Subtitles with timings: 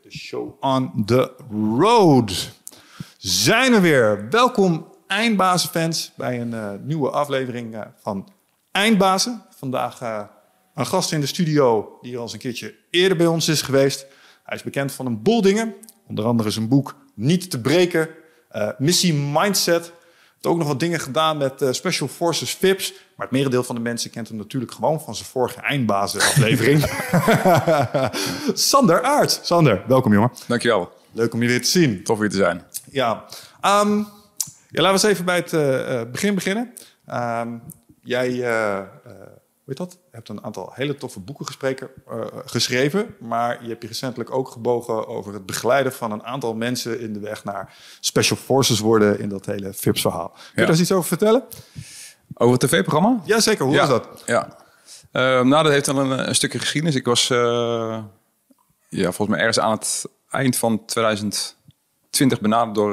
[0.00, 1.32] the show on the
[1.78, 2.50] road.
[3.18, 4.26] Zijn we weer.
[4.30, 8.28] Welkom eindbazenfans bij een uh, nieuwe aflevering uh, van
[8.70, 9.42] Eindbazen.
[9.56, 10.22] Vandaag uh,
[10.74, 14.06] een gast in de studio die al eens een keertje eerder bij ons is geweest.
[14.44, 15.74] Hij is bekend van een boel dingen.
[16.08, 18.08] Onder andere zijn boek Niet te breken,
[18.78, 19.92] Missie Mindset
[20.46, 22.92] ook nog wat dingen gedaan met uh, Special Forces VIPs.
[22.92, 26.80] Maar het merendeel van de mensen kent hem natuurlijk gewoon van zijn vorige eindbazenaflevering.
[28.70, 29.40] Sander Aert.
[29.42, 30.32] Sander, welkom jongen.
[30.46, 30.92] Dankjewel.
[31.12, 32.04] Leuk om je weer te zien.
[32.04, 32.62] Tof weer te zijn.
[32.90, 33.24] Ja,
[33.82, 34.08] um,
[34.68, 36.72] ja laten we eens even bij het uh, begin beginnen.
[37.12, 37.62] Um,
[38.02, 38.78] jij uh,
[39.64, 39.92] weet dat?
[39.92, 43.14] Je hebt een aantal hele toffe boeken uh, geschreven.
[43.20, 47.12] Maar je hebt je recentelijk ook gebogen over het begeleiden van een aantal mensen in
[47.12, 50.28] de weg naar special forces worden in dat hele FIPS-verhaal.
[50.28, 51.42] Kun je daar eens iets over vertellen?
[52.34, 53.20] Over het tv-programma?
[53.24, 53.80] Jazeker, hoe ja.
[53.80, 54.22] was dat?
[54.26, 54.60] Ja.
[55.12, 56.96] Uh, nou, dat heeft dan een, een stukje geschiedenis.
[56.96, 57.38] Ik was uh,
[58.88, 62.92] ja, volgens mij ergens aan het eind van 2020 benaderd door,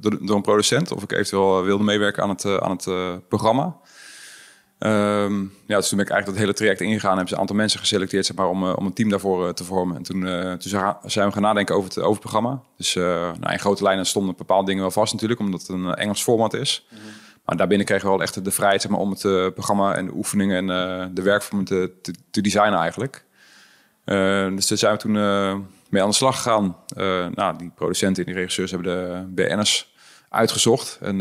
[0.00, 0.92] door, door, een producent.
[0.92, 3.76] Of ik eventueel wilde meewerken aan het, aan het programma.
[4.86, 7.10] Um, ja, dus toen ben ik eigenlijk dat hele traject ingegaan.
[7.10, 9.52] Hebben ze een aantal mensen geselecteerd zeg maar, om, uh, om een team daarvoor uh,
[9.52, 9.96] te vormen.
[9.96, 10.70] En toen, uh, toen
[11.04, 12.60] zijn we gaan nadenken over het, over het programma.
[12.76, 16.22] Dus nou, in grote lijnen stonden bepaalde dingen wel vast natuurlijk, omdat het een Engels
[16.22, 16.86] format is.
[17.44, 20.14] Maar daarbinnen kregen we wel echt de vrijheid zeg maar, om het programma en de
[20.14, 21.92] oefeningen en de werkvormen te,
[22.30, 23.24] te, designen eigenlijk.
[24.54, 25.12] dus daar zijn we toen
[25.88, 26.76] mee aan de slag gegaan.
[27.34, 29.94] nou, die producenten en die regisseurs hebben de BN'ers
[30.28, 30.98] uitgezocht.
[31.00, 31.18] En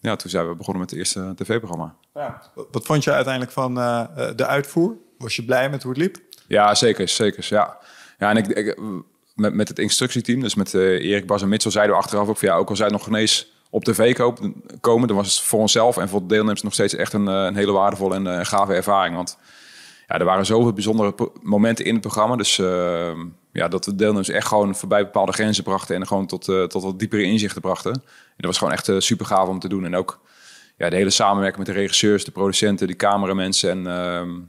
[0.00, 1.94] ja, toen zijn we begonnen met het eerste tv-programma.
[2.14, 2.42] Ja.
[2.70, 4.96] Wat vond je uiteindelijk van uh, de uitvoer?
[5.18, 6.16] Was je blij met hoe het liep?
[6.46, 7.46] Ja, zeker, zeker.
[7.48, 7.76] Ja,
[8.18, 8.78] ja en ik, ik
[9.34, 12.38] met, met het instructieteam, dus met uh, Erik, Bas en Mitchell, zeiden we achteraf ook
[12.38, 14.16] van ja, ook al zij nog genees op tv
[14.80, 17.56] komen, dan was het voor onszelf en voor de deelnemers nog steeds echt een, een
[17.56, 19.16] hele waardevolle en uh, gave ervaring.
[19.16, 19.38] Want
[20.08, 22.36] ja, er waren zoveel bijzondere momenten in het programma.
[22.36, 23.10] Dus uh,
[23.52, 26.82] ja, dat de deelnemers echt gewoon voorbij bepaalde grenzen brachten en gewoon tot, uh, tot
[26.82, 27.92] wat diepere inzichten brachten.
[27.92, 28.02] En
[28.36, 29.84] dat was gewoon echt uh, super gaaf om te doen.
[29.84, 30.20] En ook
[30.76, 33.86] ja, de hele samenwerking met de regisseurs, de producenten, die cameramensen en,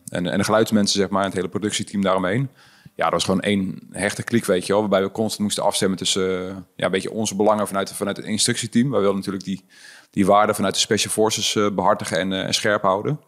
[0.08, 2.50] en, en de geluidsmensen, zeg maar, en het hele productieteam daaromheen.
[2.96, 4.82] Ja, dat was gewoon één hechte klik, weet je wel.
[4.82, 6.32] Waarbij we constant moesten afstemmen tussen
[6.76, 8.90] ja, een beetje onze belangen vanuit, vanuit het instructieteam.
[8.90, 9.66] Wij wilden natuurlijk die,
[10.10, 13.20] die waarden vanuit de Special Forces behartigen en, en scherp houden.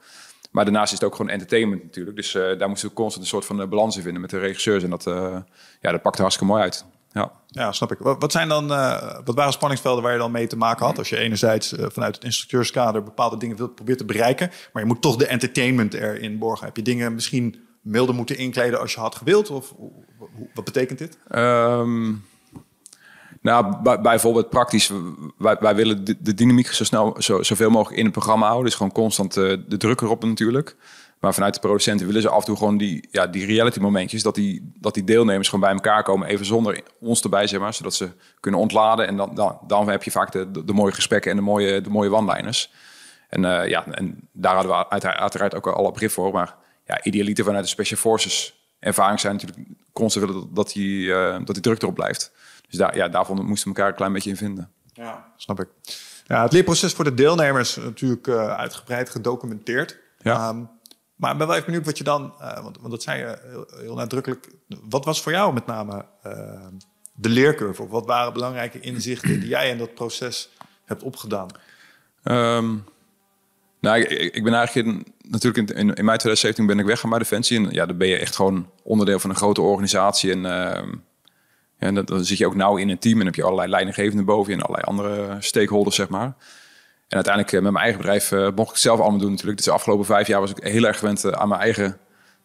[0.51, 2.15] Maar daarnaast is het ook gewoon entertainment natuurlijk.
[2.15, 4.83] Dus daar moesten we constant een soort van balans in vinden met de regisseurs.
[4.83, 5.03] En dat,
[5.81, 6.85] ja, dat pakte hartstikke mooi uit.
[7.11, 7.97] Ja, ja snap ik.
[7.99, 8.67] Wat, zijn dan,
[9.25, 10.97] wat waren spanningsvelden waar je dan mee te maken had?
[10.97, 14.51] Als je enerzijds vanuit het instructeurskader bepaalde dingen wilt proberen te bereiken.
[14.73, 16.65] Maar je moet toch de entertainment erin borgen.
[16.65, 19.49] Heb je dingen misschien milder moeten inkleden als je had gewild?
[19.49, 19.73] Of
[20.53, 21.17] wat betekent dit?
[21.31, 22.25] Um,
[23.41, 24.91] nou, bij, bijvoorbeeld praktisch,
[25.37, 28.65] wij, wij willen de, de, dynamiek zo snel, zo, zoveel mogelijk in het programma houden.
[28.65, 30.75] Dus gewoon constant uh, de druk erop natuurlijk.
[31.19, 34.23] Maar vanuit de producenten willen ze af en toe gewoon die, ja, die reality momentjes,
[34.23, 37.73] dat die, dat die deelnemers gewoon bij elkaar komen, even zonder ons erbij, zeg maar,
[37.73, 39.07] zodat ze kunnen ontladen.
[39.07, 41.81] En dan, dan, dan heb je vaak de, de, de mooie gesprekken en de mooie,
[41.81, 42.71] de mooie one-liners.
[43.29, 46.33] En, uh, ja, en daar hadden we uiteraard, uiteraard ook alle begrip voor.
[46.33, 51.37] Maar ja, idealiter vanuit de Special Forces ervaring zijn natuurlijk constant willen dat die, uh,
[51.43, 52.31] dat die druk erop blijft.
[52.69, 54.71] Dus daar, ja, daarvan moesten we elkaar een klein beetje in vinden.
[54.93, 55.67] Ja, snap ik.
[56.27, 59.99] Ja, het leerproces voor de deelnemers natuurlijk uh, uitgebreid gedocumenteerd.
[60.19, 60.49] Ja.
[60.49, 60.69] Um,
[61.17, 63.95] maar ik ben wel even benieuwd wat je dan, uh, want, dat zei je heel,
[63.95, 64.49] nadrukkelijk.
[64.89, 66.67] Wat was voor jou met name uh,
[67.13, 67.81] de leercurve?
[67.81, 70.49] Of wat waren belangrijke inzichten die jij in dat proces
[70.85, 71.47] hebt opgedaan?
[72.23, 72.83] Um,
[73.79, 77.57] nou, ik, ben eigenlijk in, natuurlijk in, in, mei 2017 ben ik weggegaan bij Defensie.
[77.57, 80.31] En ja, dan ben je echt gewoon onderdeel van een grote organisatie.
[80.31, 80.41] En
[81.79, 84.25] ja, dan, dan zit je ook nauw in een team en heb je allerlei leidinggevenden
[84.25, 86.35] boven je en allerlei andere stakeholders, zeg maar.
[87.07, 89.57] En uiteindelijk met mijn eigen bedrijf uh, mocht ik zelf allemaal doen natuurlijk.
[89.57, 91.97] Dus de afgelopen vijf jaar was ik heel erg gewend uh, aan mijn eigen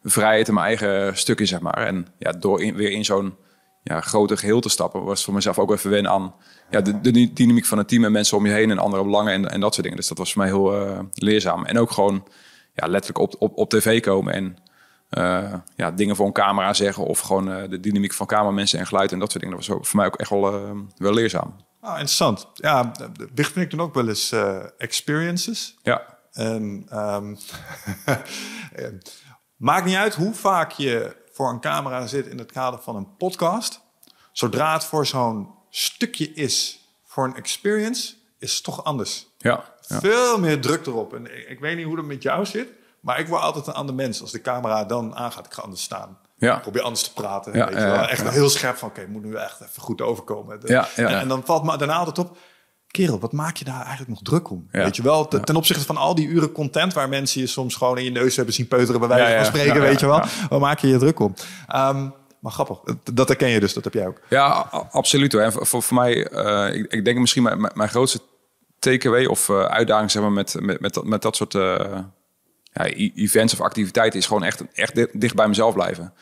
[0.03, 1.87] vrijheid en mijn eigen stukje, zeg maar.
[1.87, 3.37] En ja, door weer in zo'n
[3.83, 6.34] ja, groter geheel te stappen, was voor mezelf ook even wennen aan
[6.71, 9.50] ja, de, dynamiek van het team en mensen om je heen en andere belangen en,
[9.50, 9.99] en dat soort dingen.
[9.99, 11.65] Dus dat was voor mij heel leerzaam.
[11.65, 12.27] En ook gewoon
[12.75, 14.56] ja, letterlijk op, op, op tv komen en
[15.77, 19.19] ja, dingen voor een camera zeggen of gewoon de dynamiek van kamermensen en geluid en
[19.19, 19.59] dat soort dingen.
[19.59, 21.55] Dat was voor mij ook echt wel, wel leerzaam.
[21.82, 22.46] Ah, interessant.
[22.55, 22.93] Ja,
[23.34, 24.32] vind ik dan ook wel eens
[24.79, 25.79] experiences.
[25.82, 26.19] Ja.
[26.32, 27.38] En um,
[29.56, 33.17] maakt niet uit hoe vaak je voor een camera zit in het kader van een
[33.17, 33.81] podcast.
[34.32, 39.26] Zodra het voor zo'n stukje is voor een experience, is het toch anders.
[39.38, 39.64] Ja.
[39.81, 40.00] ja.
[40.00, 41.14] Veel meer druk erop.
[41.14, 42.69] En ik, ik weet niet hoe dat met jou zit.
[43.00, 44.20] Maar ik word altijd een ander mens.
[44.20, 46.19] Als de camera dan aangaat, ik ga anders staan.
[46.47, 46.59] Ja.
[46.59, 47.56] Probeer anders te praten.
[47.56, 48.09] Ja, weet je wel.
[48.09, 50.61] Echt heel scherp van, oké, okay, moet nu echt even goed overkomen.
[50.65, 52.37] Ja, en, en, dan valt me daarna altijd op,
[52.87, 54.69] kerel, wat maak je daar eigenlijk nog druk om?
[54.73, 54.83] Ja.
[54.83, 56.93] Weet je wel, ten, ten, opzichte van al die uren content...
[56.93, 59.00] waar mensen je soms gewoon in je neus hebben zien peuteren...
[59.00, 60.23] bij wijze van spreken, weet je wel.
[60.49, 61.35] Waar maak je je druk om?
[61.77, 62.81] Um, maar grappig.
[63.12, 64.21] Dat, herken je dus, dat heb jij ook.
[64.29, 64.50] Ja,
[64.91, 65.33] absoluut.
[65.33, 65.43] hoor.
[65.43, 68.21] En voor, mij, eh, ik, ik denk misschien mijn, mijn- grootste
[68.79, 71.99] takeaway of eh, uitdaging zeg maar, met, met, met, dat, met dat soort eh,
[72.72, 76.12] ja, e- events of activiteiten is gewoon echt, echt di- dicht bij mezelf blijven.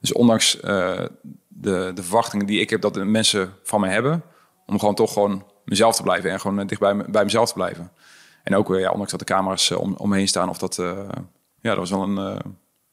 [0.00, 1.04] Dus ondanks eh,
[1.48, 4.22] de, de verwachtingen die ik heb dat de mensen van mij hebben,
[4.66, 7.48] om gewoon toch gewoon mezelf te blijven en gewoon eh, dicht bij, me- bij mezelf
[7.48, 7.92] te blijven.
[8.42, 10.78] En ook, eh, ja, ondanks dat de camera's om, om me heen staan, of dat,
[10.78, 11.08] eh,
[11.60, 12.40] ja, dat was wel een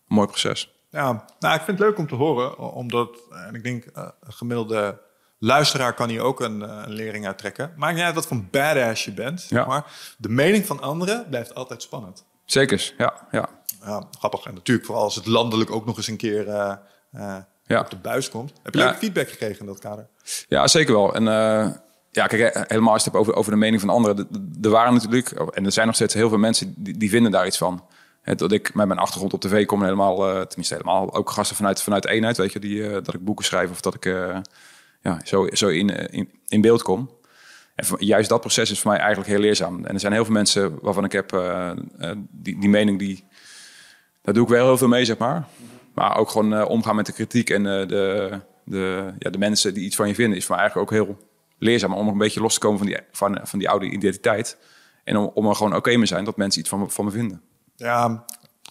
[0.07, 0.73] mooi proces.
[0.89, 3.09] Ja, nou, ik vind het leuk om te horen, omdat,
[3.47, 5.01] en ik denk, een gemiddelde
[5.39, 7.73] luisteraar kan hier ook een, een lering uit trekken.
[7.77, 9.65] Maakt niet uit wat voor een badass je bent, Ja.
[9.65, 9.85] maar.
[10.17, 12.25] De mening van anderen blijft altijd spannend.
[12.45, 13.49] Zeker, ja, ja.
[13.85, 14.45] Ja, grappig.
[14.45, 16.75] En natuurlijk, vooral als het landelijk ook nog eens een keer eh,
[17.11, 17.79] eh, Ja.
[17.79, 18.53] op de buis komt.
[18.63, 18.85] Heb je Ja.
[18.85, 20.07] leuke feedback gekregen in dat kader?
[20.47, 21.15] Ja, zeker wel.
[21.15, 21.67] En eh,
[22.11, 24.27] ja, kijk, helemaal als je het hebt over, over de mening van anderen.
[24.61, 27.45] Er waren natuurlijk, en er zijn nog steeds heel veel mensen die, die vinden daar
[27.45, 27.85] iets van.
[28.35, 30.15] Dat ik met mijn achtergrond op tv kom helemaal,
[30.47, 33.81] tenminste helemaal, ook gasten vanuit, vanuit eenheid, weet je, die, dat ik boeken schrijf of
[33.81, 34.03] dat ik
[35.01, 37.09] ja, zo, zo in, in, in beeld kom.
[37.75, 39.85] En voor- juist dat proces is voor mij eigenlijk heel leerzaam.
[39.85, 41.77] En er zijn heel veel mensen waarvan ik heb eh, eh,
[42.31, 43.27] die, die mening, die,
[44.21, 45.47] daar doe ik wel heel veel mee, zeg maar.
[45.93, 49.85] Maar ook gewoon eh, omgaan met de kritiek en de, de, ja, de mensen die
[49.85, 51.17] iets van je vinden, is voor mij eigenlijk ook heel
[51.57, 54.57] leerzaam om een beetje los te komen van die, van, van die oude identiteit.
[55.03, 57.11] En om, om er gewoon oké mee zijn dat mensen iets van me, van me
[57.11, 57.41] vinden.
[57.75, 58.25] Ja,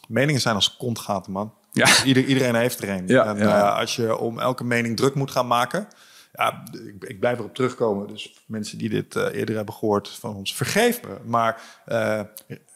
[0.09, 1.55] meningen zijn als kontgaten, man.
[1.73, 2.05] Ja.
[2.05, 3.07] Ieder, iedereen heeft er een.
[3.07, 3.69] Ja, en ja.
[3.69, 5.89] als je om elke mening druk moet gaan maken...
[6.37, 8.09] Ja, ik, ik blijf erop terugkomen.
[8.09, 11.17] Dus mensen die dit eh, eerder hebben gehoord van ons, vergeef me.
[11.25, 12.21] Maar eh,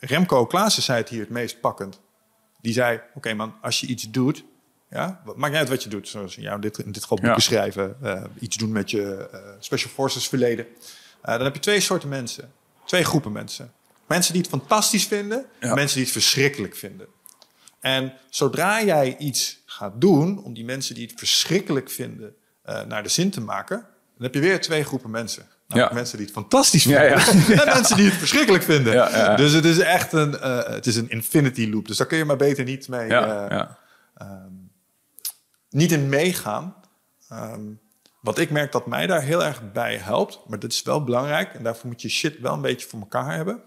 [0.01, 2.01] Remco Klaassen zei het hier het meest pakkend.
[2.61, 4.45] Die zei, oké man, als je iets doet...
[4.91, 6.09] Ja, maakt niet uit wat je doet.
[6.09, 7.43] Zoals ja, in, dit, in dit geval boeken Ja.
[7.43, 7.97] schrijven.
[8.03, 9.29] eh, iets doen met je
[9.61, 10.67] Special Forces verleden.
[11.23, 12.53] Dan heb je twee soorten mensen.
[12.85, 13.73] Twee groepen mensen.
[14.07, 15.47] Mensen die het fantastisch vinden.
[15.61, 15.69] Ja.
[15.69, 17.07] En mensen die het verschrikkelijk vinden.
[17.81, 22.35] En zodra jij iets gaat doen om die mensen die het verschrikkelijk vinden
[22.69, 25.47] eh, naar de zin te maken, dan heb je weer twee groepen mensen.
[25.67, 25.91] Ja.
[25.93, 27.29] mensen die het fantastisch vinden ja.
[27.63, 29.37] en mensen die het verschrikkelijk vinden.
[29.37, 31.87] Dus het is echt een, eh, het is een infinity loop.
[31.87, 33.79] Dus daar kun je maar beter niet mee, ja.
[35.71, 36.75] niet in meegaan.
[37.29, 37.61] Ehm,
[38.21, 41.55] wat ik merk dat mij daar heel erg bij helpt, maar dit is wel belangrijk
[41.55, 43.63] en daarvoor moet je shit wel een beetje voor elkaar hebben.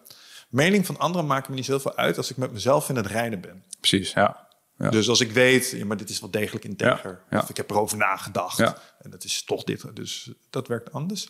[0.49, 3.41] Mening van anderen maakt me niet zoveel uit als ik met mezelf in het reinen
[3.41, 3.63] ben.
[3.79, 4.13] precies.
[4.13, 4.47] Ja.
[4.81, 4.89] Ja.
[4.89, 7.21] Dus als ik weet, ja, maar dit is wel degelijk integer.
[7.31, 8.59] Of ik heb erover nagedacht.
[8.99, 9.83] En dat is toch dit.
[9.95, 11.27] Dus dat werkt anders.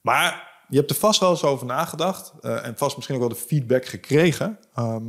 [0.00, 2.32] Maar je hebt er vast wel eens over nagedacht.
[2.40, 4.58] eh, en vast misschien ook wel de feedback gekregen.
[4.74, 5.04] ehm,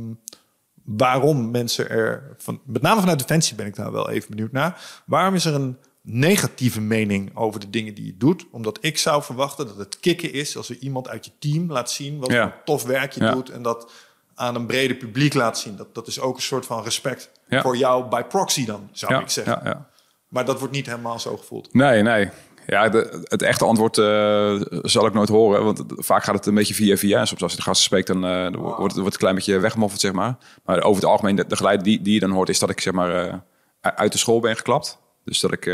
[0.84, 5.02] waarom mensen er, van, met name vanuit Defensie ben ik daar wel even benieuwd naar.
[5.06, 8.46] Waarom is er een negatieve mening over de dingen die je doet?
[8.50, 11.90] Omdat ik zou verwachten dat het kicken is als er iemand uit je team laat
[11.90, 12.42] zien wat Ja.
[12.42, 13.30] voor tof werk je Ja.
[13.32, 13.50] doet.
[13.50, 13.90] En dat
[14.34, 15.76] aan een breder publiek laat zien.
[15.76, 17.62] Dat, dat is ook een soort van respect Ja.
[17.62, 19.60] voor jou by proxy dan, zou ja, ik zeggen.
[19.64, 19.88] ja, ja.
[20.28, 21.74] Maar dat wordt niet helemaal zo gevoeld.
[21.74, 22.30] Nee, nee.
[22.66, 25.64] Ja, de, het echte antwoord eh, zal ik nooit horen.
[25.64, 27.20] Want vaak gaat het een beetje via via.
[27.20, 29.34] En soms als je de gasten spreekt, dan eh, wordt, het, wordt het een klein
[29.34, 30.36] beetje weggemoffeld, zeg maar.
[30.64, 32.80] Maar over het algemeen, de, de geluid die, die je dan hoort, is dat ik
[32.80, 33.34] zeg maar eh,
[33.80, 34.98] uit de school ben geklapt.
[35.24, 35.64] Dus dat ik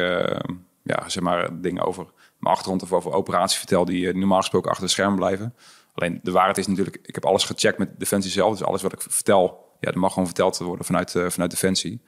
[0.82, 2.04] ja, zeg maar dingen over
[2.38, 5.54] mijn achtergrond of over operaties vertel die normaal gesproken achter de schermen blijven.
[5.94, 8.52] Alleen de waarheid is natuurlijk, ik heb alles gecheckt met Defensie zelf.
[8.58, 12.00] Dus alles wat ik vertel, ja, dat mag gewoon verteld worden vanuit, eh, vanuit Defensie.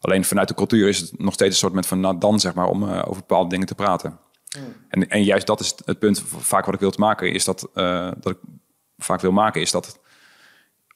[0.00, 2.68] Alleen vanuit de cultuur is het nog steeds een soort van nou dan zeg maar
[2.68, 4.18] om eh, over bepaalde dingen te praten.
[4.88, 7.68] En, en juist dat is het punt vaak wat ik wil te maken is dat
[7.74, 8.38] eh, dat ik
[8.98, 9.98] vaak wil maken is dat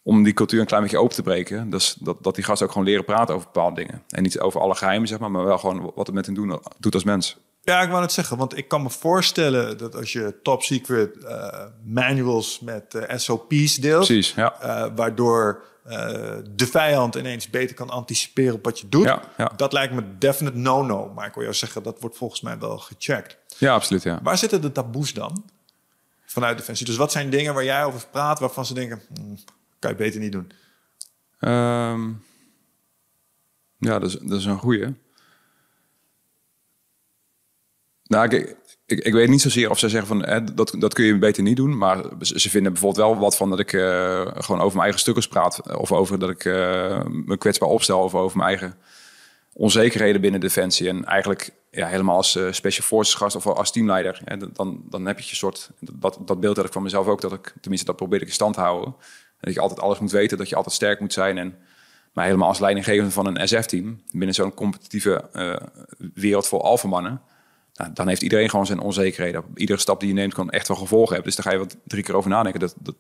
[0.03, 2.73] om die cultuur een klein beetje open te breken, dus dat, dat die gasten ook
[2.73, 5.59] gewoon leren praten over bepaalde dingen en niet over alle geheimen zeg maar, maar wel
[5.59, 7.39] gewoon wat het met hen doen, doet als mens.
[7.61, 11.17] Ja, ik wou het zeggen, want ik kan me voorstellen dat als je top secret
[11.85, 14.93] manuals met SOP's deelt, Precies, ja.
[14.95, 15.63] waardoor
[16.55, 19.53] de vijand ineens beter kan anticiperen op wat je doet, Ja, ja.
[19.57, 21.13] dat lijkt me definite no-no.
[21.15, 23.37] Maar ik wil jou zeggen, dat wordt volgens mij wel gecheckt.
[23.59, 24.21] Ja, absoluut, ja.
[24.23, 25.45] Waar zitten de taboes dan?
[26.25, 26.87] Vanuit Defensie.
[26.87, 29.39] Dus wat zijn dingen waar jij over praat waarvan ze denken, "Hmm,
[29.79, 30.51] kan je beter niet doen?
[31.39, 32.09] Ehm,
[33.79, 34.95] ja, dat is, dat is een goeie.
[38.05, 38.57] Nou, ik,
[38.89, 41.43] ik, ik weet niet zozeer of ze zeggen van hè, dat, dat kun je beter
[41.43, 41.79] niet doen.
[41.79, 45.29] Maar ze vinden bijvoorbeeld wel wat van dat ik eh, gewoon over mijn eigen stukkers
[45.29, 45.77] praat.
[45.77, 48.01] Of over dat ik eh, me kwetsbaar opstel.
[48.01, 48.77] Of over mijn eigen
[49.53, 50.89] onzekerheden binnen Defensie.
[50.89, 54.21] En eigenlijk ja, helemaal als eh, Special Forces gast of als teamleider.
[54.53, 55.71] Dan, dan heb je je soort...
[55.81, 57.21] Dat, dat beeld had ik van mezelf ook.
[57.21, 58.95] Dat ik, tenminste, dat probeer ik in stand te houden.
[59.41, 60.39] Dat je altijd alles moet weten.
[60.39, 61.39] Dat je altijd sterk moet zijn.
[61.39, 61.59] En,
[62.13, 64.03] maar helemaal als leidinggevende van een SF-team...
[64.13, 65.25] binnen zo'n competitieve
[66.15, 67.21] wereld voor alfamannen...
[67.79, 69.45] Nou, dan heeft iedereen gewoon zijn onzekerheden.
[69.55, 71.35] Iedere stap die je neemt kan echt wel gevolgen hebben.
[71.35, 72.61] Dus daar ga je wat drie keer over nadenken.
[72.61, 72.95] Dat, dat...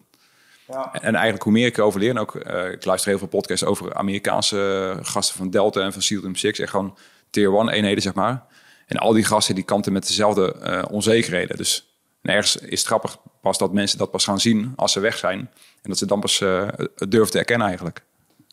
[0.92, 2.10] En eigenlijk hoe meer ik erover leer...
[2.10, 6.02] en ook, eh, ik luister heel veel podcasts over Amerikaanse gasten van Delta en van
[6.02, 6.58] SEAL Team 6...
[6.58, 6.96] en gewoon
[7.30, 8.46] tier 1 eenheden, zeg maar.
[8.86, 11.56] En al die gasten die kanten met dezelfde uh, onzekerheden.
[11.56, 15.16] Dus ergens is het grappig pas dat mensen dat pas gaan zien als ze weg
[15.16, 15.38] zijn.
[15.82, 18.04] En dat ze dan pas uh, het durven te erkennen eigenlijk.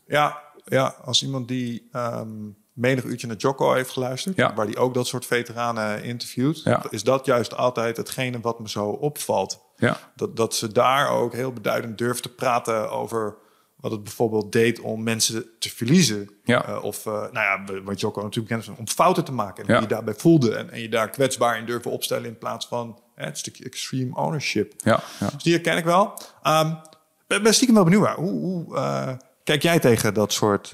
[0.08, 4.36] Ja, ja als iemand die um, menig uurtje naar Jocko heeft geluisterd...
[4.36, 4.54] Ja.
[4.54, 6.62] waar die ook dat soort veteranen interviewt...
[6.64, 6.86] Ja.
[6.90, 9.64] is dat juist altijd hetgene wat me zo opvalt.
[9.76, 9.98] Ja.
[10.16, 13.36] Dat, dat ze daar ook heel beduidend durven te praten over
[13.76, 16.30] wat het bijvoorbeeld deed om mensen te verliezen.
[16.44, 16.70] Ja.
[16.70, 19.68] Uh, of, uh, nou ja, wat Jocko natuurlijk kent, om fouten te maken.
[19.68, 19.80] En Ja.
[19.80, 20.56] je daarbij voelde.
[20.56, 24.16] En, en je daar kwetsbaar in durven opstellen in plaats van hè, het stukje extreme
[24.16, 24.74] ownership.
[24.78, 25.30] Ja, ja.
[25.30, 26.22] Dus die herken ik wel.
[26.44, 26.78] Um,
[27.28, 28.08] ben, ben stiekem wel benieuwd.
[28.08, 29.10] Hoe, hoe uh,
[29.44, 30.74] kijk jij tegen dat soort...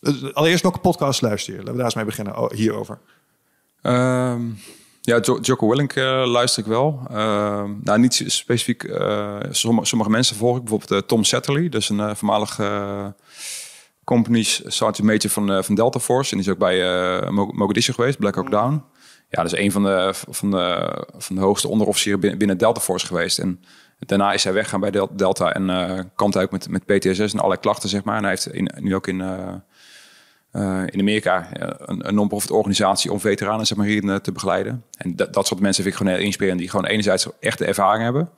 [0.00, 1.58] Uh, allereerst welke podcast luister je?
[1.58, 2.98] Laten we daar eens mee beginnen oh, hierover.
[3.82, 4.58] Um,
[5.00, 7.00] ja, jo Jocko Willink uh, luister ik wel.
[7.10, 8.82] Uh, nou, niet specifiek.
[8.82, 10.64] Uh, sommige, sommige, mensen volg ik.
[10.64, 11.68] Bijvoorbeeld Tom Satterley.
[11.68, 12.60] Dat is een voormalig
[14.04, 16.30] company sergeant major van, van Delta Force.
[16.30, 16.80] En die is ook bij
[17.30, 18.84] Mogadishu geweest, Black Hawk Down.
[19.30, 22.80] Ja, dat is een van de, van de, van de hoogste onderofficieren binnen, binnen Delta
[22.80, 23.38] Force geweest.
[23.38, 23.60] En
[23.98, 27.38] daarna is hij weggegaan bij Delta en uh, kampt hij ook met, met PTSS en
[27.38, 28.16] allerlei klachten, zeg maar.
[28.16, 29.54] En hij heeft in, nu ook in, uh,
[30.52, 34.84] uh, in Amerika een, een non-profit organisatie om veteranen zeg maar, hierin te begeleiden.
[34.96, 38.02] En dat, dat soort mensen vind ik gewoon heel inspirerend, die gewoon enerzijds echte ervaring
[38.04, 38.30] hebben.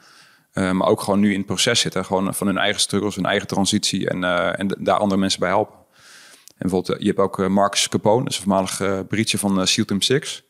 [0.77, 2.05] maar ook gewoon nu in het proces zitten.
[2.05, 4.25] Gewoon van hun eigen struggles, hun eigen transitie en,
[4.57, 5.79] en daar andere mensen bij helpen.
[6.47, 10.03] En bijvoorbeeld, je hebt ook Marcus Capone, dat is een voormalig Britje van SEAL Team
[10.03, 10.50] 6.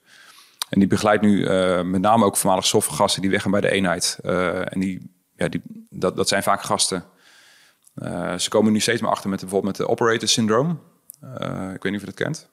[0.71, 4.19] En die begeleidt nu uh, met name ook voormalig gasten die weggaan bij de eenheid.
[4.23, 7.05] Uh, en die, ja, die, dat, dat zijn vaak gasten.
[7.95, 10.81] Uh, ze komen nu steeds meer achter met bijvoorbeeld met de operator syndroom.
[11.75, 12.49] ik weet niet of je dat kent.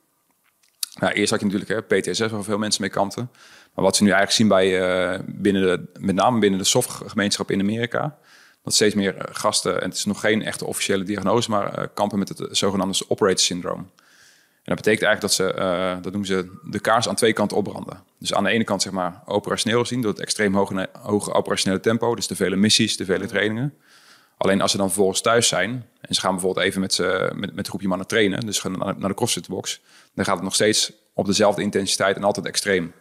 [1.00, 3.30] Nou, eerst had je natuurlijk hè, PTSS, waar veel mensen mee kampten.
[3.74, 7.60] Maar wat ze nu eigenlijk zien bij, binnen de, met name binnen de SOF-gemeenschap in
[7.60, 8.18] Amerika...
[8.64, 11.50] dat steeds meer gasten, en het is nog geen echte officiële diagnose...
[11.50, 13.90] maar kampen met het zogenaamde operator syndroom.
[14.68, 17.58] En dat betekent eigenlijk dat ze, uh, dat noemen ze, de kaars aan twee kanten
[17.58, 18.04] opbranden.
[18.20, 21.80] Dus aan de ene kant zeg maar operationeel gezien, door het extreem hoge, hoge operationele
[21.80, 23.74] tempo, dus de vele missies, de vele trainingen.
[24.38, 27.50] Alleen als ze dan vervolgens thuis zijn en ze gaan bijvoorbeeld even met, ze, met,
[27.50, 29.82] met een groepje mannen trainen, dus gaan naar, de crossfitbox,
[30.14, 32.94] dan gaat het nog steeds op dezelfde intensiteit en altijd extreem.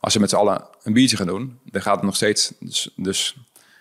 [0.00, 2.52] Als ze met z'n allen een biertje gaan doen, dan gaat het nog steeds.
[2.58, 3.36] Dus, dus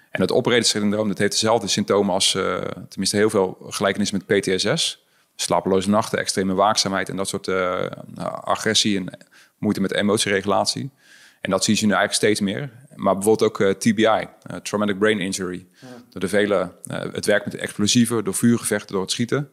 [0.10, 4.26] en het operator syndroom, dat heeft dezelfde symptomen als, uh, tenminste heel veel gelijkenis met
[4.26, 5.00] PTSS
[5.42, 7.86] slapeloze nachten, extreme waakzaamheid en dat soort uh,
[8.42, 9.18] agressie en
[9.58, 10.92] moeite met emotieregulatie.
[11.42, 12.70] En dat zie je nu eigenlijk steeds meer.
[12.96, 15.68] Maar bijvoorbeeld ook uh, TBI, uh, traumatic brain injury.
[15.82, 15.88] Ja.
[16.10, 19.52] Door de vele, het werk met explosieven, door vuurgevechten, door het schieten.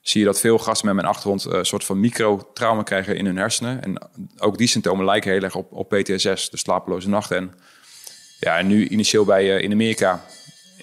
[0.00, 3.36] Zie je dat veel gasten met mijn achtergrond een soort van microtrauma krijgen in hun
[3.36, 3.82] hersenen.
[3.82, 4.08] En
[4.38, 7.36] ook die symptomen lijken heel erg op, op PTSS, de slapeloze nachten.
[7.36, 7.54] En,
[8.38, 10.24] ja, en nu initieel bij, in Amerika,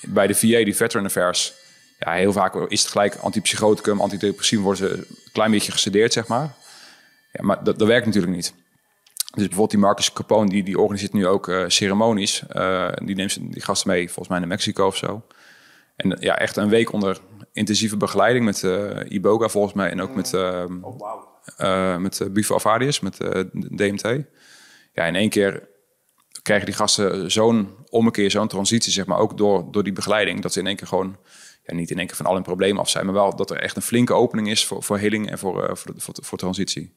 [0.02, 1.54] bij de VA, die Veteran Affairs
[2.00, 6.28] ja, heel vaak is het gelijk antipsychoticum, antidepressief worden ze een klein beetje gesedeerd, zeg
[6.28, 6.54] maar.
[7.32, 8.54] Ja, maar dat, dat werkt natuurlijk niet.
[9.16, 12.44] Dus bijvoorbeeld die Marcus Capone, die, die organiseert nu ook uh, ceremonies.
[12.56, 15.26] Uh, die neemt die gasten mee, volgens mij naar Mexico of zo.
[15.96, 17.20] En ja, echt een week onder
[17.52, 19.90] intensieve begeleiding met uh, Iboga volgens mij.
[19.90, 21.28] En ook met, oh, wow.
[21.58, 23.18] uh, met Bufo Avarius, met
[23.52, 24.24] DMT.
[24.94, 25.68] Ja, in één keer
[26.42, 30.42] krijgen die gasten zo'n ommekeer, zo'n transitie, zeg maar, ook door, door die begeleiding.
[30.42, 31.18] Dat ze in één keer gewoon
[31.68, 33.60] ja, niet in één keer van al hun problemen af zijn, maar wel dat er
[33.60, 36.94] echt een flinke opening is voor, voor heling en voor, uh, voor, voor, voor, transitie.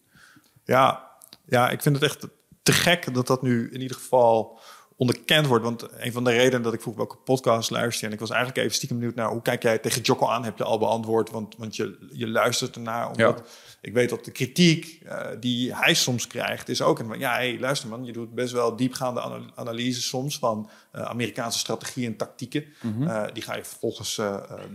[0.64, 1.10] Ja,
[1.46, 2.26] ja, ik vind het echt
[2.62, 4.60] te gek dat dat nu in ieder geval
[4.96, 5.64] onderkend wordt.
[5.64, 8.60] Want een van de redenen dat ik vroeg welke podcast luister en ik was eigenlijk
[8.60, 10.44] even stiekem benieuwd naar hoe kijk jij tegen Jocko aan?
[10.44, 11.30] Heb je al beantwoord?
[11.30, 13.06] Want, want je, je luistert ernaar.
[13.06, 13.44] Omdat Ja.
[13.80, 17.58] Ik weet dat de kritiek uh, die hij soms krijgt is ook een ja, hey,
[17.60, 22.16] luister man, je doet best wel diepgaande ana analyse soms van uh, Amerikaanse strategieën en
[22.16, 22.64] tactieken.
[22.82, 23.02] Mhm.
[23.02, 24.20] Uh, die ga je vervolgens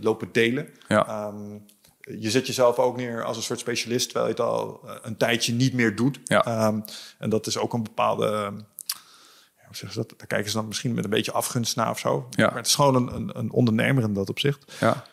[0.00, 0.68] lopen delen.
[0.88, 1.26] Ja.
[1.26, 1.64] Um,
[2.00, 5.52] je zet jezelf ook neer als een soort specialist, terwijl je het al een tijdje
[5.52, 6.20] niet meer doet.
[6.24, 6.66] Ja.
[6.66, 6.84] Um,
[7.18, 8.26] en dat is ook een bepaalde.
[8.26, 10.18] Ja, hoe zeggen ze dat?
[10.18, 12.26] Daar kijken ze dan misschien met een beetje afgunst naar of zo.
[12.30, 12.46] Ja.
[12.46, 14.72] Maar het is gewoon een, een, een ondernemer in dat opzicht.
[14.80, 15.04] Ja.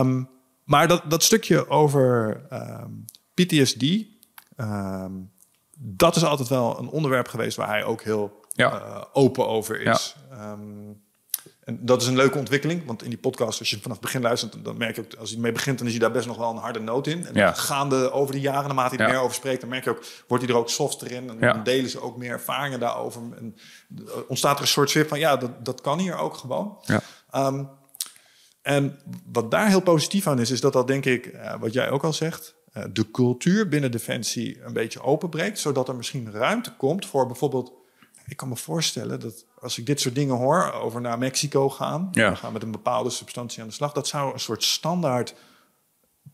[0.00, 0.28] Um,
[0.64, 3.04] maar dat, dat stukje over um,
[3.44, 3.82] PTSD,
[4.56, 5.30] um,
[5.78, 8.72] dat is altijd wel een onderwerp geweest waar hij ook heel Ja.
[8.72, 10.16] uh, open over is.
[10.32, 11.00] Um,
[11.64, 14.20] en dat is een leuke ontwikkeling, want in die podcast, als je vanaf het begin
[14.22, 16.36] luistert, dan merk je ook, als hij ermee begint, dan is hij daar best nog
[16.36, 17.26] wel een harde noot in.
[17.26, 17.52] En Ja.
[17.52, 20.44] gaande over de jaren, naarmate hij er meer over spreekt, dan merk je ook, wordt
[20.44, 21.30] hij er ook softer in.
[21.30, 23.22] En dan delen ze ook meer ervaringen daarover.
[23.36, 23.56] En
[24.28, 26.78] ontstaat er een soort zwip van, ja, dat, dat kan hier ook gewoon.
[26.82, 27.02] Ja.
[27.46, 27.68] Um,
[28.62, 28.98] en
[29.32, 32.04] wat daar heel positief aan is, is dat dat denk ik, uh, wat jij ook
[32.04, 32.54] al zegt,
[32.92, 37.72] de cultuur binnen Defensie een beetje openbreekt, zodat er misschien ruimte komt voor bijvoorbeeld,
[38.26, 42.08] ik kan me voorstellen dat als ik dit soort dingen hoor over naar Mexico gaan,
[42.12, 42.30] Ja.
[42.30, 45.34] we gaan met een bepaalde substantie aan de slag, dat zou een soort standaard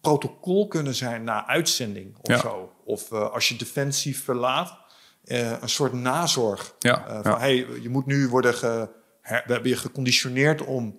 [0.00, 2.38] protocol kunnen zijn na uitzending of Ja.
[2.38, 2.72] zo.
[2.84, 4.78] Of eh, als je defensie verlaat,
[5.24, 6.74] eh, een soort nazorg.
[6.78, 8.88] Ja, Eh, van, hey, je moet nu worden ge,
[9.22, 10.98] we hebben je geconditioneerd om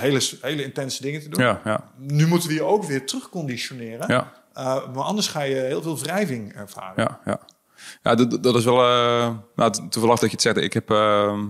[0.00, 1.42] hele, hele intense dingen te doen.
[1.44, 4.04] Ja, ja, Nu moeten we je ook weer terugconditioneren.
[4.08, 4.32] ja.
[4.54, 7.02] Eh, maar anders ga je heel veel wrijving ervaren.
[7.02, 7.40] Ja, ja.
[8.02, 8.80] ja dat, dat is wel...
[8.82, 10.56] eh nou, to- toevallig dat je het zegt.
[10.56, 10.90] Ik heb...
[10.90, 11.40] ehm,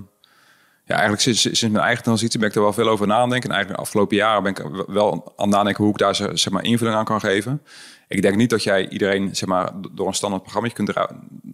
[0.86, 3.48] ja, eigenlijk sinds, sinds mijn eigen transitie ben ik er wel veel over nadenken.
[3.50, 6.64] En eigenlijk de afgelopen jaren ben ik wel aan nadenken hoe ik daar zeg maar,
[6.64, 7.62] invulling aan kan geven.
[8.08, 10.92] Ik denk niet dat jij iedereen zeg maar, door een standaard programma kunt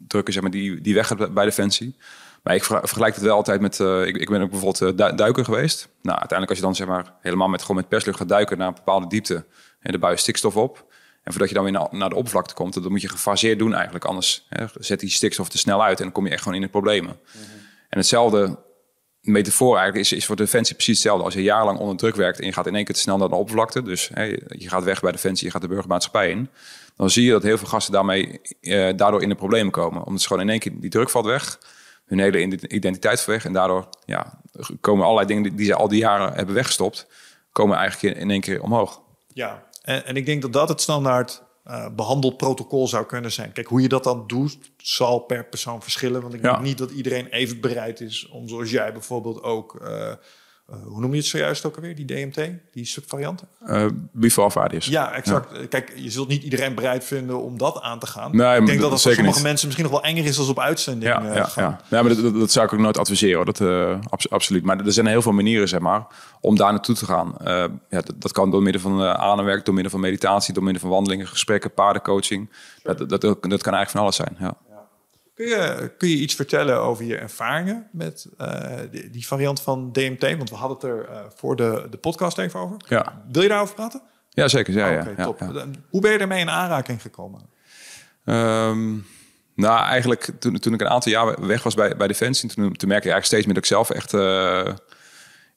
[0.09, 1.97] drukken zeg maar, die, die weg gaat bij Defensie.
[2.43, 3.81] Maar ik ver- vergelijk het wel altijd met...
[3.81, 5.89] eh, ik, ik ben ook bijvoorbeeld du- duiker geweest.
[6.03, 8.69] Nou, uiteindelijk als je dan zeg maar, helemaal met, gewoon met perslucht gaat duiken naar
[8.69, 9.45] een bepaalde diepte...
[9.81, 10.89] en de bui stikstof op...
[11.23, 14.05] En voordat je dan weer naar, de oppervlakte komt, dat moet je gefaseerd doen eigenlijk.
[14.05, 16.65] Anders hè, zet die stikstof te snel uit en dan kom je echt gewoon in
[16.65, 17.19] de problemen.
[17.89, 18.59] En hetzelfde
[19.21, 21.25] metafoor eigenlijk is, is voor Defensie precies hetzelfde.
[21.25, 23.29] Als je jarenlang onder druk werkt en je gaat in één keer te snel naar
[23.29, 26.49] de oppervlakte, dus hè, je gaat weg bij Defensie, je gaat de burgermaatschappij in,
[26.97, 30.05] dan zie je dat heel veel gasten daarmee, eh, daardoor in de problemen komen.
[30.05, 31.59] Omdat ze gewoon in één keer die druk valt weg,
[32.11, 34.41] hun hele ide- identiteit weg en daardoor ja,
[34.81, 37.07] komen allerlei dingen die, ze al die jaren hebben weggestopt,
[37.53, 39.01] komen eigenlijk in, één keer omhoog.
[39.33, 43.53] Ja, en, en ik denk dat dat het standaard eh behandelprotocol zou kunnen zijn.
[43.53, 46.23] Kijk, hoe je dat dan doet, zal per persoon verschillen.
[46.23, 46.51] Want ik Ja.
[46.51, 49.81] denk niet dat iedereen even bereid is om, zoals jij bijvoorbeeld ook...
[49.81, 50.13] eh,
[50.85, 53.49] hoe noem je het zojuist ook alweer, die DMT, die subvarianten?
[53.67, 54.87] Uh, before Vardius.
[54.87, 55.53] Ja, exact.
[55.53, 58.37] Eh, Kijk, je zult niet iedereen bereid vinden om dat aan te gaan.
[58.37, 59.43] Nee, ik denk dat- dat voor sommige niet.
[59.47, 61.65] mensen misschien nog wel enger is als op uitzending Ja, eh, ja, gaan.
[61.65, 61.81] ja.
[61.97, 63.47] ja maar dat, zou ik ook nooit adviseren.
[63.47, 64.65] Dat, eh, abs- absoluut.
[64.65, 66.07] Maar er zijn heel veel manieren zeg maar,
[66.41, 67.39] om daar naartoe te gaan.
[67.39, 67.55] Eh,
[67.89, 70.83] ja, dat, dat kan door middel van uh, ademwerk, door middel van meditatie, door middel
[70.83, 72.51] van wandelingen, gesprekken, paardencoaching.
[72.83, 74.37] Dat, dat, dat, dat kan eigenlijk van alles zijn.
[74.39, 74.55] Ja.
[75.41, 79.93] Kun je, kun je iets vertellen over je ervaringen met eh, die, die variant van
[79.93, 80.37] DMT?
[80.37, 82.77] Want we hadden het er eh, voor de, de podcast even over.
[82.89, 83.23] Ja.
[83.33, 84.03] Wil je daarover praten?
[84.31, 84.75] ja, zeker.
[84.75, 85.41] Ja, top.
[85.41, 85.67] ja.
[85.91, 87.41] Hoe ben je ermee in aanraking gekomen?
[88.25, 88.91] Ehm,
[89.55, 92.89] nou, eigenlijk toen, toen ik een aantal jaar weg was bij, bij Defensie, toen, toen
[92.89, 94.15] merkte ik eigenlijk steeds meer dat ik zelf echt...
[94.15, 94.75] eh,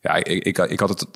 [0.01, 1.07] ja, ik, ik, ik had het,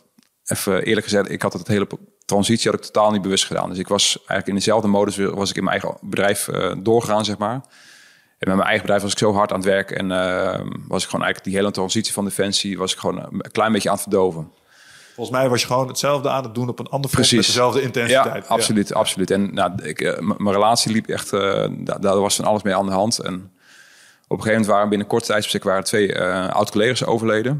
[0.45, 1.87] even eerlijk gezegd, ik had het hele
[2.25, 3.69] transitie had ik totaal niet bewust gedaan.
[3.69, 7.25] Dus ik was eigenlijk in dezelfde modus was ik in mijn eigen bedrijf eh, doorgegaan,
[7.25, 7.61] zeg maar.
[8.37, 11.03] En met mijn eigen bedrijf was ik zo hard aan het werk en eh, was
[11.03, 13.95] ik gewoon eigenlijk die hele transitie van Defensie was ik gewoon een klein beetje aan
[13.95, 14.51] het verdoven.
[15.15, 17.53] Volgens mij was je gewoon hetzelfde aan het doen op een ander front met Precies.
[17.53, 18.43] dezelfde intensiteit.
[18.43, 19.31] Ja, absoluut, absoluut.
[19.31, 22.75] En nou, ik, eh, mijn relatie liep echt, eh, daar, daar was van alles mee
[22.75, 23.19] aan de hand.
[23.19, 27.51] En op een gegeven moment waren binnen korte tijdsbestek waren twee eh oud-collega's overleden.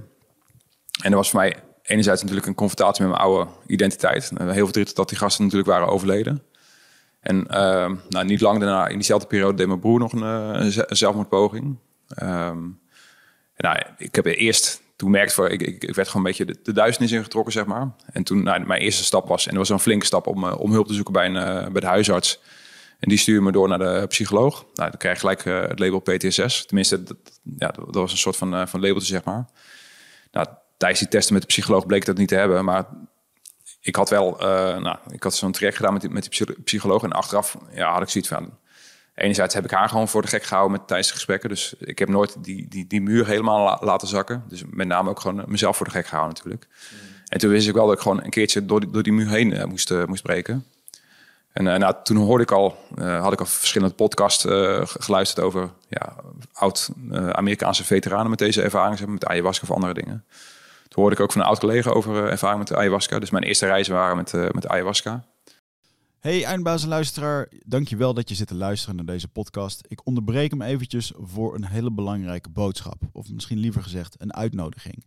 [1.01, 4.31] En dat was voor mij enerzijds natuurlijk een confrontatie met mijn oude identiteit.
[4.37, 6.43] Heel verdrietig dat die gasten natuurlijk waren overleden.
[7.27, 10.23] En eh, nou, niet lang daarna, in diezelfde periode, deed mijn broer nog een,
[10.73, 11.77] eh, zelfmoordpoging.
[12.07, 12.59] Ehm,
[13.57, 16.71] nou, ik heb eerst, toen merkte voor, ik, ik, werd gewoon een beetje de, de
[16.71, 17.91] duisternis ingetrokken, zeg maar.
[18.11, 20.59] En toen, nou, mijn eerste stap was, en dat was een flinke stap om, eh,
[20.59, 22.39] om hulp te zoeken bij, een, eh, bij de huisarts.
[22.99, 24.65] En die stuurde me door naar de psycholoog.
[24.73, 26.65] Nou, dan krijg je gelijk het label PTSS.
[26.65, 27.17] Tenminste, dat,
[27.57, 29.45] ja, dat was een soort van, eh, van labeltje, zeg maar.
[30.31, 32.85] Nou, tijdens die testen met de psycholoog bleek dat niet te hebben, maar
[33.87, 36.61] ik had wel, eh, nou, ik had zo'n traject gedaan met die, met die psy-
[36.63, 37.03] psycholoog.
[37.03, 38.49] En achteraf ja, had ik zoiets van,
[39.15, 41.49] enerzijds heb ik haar gewoon voor de gek gehouden met tijdens de gesprekken.
[41.49, 44.43] Dus ik heb nooit die, die, die muur helemaal la- laten zakken.
[44.49, 46.67] Dus met name ook gewoon mezelf voor de gek gehouden natuurlijk.
[47.27, 49.29] En toen wist ik wel dat ik gewoon een keertje door die, door die muur
[49.29, 50.65] heen eh, moest, eh, moest breken.
[51.53, 54.51] En eh, nou, toen hoorde ik al, eh, had ik al verschillende podcasts eh,
[54.87, 56.15] ge- geluisterd over ja,
[56.53, 60.23] oud-Amerikaanse veteranen met deze ervaring, zeg maar, met ayahuasca of andere dingen.
[60.97, 63.19] Hoorde ik ook van een oud collega over eh, ervaring met de ayahuasca.
[63.19, 65.25] Dus mijn eerste reizen waren met, eh, met ayahuasca.
[66.19, 66.87] Hey eindbaas
[67.65, 69.83] dankjewel dat je zit te luisteren naar deze podcast.
[69.87, 73.01] Ik onderbreek hem eventjes voor een hele belangrijke boodschap.
[73.11, 75.05] Of misschien liever gezegd een uitnodiging.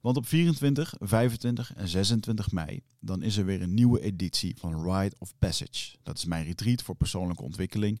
[0.00, 4.92] Want op 24, 25 en 26 mei, dan is er weer een nieuwe editie van
[4.92, 5.96] Rite of Passage.
[6.02, 8.00] Dat is mijn retreat voor persoonlijke ontwikkeling.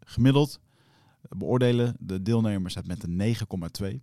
[0.00, 0.60] Gemiddeld
[1.28, 3.34] beoordelen de deelnemers het met een
[3.82, 4.00] 9,2.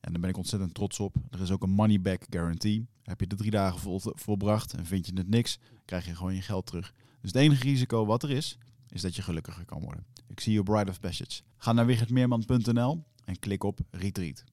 [0.00, 1.14] En daar ben ik ontzettend trots op.
[1.30, 2.86] Er is ook een money back guarantee.
[3.02, 6.34] Heb je de drie dagen vol, volbracht en vind je het niks, krijg je gewoon
[6.34, 6.92] je geld terug.
[7.20, 10.04] Dus het enige risico wat er is, is dat je gelukkiger kan worden.
[10.26, 11.42] Ik zie je Bride of Passage.
[11.56, 14.44] Ga naar wichertmeerman.nl en klik op Retreat.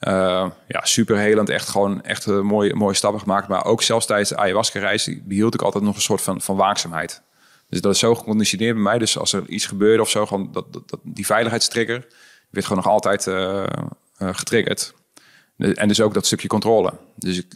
[0.00, 1.48] Uh, ja, super helend.
[1.48, 3.48] Echt gewoon echt een mooie, mooie stappen gemaakt.
[3.48, 7.22] Maar ook zelfs tijdens de ayahuasca-reis behield ik altijd nog een soort van, van waakzaamheid.
[7.68, 8.98] Dus dat is zo geconditioneerd bij mij.
[8.98, 12.06] Dus als er iets gebeurde of zo, gewoon dat, dat, dat die veiligheidstrigger
[12.50, 13.66] werd gewoon nog altijd uh,
[14.18, 14.94] getriggerd.
[15.56, 16.92] En dus ook dat stukje controle.
[17.14, 17.54] Dus ik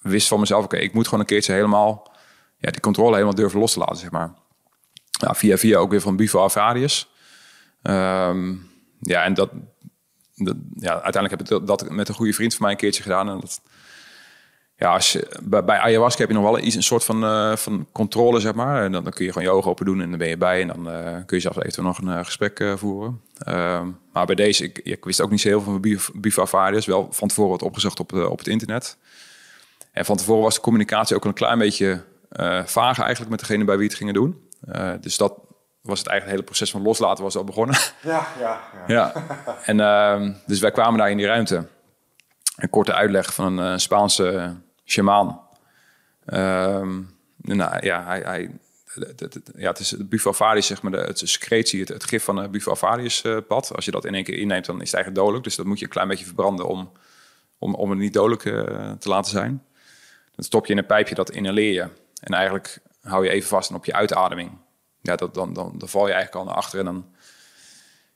[0.00, 2.12] wist van mezelf, oké, ik moet gewoon een keertje helemaal
[2.58, 4.34] ja, die controle helemaal durven los te laten, zeg maar.
[5.10, 7.08] Via via ook weer van Bivo Avarius.
[7.82, 8.70] Um,
[9.00, 9.50] ja, en dat,
[10.34, 13.28] dat, ja, uiteindelijk heb ik dat, met een goede vriend van mij een keertje gedaan.
[13.28, 13.60] En dat,
[14.82, 17.56] ja, als je, bij, bij ayahuasca heb je nog wel iets, een soort van, uh,
[17.56, 18.84] van controle, zeg maar.
[18.84, 20.60] En dan, dan kun je gewoon je ogen open doen en dan ben je bij.
[20.60, 23.20] En dan uh, kun je zelfs eventueel nog een uh, gesprek voeren.
[23.38, 26.86] Ehm, maar bij deze, ik, ik, wist ook niet zo heel veel van Bivavarius.
[26.86, 28.96] Wel van tevoren wat opgezocht op, op het internet.
[29.92, 32.02] En van tevoren was de communicatie ook een klein beetje
[32.64, 34.48] vaag eigenlijk met degene bij wie het gingen doen.
[35.00, 35.34] dus dat
[35.80, 37.76] was het eigenlijk hele proces van loslaten was al begonnen.
[38.02, 39.12] Ja, ja, ja.
[39.14, 39.26] ja.
[39.64, 41.66] En uh, dus wij kwamen daar in die ruimte.
[42.56, 44.56] Een korte uitleg van een Spaanse
[44.92, 45.40] shamaan.
[46.26, 46.88] Uh,
[47.36, 48.50] nou ja, hij, hij
[48.94, 52.36] het, het, ja, het is het zeg maar, de, het secretie, het, het gif van
[52.36, 53.74] het bufalvarius uh, pad.
[53.74, 55.44] Als je dat in één keer inneemt, dan is het eigenlijk dodelijk.
[55.44, 56.92] Dus dat moet je een klein beetje verbranden om,
[57.58, 59.64] om, om het niet dodelijk uh, te laten zijn.
[60.34, 61.88] Dan stop je in een pijpje, dat inhaleer je.
[62.20, 64.50] En eigenlijk hou je even vast en op je uitademing
[65.02, 66.78] ja, dat, dan, dan, dan val je eigenlijk al naar achter.
[66.78, 67.06] En dan,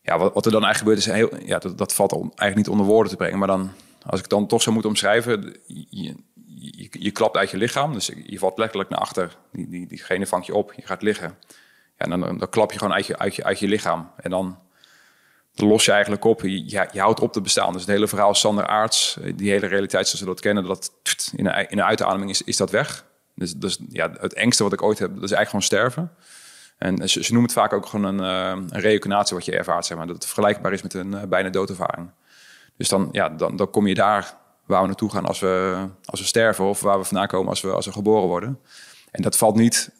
[0.03, 2.69] ja, wat, wat er dan eigenlijk gebeurt, is heel, ja, dat, dat valt eigenlijk niet
[2.69, 3.39] onder woorden te brengen.
[3.39, 3.71] Maar dan,
[4.07, 5.57] als ik dan toch zou moeten omschrijven,
[6.75, 7.93] je, je klapt uit je lichaam.
[7.93, 9.37] Dus je valt letterlijk naar achter.
[9.53, 11.39] Die, die, diegene vangt je op, je gaat liggen.
[11.99, 14.11] Ja, dan, dan, klap je gewoon uit je, uit je, uit je lichaam.
[14.17, 14.59] En dan,
[15.55, 16.41] los je eigenlijk op.
[16.41, 17.73] Je, je, houdt op te bestaan.
[17.73, 20.93] Dus het hele verhaal Sander Aarts, die hele realiteit zoals we dat kennen, dat
[21.37, 23.05] in een, in een uitademing is, is dat weg.
[23.35, 26.11] Dus, dus ja, het engste wat ik ooit heb, dat is eigenlijk gewoon sterven.
[26.79, 29.97] En ze, ze, noemen het vaak ook gewoon een, uh, een wat je ervaart, zeg
[29.97, 30.07] maar.
[30.07, 32.11] Dat het vergelijkbaar is met een uh, bijna doodervaring.
[32.77, 36.21] Dus dan, ja, dan, dan kom je daar waar we naartoe gaan als we, als
[36.21, 36.65] we sterven...
[36.65, 38.61] of waar we vandaan komen als we, als we geboren worden.
[39.11, 39.91] En dat valt niet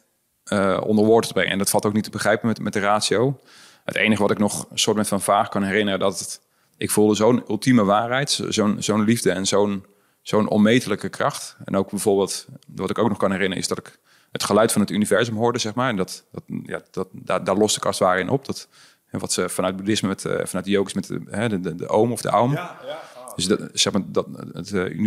[0.45, 1.51] uh, onder woorden te brengen.
[1.51, 3.39] En dat valt ook niet te begrijpen met, met de ratio.
[3.83, 5.99] Het enige wat ik nog een soort van vaag kan herinneren...
[5.99, 6.41] dat
[6.77, 9.85] ik voelde zo'n ultieme waarheid, zo'n zo'n liefde en zo'n
[10.21, 11.55] zo'n onmetelijke kracht.
[11.65, 13.63] En ook bijvoorbeeld, wat ik ook nog kan herinneren...
[13.63, 13.99] is dat ik
[14.31, 15.89] het geluid van het universum hoorde, zeg maar.
[15.89, 18.45] En dat, dat, ja, dat, daar, daar loste ik als het ware in op.
[18.45, 18.67] Dat,
[19.11, 22.11] wat ze vanuit boeddhisme, met, uh, vanuit de yogis met de, de, de, de oom
[22.11, 22.51] of de aum.
[22.51, 22.99] Ja, ja.
[23.37, 24.99] Dus dat, zeg maar, dat, het uh,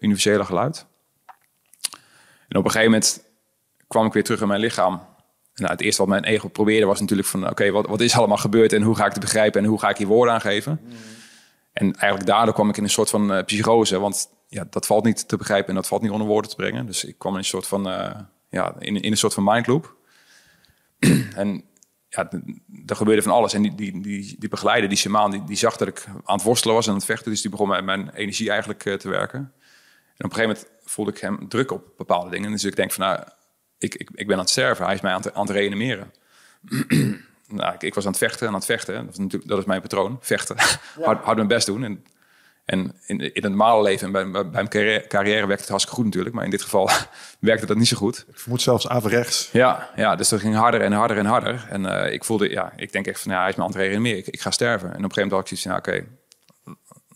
[0.00, 0.86] universele, geluid.
[2.48, 3.22] En op een gegeven moment
[3.86, 5.02] kwam ik weer terug in mijn lichaam.
[5.54, 7.50] Nou, het eerste wat mijn ego probeerde was natuurlijk van...
[7.50, 9.62] oké, wat, wat is allemaal gebeurd en hoe ga ik het begrijpen...
[9.62, 10.80] en hoe ga ik hier woorden aan geven?
[10.82, 10.92] Mm.
[11.72, 13.98] En eigenlijk daardoor kwam ik in een soort van uh, psychose.
[13.98, 16.86] Want ja, dat valt niet te begrijpen en dat valt niet onder woorden te brengen.
[16.86, 17.82] Dus ik kwam in een soort van
[18.50, 19.96] ja, in, in een soort van mindloop.
[21.34, 21.64] en
[22.10, 22.28] ja,
[22.86, 23.52] er gebeurde van alles.
[23.52, 26.42] En die, die, die, die begeleider, die shamaan, die, die zag dat ik aan het
[26.42, 27.30] worstelen was en aan het vechten.
[27.30, 29.38] Dus die begon met mijn energie eigenlijk uh, te werken.
[29.38, 32.50] En op een gegeven moment voelde ik hem druk op bepaalde dingen.
[32.50, 33.22] Dus ik denk van, nou,
[33.78, 34.84] ik, ik, ik ben aan het sterven.
[34.84, 36.12] Hij is mij aan het, aan het reanimeren.
[37.48, 38.94] nou, ik, ik, was aan het vechten en aan het vechten.
[38.94, 40.56] Dat is, natuurlijk, dat is mijn patroon, vechten.
[40.96, 41.04] Ja.
[41.04, 41.84] hard, hard mijn best doen.
[41.84, 42.04] En
[42.64, 45.96] en in, in het normale leven, en bij, bij mijn carrière, carrière werkt het hartstikke
[45.96, 46.34] goed natuurlijk.
[46.34, 46.90] Maar in dit geval
[47.40, 48.24] werkte dat niet zo goed.
[48.28, 49.48] Ik vermoed zelfs averechts.
[49.52, 51.66] Ja, ja, dus dat ging harder en harder en harder.
[51.68, 53.98] En uh, ik voelde, ja, ik denk echt van, ja, hij is me aan het
[53.98, 54.16] meer.
[54.16, 54.88] Ik, ik ga sterven.
[54.88, 56.18] En op een gegeven moment had ik zoiets van, oké, okay,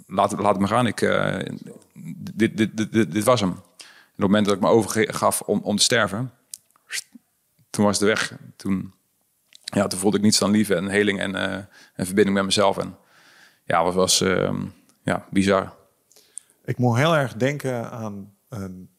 [0.06, 0.86] laat, laat het me gaan.
[0.86, 1.36] Ik, uh,
[2.34, 3.50] dit, dit, dit, dit, dit was hem.
[3.50, 6.32] En op het moment dat ik me overgaf om, om te sterven,
[7.70, 8.32] toen was de weg.
[8.56, 8.94] Toen,
[9.64, 11.52] ja, toen voelde ik niets dan liefde en heling en, uh,
[11.94, 12.78] en verbinding met mezelf.
[12.78, 12.96] En
[13.64, 14.20] ja, wat was...
[14.20, 14.50] Uh,
[15.04, 15.76] ja, bizar.
[16.64, 18.92] Ik moet heel erg denken aan een.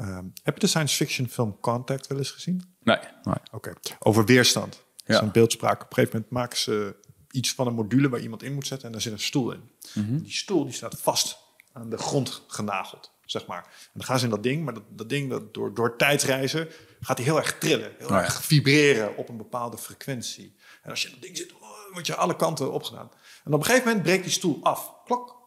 [0.00, 2.74] Um, heb je de science fiction film Contact wel eens gezien?
[2.82, 2.98] Nee.
[3.22, 3.34] nee.
[3.52, 3.72] Oké.
[3.98, 4.84] Over weerstand.
[4.96, 5.82] Dat is een beeldspraak.
[5.82, 6.96] Op een gegeven moment maken ze
[7.30, 9.70] iets van een module waar iemand in moet zetten en daar zit een stoel in.
[9.94, 11.38] Mm Die stoel die staat vast
[11.72, 13.62] aan de grond genageld, zeg maar.
[13.62, 16.68] En dan gaan ze in dat ding, maar dat, dat ding dat door, door tijdsreizen
[17.00, 20.56] gaat hij heel erg trillen, heel oh erg vibreren op een bepaalde frequentie.
[20.82, 23.10] En als je in dat ding zit, oh, word je alle kanten opgedaan.
[23.44, 24.92] En op een gegeven moment breekt die stoel af.
[25.04, 25.37] Klok.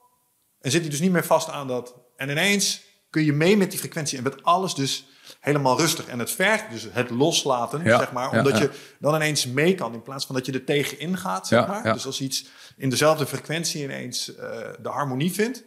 [0.62, 1.96] En zit hij dus niet meer vast aan dat.
[2.16, 5.06] En ineens kun je mee met die frequentie en werd alles dus
[5.40, 6.08] helemaal rustig.
[6.08, 8.70] En het vergt dus het loslaten, zeg maar, omdat je
[9.00, 11.94] dan ineens mee kan in plaats van dat je er tegenin gaat, zeg maar.
[11.94, 12.46] Dus als iets
[12.78, 14.36] in dezelfde frequentie ineens uh,
[14.82, 15.64] de harmonie vindt,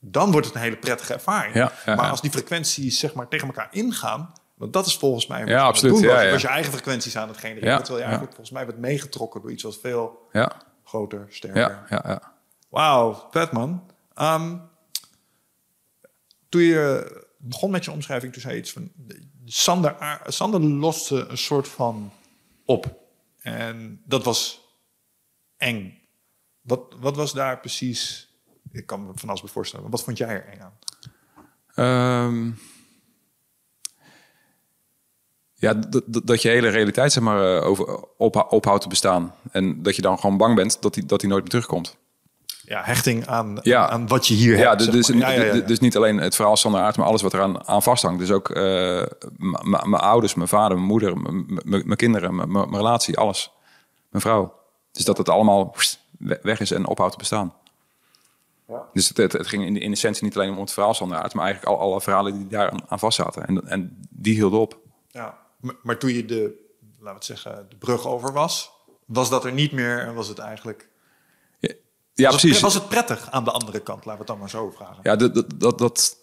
[0.00, 1.54] dan wordt het een hele prettige ervaring.
[1.86, 5.48] Maar als die frequenties zeg maar tegen elkaar ingaan, Want dat is volgens mij wat
[5.48, 5.94] Ja, absoluut.
[5.94, 6.18] doen was.
[6.20, 6.32] Je ja.
[6.32, 7.68] was je eigen frequenties aan het genereren.
[7.68, 10.28] Ja, Terwijl je eigenlijk volgens mij werd meegetrokken door iets wat veel
[10.84, 11.60] groter, sterker.
[11.60, 12.02] ja, ja.
[12.06, 12.32] ja.
[12.68, 13.82] Wauw, vet man.
[14.18, 14.56] Ehm,
[16.48, 18.92] toen je begon met je omschrijving, toen zei je iets van...
[19.44, 22.12] Sander, Sander loste een soort van
[22.64, 22.96] op.
[23.38, 24.60] En dat was
[25.56, 25.98] eng.
[26.60, 28.28] Wat, wat was daar precies...
[28.72, 29.82] Ik kan me van alles bij voorstellen.
[29.84, 30.78] maar Wat vond jij er eng aan?
[31.74, 32.50] Ehm,
[35.54, 36.04] ja, dat-
[36.42, 39.34] je hele realiteit zeg maar, eh, over, op, ophoudt te bestaan.
[39.50, 41.96] En dat je dan gewoon bang bent dat die, dat nooit meer terugkomt.
[42.68, 43.88] Ja, hechting aan, Ja.
[43.88, 44.78] aan wat je hier Ja, hebt.
[44.92, 45.60] dus, dus, ja, ja, ja.
[45.60, 48.18] dus niet alleen het verhaal Sander Aert, maar alles wat eraan aan vasthangt.
[48.20, 49.02] Dus ook eh,
[49.62, 51.16] mijn ouders, mijn vader, mijn moeder,
[51.64, 53.52] mijn kinderen, mijn relatie, alles.
[54.10, 54.54] Mijn vrouw.
[54.92, 55.74] Dus dat het allemaal
[56.18, 57.54] we- weg is en ophoudt te bestaan.
[58.68, 58.82] Ja.
[58.92, 61.34] Dus het, het, het ging in, in essentie niet alleen om het verhaal Sander Aert,
[61.34, 63.46] maar eigenlijk al, alle verhalen die daar aan, aan vast zaten.
[63.46, 64.78] En, en die hielden op.
[65.10, 68.70] Ja, maar, maar toen je de, laten we het zeggen, de brug over was,
[69.04, 70.88] was dat er niet meer en was het eigenlijk.
[72.18, 72.52] Ja, was precies.
[72.56, 74.04] Het, was het prettig aan de andere kant?
[74.04, 74.98] Laten we het dan maar zo vragen.
[75.02, 76.16] Ja, dat, dat, dat,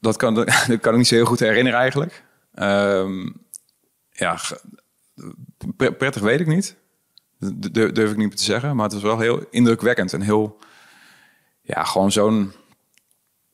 [0.00, 2.24] dat, kan, dat kan ik niet zo heel goed herinneren eigenlijk.
[2.54, 3.28] Ehm,
[4.10, 4.38] ja,
[5.76, 6.76] pre- prettig weet ik niet.
[7.56, 8.74] Durf, durf ik niet meer te zeggen.
[8.76, 10.12] Maar het was wel heel indrukwekkend.
[10.12, 10.58] En heel,
[11.62, 12.52] ja, gewoon zo'n...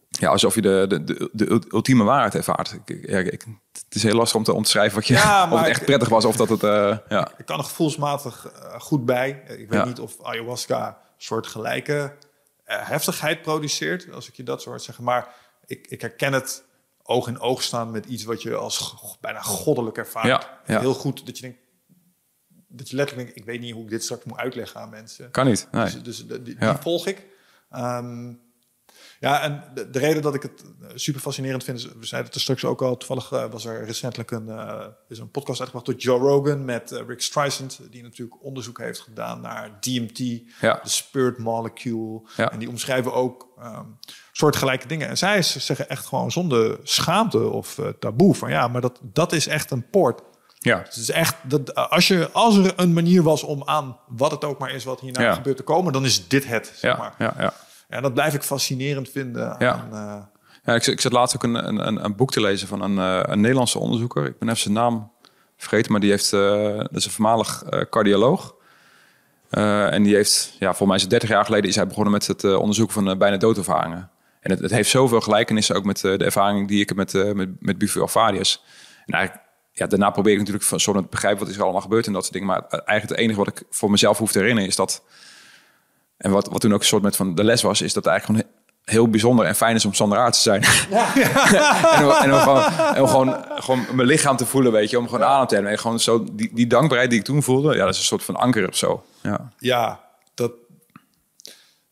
[0.08, 2.72] Ja, alsof je de, de, de, de ultieme waarheid ervaart.
[2.72, 5.14] Ik, ik- ja, ik, het is heel lastig om te, om te schrijven wat je,
[5.14, 6.62] Ja, of het echt ik- prettig was of dat het...
[6.62, 7.30] eh, ja.
[7.38, 9.28] Ik kan er gevoelsmatig eh, goed bij.
[9.46, 9.84] Ik weet Ja.
[9.84, 12.16] niet of ayahuasca een soort gelijke
[12.64, 15.04] eh, heftigheid produceert, als ik je dat soort zeggen.
[15.04, 15.34] Maar
[15.66, 16.64] ik, ik herken het
[17.02, 20.26] oog in oog staan met iets wat je als bijna goddelijk ervaart.
[20.26, 20.80] Ja, ja.
[20.80, 21.58] Heel goed dat je denkt,
[22.68, 25.30] dat je letterlijk denkt, ik weet niet hoe ik dit straks moet uitleggen aan mensen.
[25.30, 25.84] Kan niet, nee.
[25.84, 26.72] Dus, dus die, Ja.
[26.72, 27.26] die volg ik.
[27.70, 28.32] Ehm,
[29.22, 32.26] ja, en de, de reden dat ik het eh, super fascinerend vind, is, we zeiden
[32.26, 35.60] het er straks ook al, toevallig eh, was er recentelijk een, eh, is een podcast
[35.60, 40.18] uitgebracht door Joe Rogan met Rick Streisand, die natuurlijk onderzoek heeft gedaan naar DMT,
[40.60, 40.80] Ja.
[40.82, 42.20] de spirit molecule.
[42.36, 42.50] Ja.
[42.52, 43.84] En die omschrijven ook ehm
[44.32, 45.08] soortgelijke dingen.
[45.08, 49.46] En zij zeggen echt gewoon zonder schaamte of taboe van ja, maar dat, dat is
[49.46, 50.22] echt een poort.
[50.58, 54.30] Ja, Het is echt, dat, als, je, als er een manier was om aan wat
[54.30, 55.34] het ook maar is wat hierna Ja.
[55.34, 56.72] gebeurt te komen, dan is dit het.
[56.76, 57.14] Zeg maar.
[57.18, 57.54] ja, ja.
[57.92, 59.56] En dat blijf ik fascinerend vinden.
[59.58, 59.72] Ja.
[59.72, 60.22] Aan, eh,
[60.64, 63.32] Ja, ik, ik zat laatst ook een, een, een, boek te lezen van een, eh,
[63.32, 64.24] een Nederlandse onderzoeker.
[64.24, 65.12] Ik ben even zijn naam
[65.56, 68.54] vergeten, maar die heeft, eh, dat is een voormalig cardioloog.
[69.50, 72.26] En die heeft, ja, volgens mij is het 30 jaar geleden is hij begonnen met
[72.26, 74.10] het onderzoeken van bijna doodervaringen.
[74.40, 77.48] En het, het heeft zoveel gelijkenissen ook met de ervaring die ik heb met, met,
[77.60, 78.62] met Bufo Alvarius.
[79.06, 81.80] En eigenlijk, ja, daarna probeer ik natuurlijk van soort te begrijpen wat is er allemaal
[81.80, 82.48] gebeurd en dat soort dingen.
[82.48, 85.02] Maar eigenlijk het enige wat ik voor mezelf hoef te herinneren is dat
[86.22, 88.40] en wat, wat toen ook een soort met van de les was, is dat eigenlijk
[88.40, 88.60] gewoon he-
[88.92, 90.62] heel bijzonder en fijn is om zonder aard te zijn.
[91.98, 92.62] en om, en om gewoon,
[92.94, 95.72] en om gewoon, gewoon mijn lichaam te voelen, weet je, om gewoon adem te hebben.
[95.72, 98.24] En gewoon zo, die, die dankbaarheid die ik toen voelde, ja, dat is een soort
[98.24, 99.04] van anker of zo.
[99.22, 100.00] Ja, ja,
[100.34, 100.52] dat.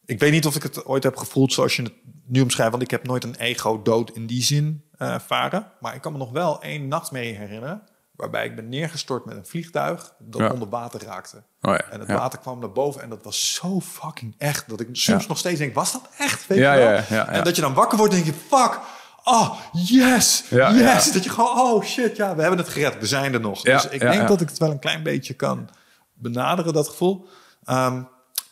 [0.04, 1.92] Ik weet niet of ik het ooit heb gevoeld zoals je het
[2.26, 5.66] nu omschrijft, want ik heb nooit een ego-dood in die zin eh, ervaren.
[5.80, 7.82] Maar ik kan me nog wel één nachtmerrie herinneren,
[8.20, 10.50] waarbij ik ben neergestort met een vliegtuig dat Ja.
[10.52, 11.36] onder water raakte.
[11.36, 12.14] Oh ja, En het ja.
[12.16, 15.58] water kwam naar boven en dat was zo fucking echt dat ik soms nog steeds
[15.58, 16.46] denk: was dat echt?
[16.46, 16.64] Weet je
[17.08, 17.26] wel?
[17.26, 18.78] En dat je dan wakker wordt en denk je: fuck.
[19.24, 21.12] Oh, yes, yes.
[21.12, 22.98] Dat je gewoon, oh shit, ja, we hebben het gered.
[22.98, 23.62] We zijn er nog.
[23.62, 25.68] Dus ik denk dat ik het wel een klein beetje kan
[26.12, 27.28] benaderen, dat gevoel.
[27.64, 28.02] Ehm,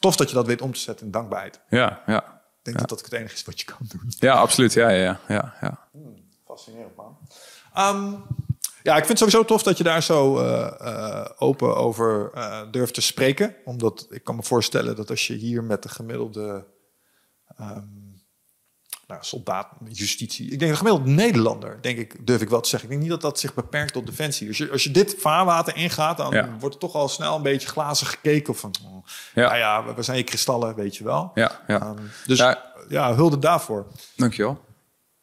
[0.00, 1.60] tof dat je dat weet om te zetten in dankbaarheid.
[1.68, 2.36] ja, ja.
[2.58, 4.12] Ik denk dat dat het enige is wat je kan doen.
[4.18, 4.72] ja absoluut.
[4.72, 5.78] Ja, ja, ja, ja, ja.
[6.46, 7.18] Fascinerend, man.
[7.74, 8.12] Ehm,
[8.88, 12.60] ja, ik vind het sowieso tof dat je daar zo eh, eh, open over eh,
[12.70, 13.54] durft te spreken.
[13.64, 16.66] Omdat ik kan me voorstellen dat als je hier met de gemiddelde
[17.56, 17.82] ehm,
[19.06, 20.50] nou, soldaat, justitie...
[20.50, 22.88] Ik denk de gemiddelde Nederlander, denk ik, durf ik wel te zeggen.
[22.88, 24.48] Ik denk niet dat dat zich beperkt tot defensie.
[24.48, 26.56] Als je, als je dit vaarwater ingaat, dan Ja.
[26.58, 28.52] wordt er toch al snel een beetje glazen gekeken.
[28.52, 29.42] Of van, oh, Ja.
[29.42, 29.56] ja.
[29.56, 31.30] ja, we- zijn je kristallen, weet je wel.
[31.34, 31.80] ja, ja.
[31.80, 31.96] Ehm,
[32.26, 32.72] dus Ja.
[32.88, 33.86] ja, hulde daarvoor.
[34.16, 34.64] Dankjewel.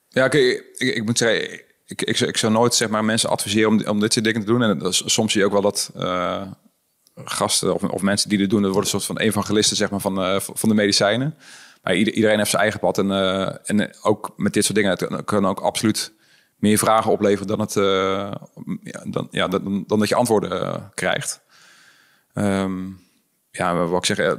[0.09, 0.43] Ja, kijk,
[0.77, 4.13] ik, ik moet zeggen, ik, ik, zou nooit zeg maar, mensen adviseren om, om dit
[4.13, 4.61] soort dingen te doen.
[4.61, 6.41] En soms zie je ook wel dat eh,
[7.15, 9.99] gasten of, of mensen die dit doen, dat worden een soort van evangelisten zeg maar,
[9.99, 11.35] van, eh, van de medicijnen.
[11.83, 12.97] Maar ieder- iedereen heeft zijn eigen pad.
[12.97, 16.13] En, eh, en ook met dit soort dingen, het ook absoluut
[16.55, 17.73] meer vragen opleveren dan, het,
[18.83, 21.41] ja, dan, ja, dan, dan dat je antwoorden krijgt.
[22.33, 22.87] Ehm,
[23.51, 24.35] ja, wat ik zeg,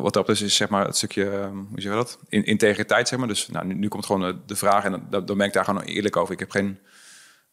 [0.00, 2.18] wat, dat is, is zeg maar het stukje, ehm, hoe zeg je dat?
[2.28, 3.28] In, integriteit, zeg maar.
[3.28, 5.82] Dus nou, nu, komt gewoon de, de vraag en dan, dan ben ik daar gewoon
[5.82, 6.32] eerlijk over.
[6.32, 6.78] Ik heb geen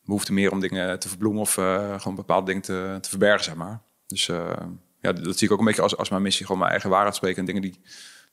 [0.06, 3.56] behoefte meer om dingen te verbloemen of eh, gewoon bepaalde dingen te, te verbergen, zeg
[3.56, 3.82] maar.
[4.08, 4.58] Dus eh,
[5.02, 6.46] ja, dat zie ik ook een beetje als, als mijn missie.
[6.46, 7.82] Gewoon mijn eigen waarheid spreken en dingen die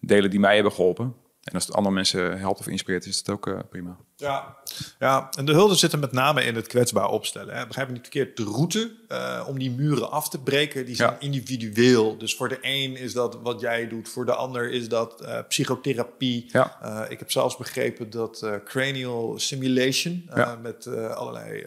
[0.01, 1.15] delen die mij hebben geholpen.
[1.43, 3.97] En als het andere mensen helpt of inspireert, is het ook eh, prima.
[4.19, 4.57] Ja,
[4.99, 7.57] ja, en de hulde zit er met name in het kwetsbaar opstellen.
[7.57, 7.67] Hè.
[7.67, 8.37] Begrijp me niet verkeerd.
[8.37, 11.17] De route uh, om die muren af te breken, die zijn Ja.
[11.21, 12.19] individueel.
[12.19, 15.39] Dus voor de een is dat wat jij doet, voor de ander is dat eh,
[15.49, 16.47] psychotherapie.
[16.49, 16.79] Ja.
[16.85, 20.59] Uh, ik heb zelfs begrepen dat cranial simulation Ja.
[20.63, 21.67] met allerlei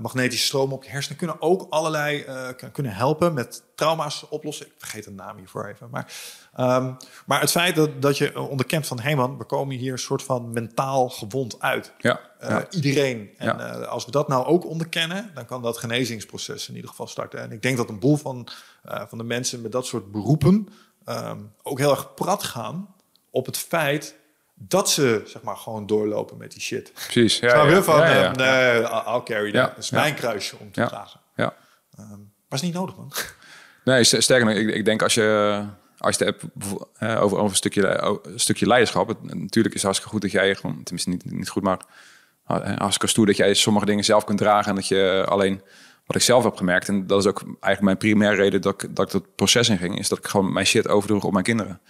[0.00, 2.24] magnetische stroom op je hersenen kunnen ook allerlei
[2.72, 4.66] kunnen helpen met trauma's oplossen.
[4.66, 5.88] Ik vergeet de naam hiervoor even.
[5.90, 6.12] Maar,
[6.60, 9.92] um, maar het feit dat, dat je onderkent van hé hey man, we komen hier
[9.92, 11.92] een soort van mentaal gewond uit.
[11.98, 12.20] Ja.
[12.42, 12.66] Uh, ja.
[12.70, 13.30] Iedereen.
[13.36, 13.78] En Ja.
[13.80, 17.40] uh, als we dat nou ook onderkennen, dan kan dat genezingsproces in ieder geval starten.
[17.40, 18.48] En ik denk dat een boel van,
[18.88, 20.68] uh, van de mensen met dat soort beroepen
[21.08, 22.94] um, ook heel erg prat gaan
[23.30, 24.16] op het feit
[24.54, 26.92] dat ze zeg maar gewoon doorlopen met die shit.
[26.92, 27.38] Precies.
[27.38, 27.82] Ja, ja.
[27.82, 29.68] Van, Ja, eh, nee, I'll carry that.
[29.74, 31.20] Dat is mijn kruisje om te dragen.
[31.36, 31.54] Ja.
[31.98, 33.12] Um, was niet nodig, man.
[33.84, 35.64] Nee, st- sterker nog, ik, ik denk als je,
[35.98, 36.52] als je het hebt
[37.20, 39.08] over, over een, stukje, stukje leiderschap.
[39.08, 41.78] Het, natuurlijk is het hartstikke goed dat jij, gewoon, tenminste niet, niet goed, maar
[42.44, 44.68] hartstikke stoer dat jij sommige dingen zelf kunt dragen.
[44.68, 45.62] En dat je alleen,
[46.06, 48.96] wat ik zelf heb gemerkt, en dat is ook eigenlijk mijn primaire reden dat ik
[48.96, 51.44] dat, ik dat proces in ging, is dat ik gewoon mijn shit overdroeg op mijn
[51.44, 51.80] kinderen.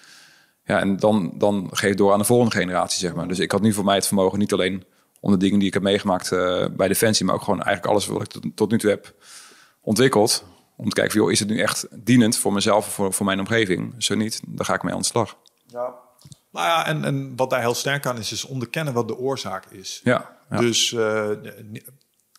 [0.64, 3.29] Ja, en dan, dan geef door aan de volgende generatie, zeg maar.
[3.29, 4.85] Dus ik had nu voor mij het vermogen niet alleen
[5.21, 8.07] om de dingen die ik heb meegemaakt eh, bij Defensie, maar ook gewoon eigenlijk alles
[8.07, 9.14] wat ik tot nu toe heb
[9.81, 10.44] ontwikkeld.
[10.79, 13.27] Om te kijken, van, joh, is het nu echt dienend voor mezelf of voor, voor
[13.27, 13.95] mijn omgeving?
[13.99, 15.37] Zo niet, dan ga ik mee aan de slag.
[15.67, 15.95] Ja.
[16.53, 19.67] Nou ja, en, en wat daar heel sterk aan is, is onderkennen wat de oorzaak
[19.67, 20.01] is.
[20.05, 20.57] Ja, ja.
[20.57, 21.31] Dus uh,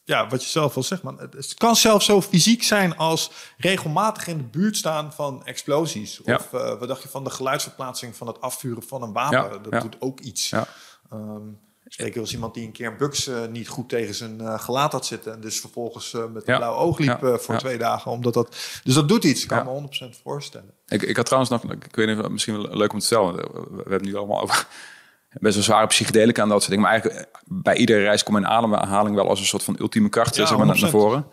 [0.04, 1.19] ja, wat je zelf al zegt, man.
[1.19, 6.19] Het kan zelfs zo fysiek zijn als regelmatig in de buurt staan van explosies.
[6.23, 6.36] Ja.
[6.36, 9.38] Of uh, wat dacht je van de geluidsverplaatsing van het afvuren van een wapen?
[9.38, 9.80] Ja, Dat ja.
[9.80, 10.49] doet ook iets.
[10.49, 10.67] Ja.
[11.13, 11.60] Um,
[11.97, 14.91] ik eens iemand die een keer een buks uh, niet goed tegen zijn uh, gelaat
[14.91, 15.34] had zitten.
[15.34, 16.58] En dus vervolgens uh, met een Ja.
[16.60, 17.38] blauw oog liep Ja.
[17.38, 17.60] voor Ja.
[17.60, 18.12] twee dagen.
[18.12, 19.41] Omdat dat, dus dat doet iets.
[19.41, 20.73] Ik kan me 100% voorstellen.
[20.88, 23.36] Ik, ik had trouwens nog, ik weet niet, misschien wel leuk om te vertellen.
[23.36, 23.43] We,
[23.84, 24.67] we hebben nu allemaal over
[25.39, 26.84] best wel zware psychedelica en dat soort dingen.
[26.84, 30.10] Maar eigenlijk eh, bij iedere reis komt mijn ademhaling wel als een soort van ultieme
[30.10, 30.80] kracht zeg maar, naar, 100%.
[30.80, 31.25] naar voren.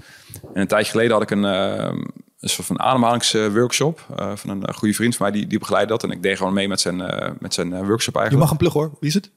[0.54, 1.92] En een tijdje geleden had ik een, eh,
[2.40, 5.38] een soort van ademhalingsworkshop van een eh, goede vriend van mij.
[5.38, 6.02] Die, die begeleidde dat.
[6.02, 6.96] En ik deed gewoon mee met zijn,
[7.40, 8.38] met zijn workshop Je eigenlijk.
[8.38, 8.90] mag een plug hoor.
[9.00, 9.30] Wie is het?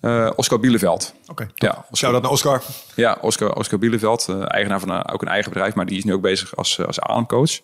[0.00, 1.14] Uh, Oscar Bieleveld.
[1.26, 1.48] Oké.
[1.54, 2.62] Ja, Zou dat naar Oscar?
[2.94, 6.04] ja, Oscar, Oscar Bieleveld, uh, eigenaar van een, ook een eigen bedrijf, maar die is
[6.04, 7.60] nu ook bezig als, als ademcoach.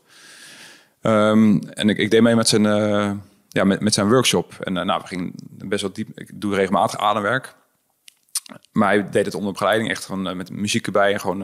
[1.02, 3.10] Um, en ik, ik deed mee met zijn, uh,
[3.48, 4.54] ja, met, met zijn workshop.
[4.60, 6.08] En nou, we gingen best wel diep.
[6.14, 7.54] Ik doe regelmatig ademwerk.
[8.72, 11.12] Maar hij deed het onder begeleiding, echt gewoon met muziek erbij.
[11.12, 11.38] En gewoon,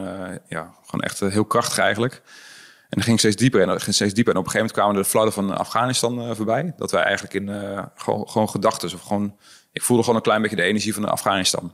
[0.47, 2.13] ja, gewoon echt heel krachtig eigenlijk.
[2.13, 4.33] En dan ging ik steeds dieper en ging steeds dieper.
[4.33, 6.73] En op een gegeven moment kwamen de fladder van Afghanistan voorbij.
[6.77, 7.49] Dat wij eigenlijk in
[7.95, 9.35] gewoon, gewoon gedachten of gewoon...
[9.77, 11.73] Ik voelde gewoon een klein beetje de energie van Afghanistan.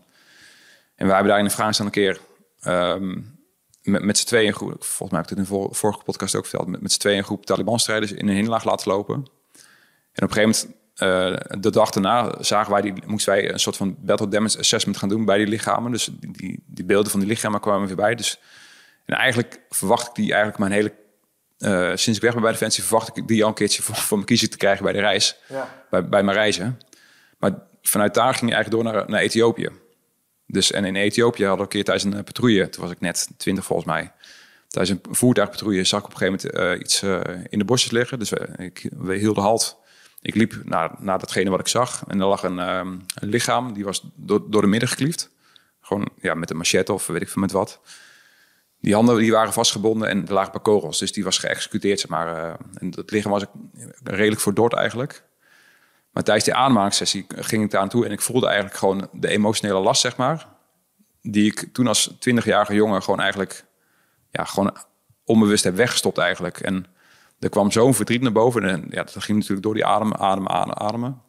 [0.96, 2.20] En wij hebben daar in Afghanistan een keer
[2.68, 3.39] um,
[3.82, 4.84] met, met z'n tweeën een groep...
[4.84, 6.68] Volgens mij heb ik het in de vorige podcast ook verteld.
[6.68, 9.16] Met, met z'n tweeën een groep Taliban-strijders in een hinderlaag laten lopen.
[10.13, 13.60] En op een gegeven moment, uh, de dag daarna, zagen wij die, moesten wij een
[13.60, 15.92] soort van battle damage assessment gaan doen bij die lichamen.
[15.92, 18.16] Dus die, die, die beelden van die lichamen kwamen weer bij.
[18.16, 18.39] Dus,
[19.06, 20.94] en eigenlijk verwacht ik die eigenlijk mijn hele
[21.60, 24.18] uh, sinds ik weg ben bij Defensie, verwacht ik die al een keertje voor, voor
[24.18, 25.36] mijn kiezer te krijgen bij de reis.
[25.48, 25.86] Ja.
[25.89, 26.80] Bij, bij mijn reizen.
[27.38, 27.52] Maar
[27.88, 29.69] vanuit daar ging ik eigenlijk door naar, naar Ethiopië.
[30.48, 33.30] Dus, en in Ethiopië hadden we een keer tijdens een patrouille, toen was ik net
[33.38, 34.12] twintig volgens mij.
[34.67, 37.91] Tijdens een voertuigpatrouille zag ik op een gegeven moment uh, iets uh, in de bosjes
[37.91, 38.19] liggen.
[38.19, 39.78] Dus ik, we hielden halt.
[40.22, 42.04] Ik liep naar, naar datgene wat ik zag.
[42.08, 45.30] En er lag een, um, een lichaam, die was door, door de midden gekliefd.
[45.82, 47.80] Gewoon ja, met een machette of weet ik veel met wat.
[48.80, 51.00] Die handen die waren vastgebonden en er lagen paar kogels.
[51.00, 52.58] Dus die was geëxecuteerd, zeg maar.
[52.74, 53.46] En het lichaam was
[54.04, 55.24] redelijk verdord eigenlijk.
[56.13, 58.06] Maar tijdens die aanmaakssessie ging ik daar aan toe...
[58.06, 60.47] en ik voelde eigenlijk gewoon de emotionele last, zeg maar...
[61.21, 63.65] die ik toen als 20-jarige jongen gewoon eigenlijk...
[64.32, 64.78] ja, gewoon
[65.26, 66.60] onbewust heb weggestopt eigenlijk.
[66.60, 66.86] En
[67.39, 68.63] er kwam zo'n verdriet naar boven.
[68.63, 71.21] En ja, dat ging natuurlijk door die adem, adem, adem, ademen.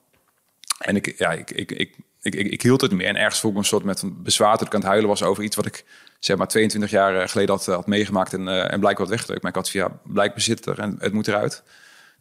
[0.78, 3.06] En ik, ja, ik, ik, ik, ik, ik, hield het meer.
[3.06, 4.58] En ergens voelde ik een soort met een bezwaar...
[4.58, 5.84] dat ik aan het huilen was over iets wat ik
[6.18, 9.42] zeg maar 22 jaar geleden had, had meegemaakt en, uh, en blijkbaar wat weggedrukt.
[9.42, 11.62] Maar ik had van ja, blijkbaar zit er en het moet eruit.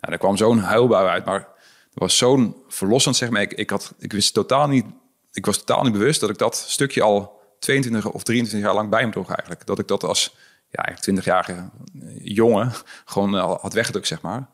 [0.02, 1.48] Nou, er kwam zo'n huilbui uit, maar
[1.94, 3.42] was zo'n verlossend, zeg maar.
[3.42, 4.86] Ik, ik, had, ik wist totaal niet,
[5.32, 8.90] ik was totaal niet bewust dat ik dat stukje al 22 of 23 jaar lang
[8.90, 9.66] bij me droeg eigenlijk.
[9.66, 10.36] Dat ik dat als
[10.70, 11.70] ja, 20-jarige
[12.18, 12.72] jongen
[13.06, 14.50] gewoon uh, had weggedrukt, zeg maar.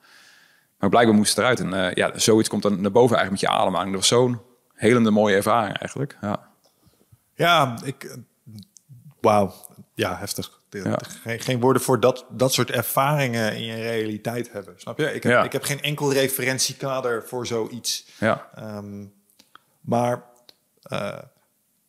[0.78, 1.60] Maar blijkbaar moest het eruit.
[1.60, 3.92] En uh, ja, zoiets komt dan naar boven eigenlijk met je ademhaling.
[3.92, 4.42] Dat was zo'n
[4.74, 6.18] helende mooie ervaring eigenlijk.
[6.22, 6.50] Ja,
[7.34, 8.18] ja ik
[9.22, 9.54] Wauw,
[9.94, 10.59] ja, heftig.
[10.70, 11.00] Ja.
[11.24, 14.74] Geen, geen, woorden voor dat, dat soort ervaringen in je realiteit hebben.
[14.78, 15.14] Snap je?
[15.14, 15.44] Ik heb, ja.
[15.44, 18.06] ik heb geen enkel referentiekader voor zoiets.
[18.20, 18.50] Ja.
[18.60, 19.14] Um,
[19.82, 20.24] maar
[20.94, 21.18] uh,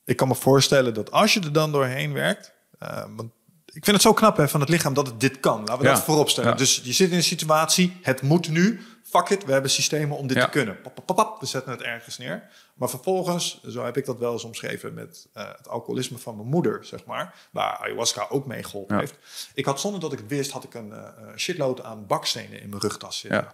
[0.05, 2.53] ik kan me voorstellen dat als je er dan doorheen werkt,
[2.83, 3.31] uh, want
[3.67, 5.59] ik vind het zo knap hè, van het lichaam dat het dit kan.
[5.59, 5.95] Laten we Ja.
[5.95, 6.51] dat voorop stellen.
[6.51, 6.57] Ja.
[6.57, 8.81] Dus je zit in een situatie, het moet nu.
[9.11, 10.45] Fuck it, we hebben systemen om dit Ja.
[10.45, 10.81] te kunnen.
[10.81, 12.43] Pap, pap, pap, we zetten het ergens neer.
[12.75, 16.49] Maar vervolgens, zo heb ik dat wel eens omschreven met eh, het alcoholisme van mijn
[16.49, 17.35] moeder, zeg maar.
[17.51, 19.01] Waar ayahuasca ook mee geholpen Ja.
[19.01, 19.15] heeft.
[19.55, 21.03] Ik had zonder dat ik het wist, had ik een eh,
[21.37, 23.41] shitload aan bakstenen in mijn rugtas zitten.
[23.41, 23.53] Ja.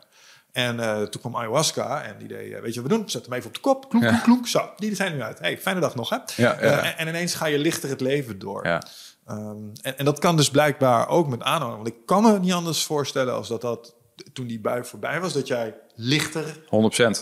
[0.52, 3.08] En eh, toen kwam ayahuasca en die deed, weet je wat we doen?
[3.10, 4.46] Zet hem even op de kop, klonk, klonk, klonk.
[4.46, 5.38] Zo, die zijn nu uit.
[5.38, 6.16] Hey, fijne dag nog, hè?
[6.46, 8.66] En, en ineens ga je lichter het leven door.
[8.66, 8.82] Ja.
[9.26, 11.82] Ehm, en, en dat kan dus blijkbaar ook met aanhouden.
[11.82, 13.94] Want ik kan me niet anders voorstellen als dat dat
[14.32, 16.66] toen die bui voorbij was, dat jij lichter 100%.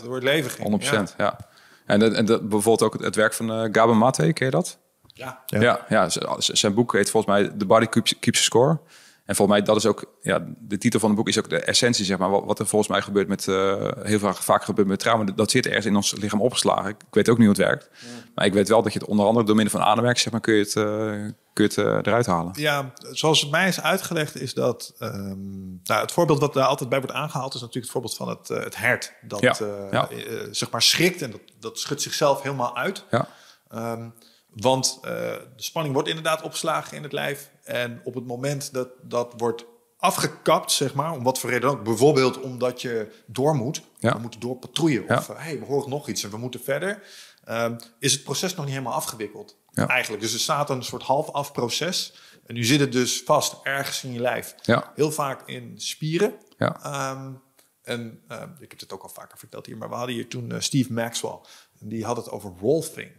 [0.05, 0.83] door het leven ging.
[1.13, 1.39] 100%, ja.
[1.87, 4.53] En, dat, en dat, bijvoorbeeld ook het, het werk van eh Gabor Mate, ken je
[4.53, 4.79] dat?
[5.07, 5.43] Ja.
[5.47, 8.79] Ja, ja, zijn boek heet volgens mij The Body Keeps, Keeps a Score.
[9.25, 11.61] En volgens mij dat is ook, ja, de titel van het boek is ook de
[11.61, 12.31] essentie, zeg maar.
[12.31, 15.33] Wat, er volgens mij gebeurt met, eh, heel vaak, vaak gebeurt met trauma.
[15.33, 16.91] Dat zit ergens in ons lichaam opgeslagen.
[16.91, 17.91] Ik weet ook niet hoe het werkt.
[18.35, 20.41] Maar ik weet wel dat je het onder andere door middel van ademwerk, zeg maar,
[20.41, 20.85] kun je het, eh,
[21.53, 22.53] kun je het eh, eruit halen.
[22.57, 26.89] Ja, zoals het mij is uitgelegd, is dat ehm, nou, het voorbeeld wat daar altijd
[26.89, 29.13] bij wordt aangehaald, is natuurlijk het voorbeeld van het, het hert.
[29.23, 29.57] Dat Ja,
[29.91, 30.09] ja.
[30.51, 33.05] zeg maar schrikt en dat, dat schudt zichzelf helemaal uit.
[33.11, 33.29] Ja,
[33.75, 34.09] Ehm,
[34.55, 35.11] want eh,
[35.57, 37.51] de spanning wordt inderdaad opgeslagen in het lijf.
[37.63, 39.65] En op het moment dat dat wordt
[39.99, 44.13] afgekapt, zeg maar, om wat voor reden ook, bijvoorbeeld omdat je door moet, Ja.
[44.13, 44.59] we moeten door
[45.09, 45.17] Ja.
[45.17, 47.03] of hé, hey, we horen nog iets en we moeten verder,
[47.45, 49.57] ehm, is het proces nog niet helemaal afgewikkeld.
[49.71, 49.89] Ja.
[49.89, 50.23] Eigenlijk.
[50.23, 52.15] Dus er staat een soort half-af proces.
[52.47, 54.55] En nu zit het dus vast ergens in je lijf.
[54.95, 56.35] Heel vaak in spieren.
[56.59, 57.33] Ehm,
[57.83, 60.53] en ehm, ik heb het ook al vaker verteld hier, maar we hadden hier toen
[60.53, 61.39] eh, Steve Maxwell.
[61.81, 63.11] En die had het over rolfing.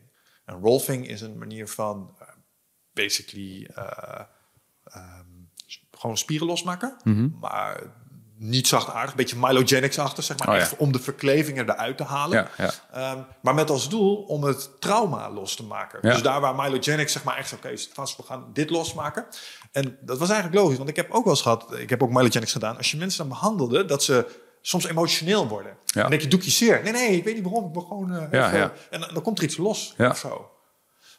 [0.45, 2.27] En rolfing is een manier van eh,
[2.93, 4.21] basically eh,
[4.83, 5.25] ehm,
[5.91, 6.97] gewoon spieren losmaken.
[7.39, 7.81] Maar
[8.37, 10.47] niet zachtaardig, een beetje mylogenics-achtig, zeg maar.
[10.47, 10.55] Mhm.
[10.55, 10.69] Oh, ja.
[10.71, 12.37] Echt om de verklevingen eruit te halen.
[12.37, 12.71] Ja, ja.
[13.11, 16.01] Ehm, maar met als doel om het trauma los te maken.
[16.01, 19.25] Dus daar waar mylogenics zeg maar echt oké, het vast, we gaan dit losmaken.
[19.71, 22.11] En dat was eigenlijk logisch, want ik heb ook wel eens gehad, ik heb ook
[22.11, 22.77] mylogenics gedaan.
[22.77, 25.77] Als je mensen dan behandelde, dat ze soms emotioneel worden.
[25.85, 26.01] Ja.
[26.01, 26.83] Dan denk je, doe ik je zeer?
[26.83, 28.73] Nee, nee, ik weet niet waarom, ik wil gewoon eh, Ja, even- ja.
[28.89, 30.49] En dan, komt er iets los of zo.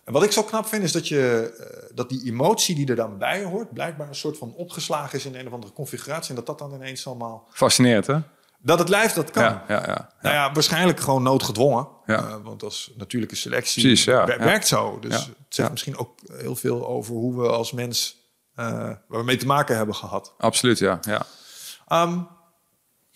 [0.04, 2.96] En wat ik zo knap vind, is dat, je, eh, dat die emotie die er
[2.96, 6.28] dan bij hoort, blijkbaar een soort van opgeslagen is in een of andere configuratie.
[6.30, 7.46] En dat dat dan ineens allemaal...
[7.50, 8.18] Fascinerend, hè?
[8.58, 9.42] Dat het lijf dat kan.
[9.42, 10.10] Ja, ja, ja.
[10.20, 11.88] Nou ja, waarschijnlijk gewoon noodgedwongen.
[12.06, 12.16] Ja.
[12.16, 14.44] Eh, want als natuurlijke selectie Precies, ja, wer- ja.
[14.44, 14.98] werkt zo.
[14.98, 18.16] Dus het zegt misschien ook heel veel over hoe we als mens...
[18.54, 20.34] waar we mee te maken hebben gehad.
[20.38, 20.98] Absoluut, ja.
[21.00, 21.26] ja.
[21.88, 22.18] Ehm,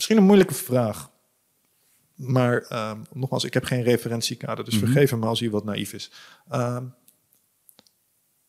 [0.01, 1.11] misschien een moeilijke vraag.
[2.14, 4.64] Maar ehm, nogmaals, ik heb geen referentiekader.
[4.64, 4.84] Dus Mhm.
[4.84, 6.11] vergeef me als hij wat naïef is.
[6.48, 6.84] Ehm,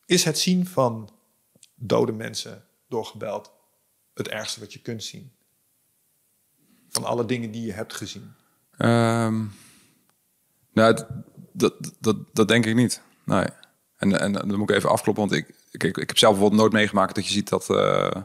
[0.05, 1.09] is het zien van
[1.75, 3.51] dode mensen door geweld
[4.13, 5.31] het ergste wat je kunt zien?
[6.89, 8.33] Van alle dingen die je hebt gezien.
[8.77, 9.45] Ehm,
[10.73, 11.05] nou,
[11.53, 13.01] dat, dat, dat denk ik niet.
[13.25, 13.45] Nee.
[13.95, 16.73] En, en dan moet ik even afkloppen, want ik, ik, ik heb zelf bijvoorbeeld nooit
[16.73, 18.21] meegemaakt dat je ziet dat, eh,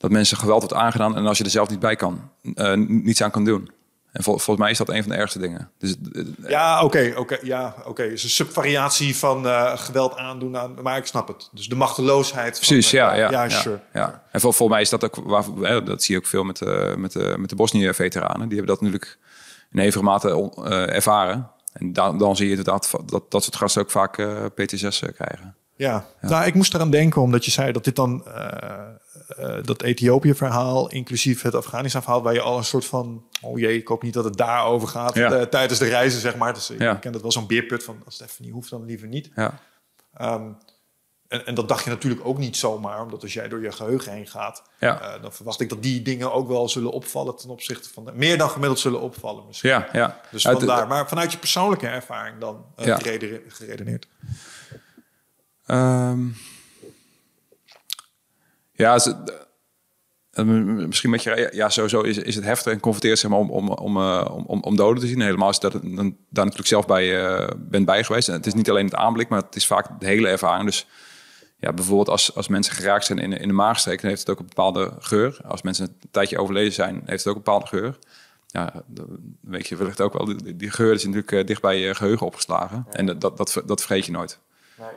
[0.00, 3.22] dat mensen geweld wordt aangedaan en als je er zelf niet bij kan, eh, niets
[3.22, 3.70] aan kan doen.
[4.12, 5.70] En vol- volgens mij is dat een van de ergste dingen.
[5.78, 8.02] Dus, eh, Ja, oké, oké, ja, oké.
[8.02, 11.48] Het is een subvariatie van eh, geweld aandoen aan, maar ik snap het.
[11.52, 12.58] Dus de machteloosheid.
[12.58, 13.80] van, Precies, eh, ja, ja, ja, ja, sure.
[13.92, 14.22] ja.
[14.32, 16.60] En vol, volgens mij is dat ook, waar, hè, dat zie je ook veel met,
[16.62, 18.48] eh, met, de met de Bosnië-veteranen.
[18.48, 19.18] Die hebben dat natuurlijk
[19.70, 21.50] in hevige mate eh, ervaren.
[21.72, 25.12] En dan, dan zie je inderdaad dat dat soort gasten ook vaak eh, PTSS eh,
[25.14, 25.54] krijgen.
[25.76, 26.04] Ja.
[26.20, 28.24] nou, ik moest eraan denken omdat je zei dat dit dan
[29.36, 33.88] eh, dat Ethiopië-verhaal, inclusief het Afghanistan-verhaal, waar je al een soort van, oh jee, ik
[33.88, 35.32] hoop niet dat het daarover gaat Ja.
[35.32, 36.54] eh, tijdens de reizen, zeg maar.
[36.54, 36.94] Dus ik Ja.
[36.94, 39.30] ken dat wel zo'n beerput van, als het even niet hoeft, dan liever niet.
[39.34, 39.58] Ja,
[40.14, 40.48] Ehm,
[41.28, 44.12] en, en dat dacht je natuurlijk ook niet zomaar, omdat als jij door je geheugen
[44.12, 45.18] heen gaat, Ja.
[45.18, 48.38] dan verwacht ik dat die dingen ook wel zullen opvallen ten opzichte van, de, meer
[48.38, 49.70] dan gemiddeld zullen opvallen misschien.
[49.70, 50.20] ja, ja.
[50.30, 52.96] Dus Uit- vandaar, maar vanuit je persoonlijke ervaring dan Ja.
[52.96, 54.06] gerede- geredeneerd.
[55.66, 56.26] Ehm,
[58.80, 59.46] ja, ze-
[60.30, 63.50] eh, misschien met je, ja, sowieso is, is het heftig en confronteert zeg maar om,
[63.50, 65.20] om, om, eh, om, om, om doden te zien.
[65.20, 68.28] Helemaal als je dat, dan, daar natuurlijk zelf bij eh, bent bij geweest.
[68.28, 70.64] En het is niet alleen het aanblik, maar het is vaak de hele ervaring.
[70.66, 70.86] Dus
[71.58, 74.38] ja, bijvoorbeeld als, als mensen geraakt zijn in, in de maagstreek, dan heeft het ook
[74.38, 75.40] een bepaalde geur.
[75.46, 77.98] Als mensen een tijdje overleden zijn, heeft het ook een bepaalde geur.
[78.46, 79.06] Ja, dan
[79.40, 82.86] weet je wellicht ook wel, die, die geur is natuurlijk dicht bij je geheugen opgeslagen.
[82.92, 84.38] En dat, dat, dat, ver- dat vergeet je nooit.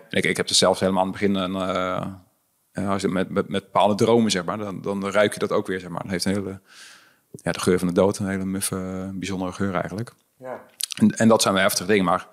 [0.09, 1.55] En ik, ik heb er zelfs helemaal aan het begin een,
[2.73, 5.51] ja, als je met, met, met bepaalde dromen, zeg maar, dan, dan ruik je dat
[5.51, 6.01] ook weer, zeg maar.
[6.01, 6.59] Dat heeft een hele,
[7.31, 10.13] ja, de geur van de dood, een hele muffe, bijzondere geur eigenlijk.
[10.37, 10.61] Ja.
[10.97, 12.27] En, en dat zijn wel heftige dingen, maar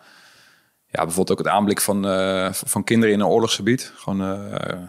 [0.87, 3.93] ja, bijvoorbeeld ook het aanblik van, eh, van kinderen in een oorlogsgebied.
[3.97, 4.83] Gewoon, eh,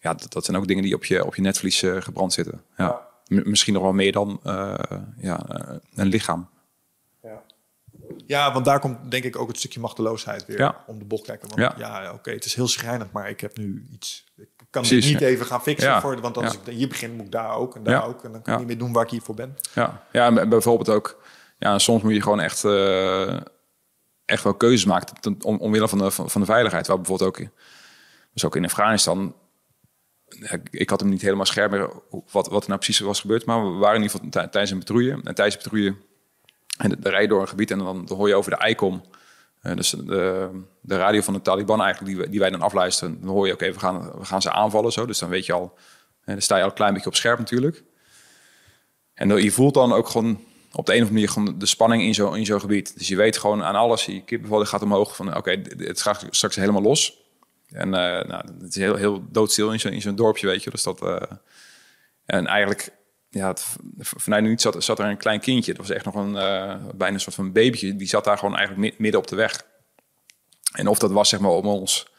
[0.00, 2.64] ja, dat, dat zijn ook dingen die op je, op je netvlies eh, gebrand zitten.
[2.76, 3.00] Ja.
[3.26, 4.40] M- misschien nog wel meer dan
[5.16, 5.46] ja,
[5.94, 6.48] een lichaam.
[8.26, 8.52] Ja.
[8.52, 10.84] Want daar komt denk ik ook het stukje machteloosheid weer Ja.
[10.86, 11.48] om de bocht kijken.
[11.48, 12.12] Want ja, Ja.
[12.12, 14.24] oké, het is heel schrijnend, maar ik heb nu iets.
[14.36, 17.24] Ik kan Precies, dit niet even gaan fixen voor, want als ik hier begin, moet
[17.26, 18.24] ik daar ook en daar ook.
[18.24, 19.56] En dan kan ik niet meer doen waar ik hiervoor ben.
[19.74, 21.22] Ja, ja en bijvoorbeeld ook...
[21.58, 23.40] Ja, soms moet je gewoon echt, eh,
[24.24, 26.86] echt wel keuzes maken ten- om, omwille van de, van, van de veiligheid.
[26.86, 27.46] Waar bijvoorbeeld ook...
[28.32, 29.34] Dus ook in Afghanistan...
[30.70, 33.46] Ik had hem niet helemaal scherp meer wat, wat er nou precies was gebeurd.
[33.46, 35.12] Maar we waren in ieder geval tij- tijdens een patrouille.
[35.12, 35.96] En tijdens de patrouille...
[36.78, 39.02] En dan rij je door een gebied en dan, dan hoor je over de ICOM...
[39.60, 40.50] eh, dus de,
[40.80, 43.20] de radio van de Taliban eigenlijk, die, die wij dan afluisteren.
[43.20, 44.92] Dan hoor je ook even, we gaan, we gaan ze aanvallen.
[44.92, 45.06] Zo.
[45.06, 45.78] Dus dan weet je al...
[46.24, 47.82] En dan sta je al een klein beetje op scherp natuurlijk.
[49.14, 50.40] En je voelt dan ook gewoon
[50.72, 52.98] op de een of andere manier gewoon de spanning in zo'n in zo'n gebied.
[52.98, 56.56] Dus je weet gewoon aan alles, je kippenvel gaat omhoog van oké, het gaat straks
[56.56, 57.20] helemaal los.
[57.68, 60.70] En eh, nou, het is heel, heel doodstil in zo'n in zo'n dorpje, weet je.
[60.70, 61.22] Dus dat, eh,
[62.26, 62.90] en eigenlijk,
[63.34, 63.54] ja,
[63.98, 65.72] vanuit nu zat, zat er een klein kindje.
[65.74, 67.96] Dat was echt nog een, eh, bijna een soort van babytje.
[67.96, 69.62] Die zat daar gewoon eigenlijk mi- midden op de weg.
[70.72, 72.10] En of dat was zeg maar om ons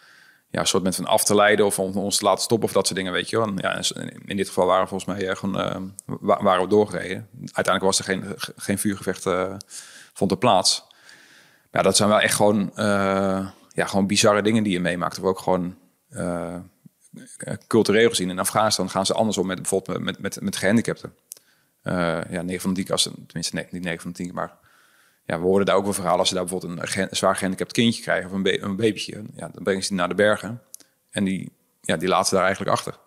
[0.50, 2.86] ja, soort met van af te leiden of om ons te laten stoppen of dat
[2.86, 3.52] soort dingen, weet je wel.
[3.56, 3.82] Ja,
[4.26, 7.28] in dit geval waren we volgens mij eh, gewoon, wa- waren we doorgereden.
[7.40, 9.56] Uiteindelijk was er geen, ge- geen vuurgevecht eh,
[10.14, 10.84] vond er plaats.
[11.72, 15.20] Ja, dat zijn wel echt gewoon, ja, gewoon bizarre dingen die je meemaakt.
[15.20, 15.78] Of ook gewoon
[17.68, 18.30] cultureel gezien.
[18.30, 21.16] In Afghanistan gaan ze anders om met bijvoorbeeld met, met, met gehandicapten.
[21.82, 24.18] Eh, ja, 9 van de 10 keer, als ze- tenminste nee, niet 9 van de
[24.18, 24.54] 10 keer, maar
[25.26, 28.02] ja, we hoorden daar ook wel verhalen als ze daar bijvoorbeeld een, zwaar gehandicapt kindje
[28.02, 29.22] krijgen of een, ba- een babytje.
[29.36, 30.62] Ja, dan brengen ze die naar de bergen
[31.10, 31.52] en die,
[31.82, 32.98] ja, die laten ze daar eigenlijk achter.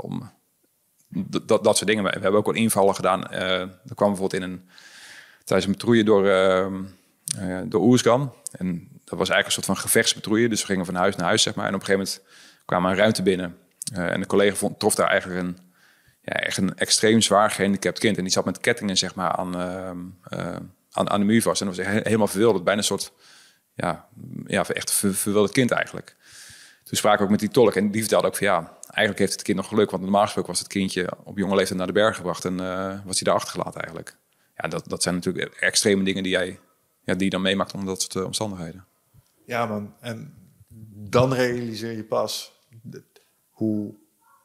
[0.00, 0.30] Om,
[1.08, 2.04] dat, dat, soort dingen.
[2.04, 3.26] We hebben ook wel invallen gedaan.
[3.28, 4.68] Eh er kwam bijvoorbeeld in een,
[5.44, 6.64] tijdens een patrouille door, eh,
[7.38, 8.32] eh, door Oerskan.
[8.50, 10.48] En dat was eigenlijk een soort van gevechtspatrouille.
[10.48, 11.66] Dus we gingen van huis naar huis, zeg maar.
[11.66, 12.30] En op een gegeven moment
[12.64, 13.56] kwamen een ruimte binnen.
[13.94, 15.58] Eh, en de collega vond, trof daar eigenlijk een,
[16.22, 18.16] ja, echt een extreem zwaar gehandicapt kind.
[18.16, 20.56] En die zat met kettingen zeg maar, aan, ehm, eh,
[20.90, 21.60] aan, aan de muur vast.
[21.60, 22.64] En dat was he- helemaal verwilderd.
[22.64, 23.12] Bijna een soort,
[23.74, 24.08] ja,
[24.46, 26.16] ja echt verwilderd kind eigenlijk.
[26.84, 27.74] Toen spraken we ook met die tolk.
[27.74, 29.90] En die vertelde ook van ja, eigenlijk heeft het kind nog geluk.
[29.90, 32.44] Want normaal gesproken was het kindje op jonge leeftijd naar de berg gebracht.
[32.44, 34.16] En eh, was hij daar achtergelaten eigenlijk.
[34.56, 36.58] Ja, dat, dat zijn natuurlijk extreme dingen die jij
[37.04, 38.84] ja, die je dan meemaakt onder dat soort omstandigheden.
[39.46, 39.94] Ja, man.
[40.00, 40.34] En
[41.10, 42.52] dan realiseer je pas
[43.50, 43.94] hoe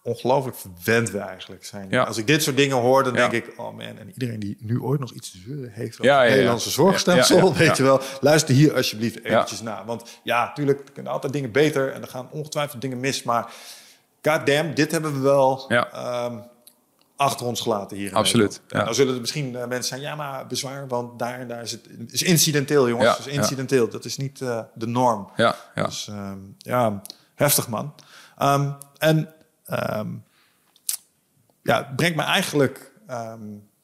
[0.04, 1.90] ongelooflijk verwend we eigenlijk zijn.
[1.90, 2.04] Ja.
[2.04, 3.28] Als ik dit soort dingen hoor, dan Ja.
[3.28, 3.60] denk ik...
[3.60, 5.94] oh man, en iedereen die nu ooit nog iets te zeuren heeft...
[5.94, 6.36] over Ja, het ja, ja.
[6.36, 8.02] Nederlandse zorgstelsel, weet je wel...
[8.22, 9.86] luister hier alsjeblieft eventjes naar.
[9.86, 11.94] Want ja, natuurlijk kunnen altijd dingen beter...
[11.94, 13.54] en er gaan ongetwijfeld dingen mis, maar...
[14.22, 15.66] goddamn, dit hebben we wel...
[15.68, 16.50] Ja.
[17.18, 18.14] Achter ons gelaten hier.
[18.14, 18.84] Absoluut, ja.
[18.84, 21.72] dan zullen er misschien eh, mensen zijn, ja, maar bezwaar, want daar en daar is
[21.72, 23.18] het is incidenteel, jongens.
[23.18, 23.90] Ja, is incidenteel.
[23.90, 25.30] Dat is niet eh, de norm.
[25.36, 25.84] Ja, ja.
[25.84, 27.02] Dus ehm, ja,
[27.36, 27.94] heftig man.
[28.38, 29.34] Ehm, en
[29.66, 30.10] ehm,
[31.62, 32.92] ja, het brengt me eigenlijk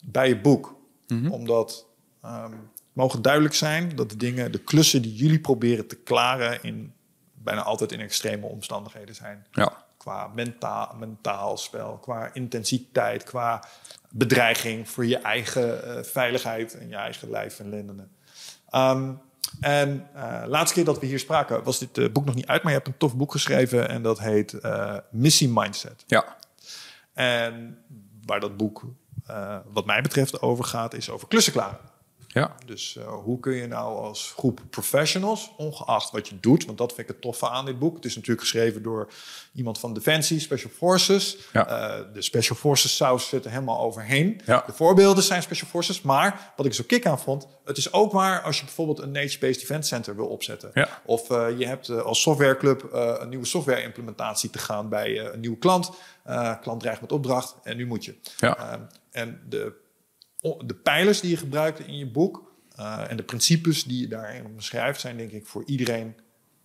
[0.03, 0.75] bij je boek.
[1.07, 1.31] Mhm.
[1.31, 1.85] Omdat
[2.21, 6.63] ehm, het mogen duidelijk zijn dat de dingen, de klussen die jullie proberen te klaren
[6.63, 6.93] in
[7.33, 9.45] bijna altijd in extreme omstandigheden zijn.
[9.51, 9.82] ja.
[10.03, 13.63] Qua mentaal, mentaal spel, qua intensiteit, qua
[14.09, 18.11] bedreiging voor je eigen eh, veiligheid en je eigen lijf en lendenen.
[18.69, 19.11] Ehm,
[19.61, 22.63] en eh laatste keer dat we hier spraken was dit eh, boek nog niet uit,
[22.63, 24.59] maar je hebt een tof boek geschreven en dat heet
[25.11, 26.03] Missie Mindset.
[26.07, 26.37] ja.
[27.13, 27.77] En
[28.25, 28.83] waar dat boek,
[29.71, 31.79] wat mij betreft, over gaat, is over klussen klaren.
[32.33, 32.55] Ja.
[32.65, 36.93] Dus eh, hoe kun je nou als groep professionals, ongeacht wat je doet, want dat
[36.93, 37.95] vind ik het toffe aan dit boek.
[37.95, 39.07] Het is natuurlijk geschreven door
[39.53, 41.37] iemand van Defensie, Special Forces.
[41.53, 41.67] Ja.
[41.67, 44.41] Eh, de Special Forces saus zit er helemaal overheen.
[44.45, 44.63] Ja.
[44.65, 48.11] De voorbeelden zijn Special Forces, maar wat ik zo kick aan vond, het is ook
[48.11, 50.71] waar als je bijvoorbeeld een Nature-based Event Center wil opzetten.
[50.73, 51.01] Ja.
[51.05, 55.91] Of eh, je hebt als softwareclub een nieuwe software-implementatie te gaan bij een nieuwe klant.
[56.61, 58.15] Klant dreigt met opdracht en nu moet je.
[58.37, 58.57] Ja.
[58.57, 58.81] Ehm,
[59.11, 59.82] en de,
[60.43, 64.55] de pijlers die je gebruikt in je boek eh, en de principes die je daarin
[64.55, 66.15] beschrijft, zijn denk ik voor iedereen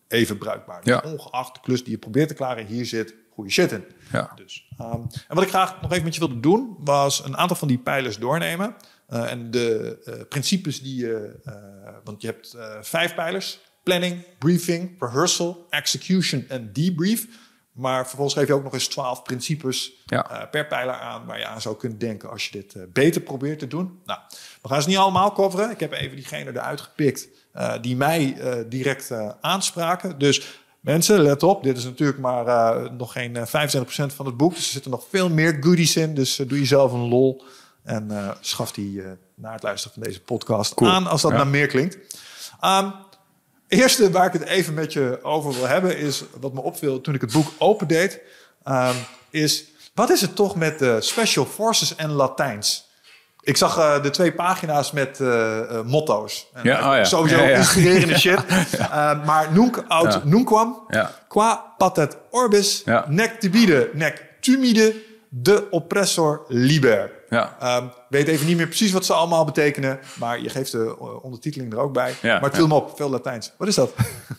[0.08, 0.84] even bruikbaar.
[0.84, 3.84] Dus ongeacht de klus die je probeert te klaren, hier zit goede shit in.
[4.12, 4.32] Ja.
[4.34, 7.56] Dus, ehm, en wat ik graag nog even met je wilde doen, was een aantal
[7.56, 8.74] van die pijlers doornemen.
[9.06, 11.40] Eh, en de eh, principes die je,
[12.04, 17.26] want je hebt vijf pijlers: planning, briefing, rehearsal, execution en debrief.
[17.78, 20.30] Maar vervolgens geef je ook nog eens twaalf principes Ja.
[20.30, 23.20] eh, per pijler aan waar je aan zou kunnen denken als je dit eh, beter
[23.20, 24.00] probeert te doen.
[24.04, 24.20] Nou,
[24.62, 25.70] we gaan ze niet allemaal coveren.
[25.70, 28.36] Ik heb even diegene eruit gepikt eh, die mij
[28.68, 30.18] direct aanspraken.
[30.18, 31.62] Dus mensen, let op.
[31.62, 34.54] Dit is natuurlijk maar nog geen eh, 25% van het boek.
[34.54, 36.14] Dus er zitten nog veel meer goodies in.
[36.14, 37.42] Dus doe jezelf een lol.
[37.84, 39.02] En schaf die
[39.34, 40.90] na het luisteren van deze podcast Cool.
[40.90, 41.36] aan als dat Ja.
[41.36, 41.98] naar meer klinkt.
[42.60, 42.90] Ehm,
[43.68, 47.14] Eerste waar ik het even met je over wil hebben is wat me opviel toen
[47.14, 48.20] ik het boek opendeed.
[48.64, 48.94] ehm,
[49.30, 49.64] is
[49.94, 52.86] wat is het toch met de Special Forces en Latijns?
[53.40, 56.46] Ik zag eh, de twee pagina's met eh, eh, motto's.
[56.54, 57.04] En, Ja, eh, oh ja.
[57.04, 58.44] Sowieso Ja, inspirerende shit.
[58.78, 60.86] Eh, maar nunc aut nunquam,
[61.28, 64.94] qua patet orbis, nec tibide, nec tumide,
[65.28, 67.10] de oppressor liber.
[67.30, 67.56] Ja.
[67.60, 71.24] Ehm, weet even niet meer precies wat ze allemaal betekenen, maar je geeft de eh,
[71.24, 72.14] ondertiteling er ook bij.
[72.22, 73.52] Ja, maar het viel me op, veel Latijns.
[73.56, 73.90] Wat is dat?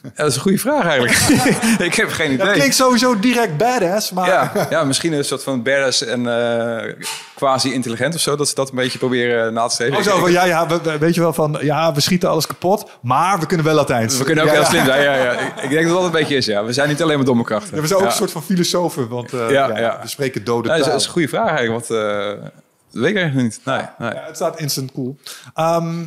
[0.03, 1.17] Ja, dat is een goede vraag eigenlijk.
[1.89, 2.45] ik heb geen idee.
[2.45, 6.93] Dat klinkt sowieso direct badass, maar Ja, ja, misschien een soort van Beres en eh,
[7.35, 8.35] quasi-intelligent of zo.
[8.35, 9.97] Dat ze dat een beetje proberen na te streven.
[9.97, 12.47] Oh, zo van, ja, ja, we, we- weet je wel van, ja, we schieten alles
[12.47, 14.17] kapot, maar we kunnen wel Latijns.
[14.17, 15.01] we kunnen ook heel slim zijn.
[15.01, 15.31] Ja, ja.
[15.31, 16.45] Ik, ik denk dat dat een beetje is.
[16.45, 16.63] Ja.
[16.63, 17.81] We zijn niet alleen maar domme krachten.
[17.81, 19.47] We zijn ook een soort van filosofen, want eh,
[20.01, 20.91] we spreken dode Nee, dat, is, taal.
[20.91, 21.87] dat is een goede vraag eigenlijk.
[21.87, 22.47] Want eh,
[22.91, 23.65] weet ik eigenlijk niet.
[23.65, 24.13] Nee, nee.
[24.13, 25.17] Ja, het staat instant cool.
[25.53, 26.05] Ehm,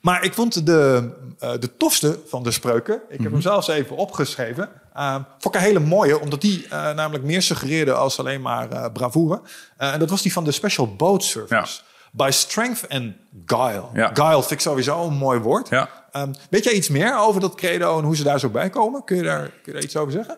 [0.00, 3.32] maar ik vond de, eh, de tofste van de spreuken, ik heb Mhm.
[3.32, 7.42] hem zelfs even opgeschreven, ehm vond ik een hele mooie, omdat die eh, namelijk meer
[7.42, 9.40] suggereerde als alleen maar eh, bravoure.
[9.76, 11.80] En dat was die van de Special Boat Service.
[12.12, 13.12] By strength and
[13.46, 13.84] guile.
[13.94, 14.10] Ja.
[14.14, 15.68] Guile vind ik sowieso een mooi woord.
[15.68, 15.88] Ja.
[16.12, 19.04] Ehm, weet jij iets meer over dat credo en hoe ze daar zo bij komen?
[19.04, 20.36] Kun je daar, kun je daar iets over zeggen?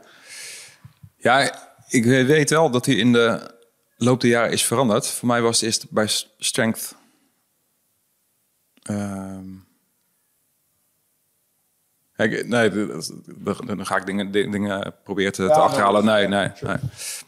[1.17, 1.51] Ja,
[1.89, 3.57] ik weet wel dat hij in de
[3.99, 5.07] loop der jaren is veranderd.
[5.07, 6.07] Voor mij was het eerst bij
[6.39, 6.95] Strength.
[8.83, 9.45] Ehm
[12.17, 12.71] Kijk, nee,
[13.67, 16.05] dan ga ik dingen, di- dingen proberen te, te achterhalen.
[16.05, 16.77] nee, Nee,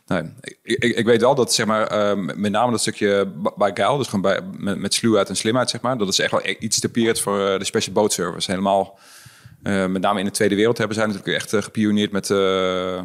[0.07, 0.23] nee.
[0.63, 3.97] Ik, ik, ik weet wel dat, zeg maar, eh, met name dat stukje bij Geil,
[3.97, 6.81] dus gewoon bij, met, met sluwheid en slimheid, zeg maar, dat is echt wel iets
[6.81, 8.51] typeerd voor eh, de Special Boat Service.
[8.51, 8.99] Helemaal,
[9.63, 13.03] eh, met name in de Tweede Wereld hebben zij natuurlijk echt eh, gepioneerd met, eh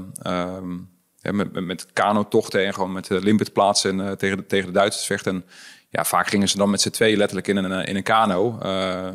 [1.32, 4.74] met, met, kanotochten en gewoon met uh, limpet plaatsen en eh, tegen, de, tegen de
[4.74, 5.34] Duitsers vechten.
[5.34, 5.46] En
[5.90, 8.60] ja, vaak gingen ze dan met z'n tweeën letterlijk in een, eh, in een kano
[8.60, 9.08] eh,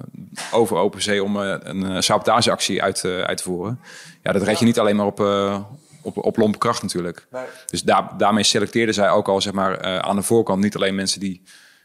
[0.53, 3.81] over open zee om eh, een eh, sabotageactie uit, eh, uit te voeren.
[4.23, 5.61] Ja, dat red je niet alleen maar op, eh,
[6.03, 7.27] op, op lompe kracht natuurlijk.
[7.31, 7.45] Nee.
[7.67, 10.95] Dus daar, daarmee selecteerden zij ook al zeg maar, eh, aan de voorkant niet alleen
[10.95, 11.43] mensen die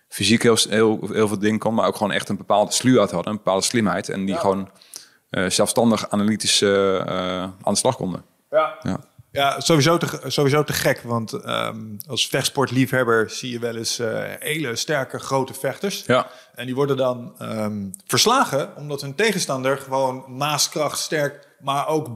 [0.08, 3.32] fysiek heel, heel, heel veel dingen konden, maar ook gewoon echt een bepaalde sluwheid hadden,
[3.32, 4.10] een bepaalde slimheid.
[4.10, 4.70] En die gewoon
[5.30, 8.24] eh, zelfstandig analytisch eh, eh, aan de slag konden.
[8.50, 8.76] Ja.
[8.82, 9.00] Ja.
[9.36, 11.02] Ja, sowieso te, sowieso te gek.
[11.02, 16.04] Want ehm, als vechtsportliefhebber zie je wel eens eh, hele sterke grote vechters.
[16.08, 16.30] Ja.
[16.56, 22.10] En die worden dan ehm, verslagen omdat hun tegenstander gewoon maaskracht sterk, maar ook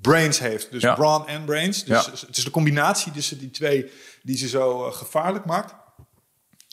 [0.00, 0.70] brains heeft.
[0.70, 0.94] Dus Ja.
[0.94, 1.84] brawn en brains.
[1.84, 2.10] Dus Ja.
[2.26, 3.90] het is de combinatie tussen die twee
[4.22, 5.74] die ze zo eh, gevaarlijk maakt.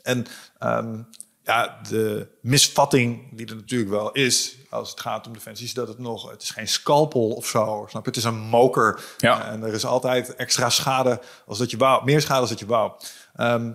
[0.04, 0.26] En
[0.60, 1.02] ehm,
[1.44, 5.88] ja, de misvatting die er natuurlijk wel is als het gaat om defensie, is dat
[5.88, 8.10] het nog, het is geen scalpel of zo, snap je?
[8.10, 9.02] Het is een moker.
[9.18, 9.46] Ja.
[9.52, 12.66] En er is altijd extra schade als dat je wou, meer schade als dat je
[12.66, 12.92] wou.
[13.36, 13.72] Ehm,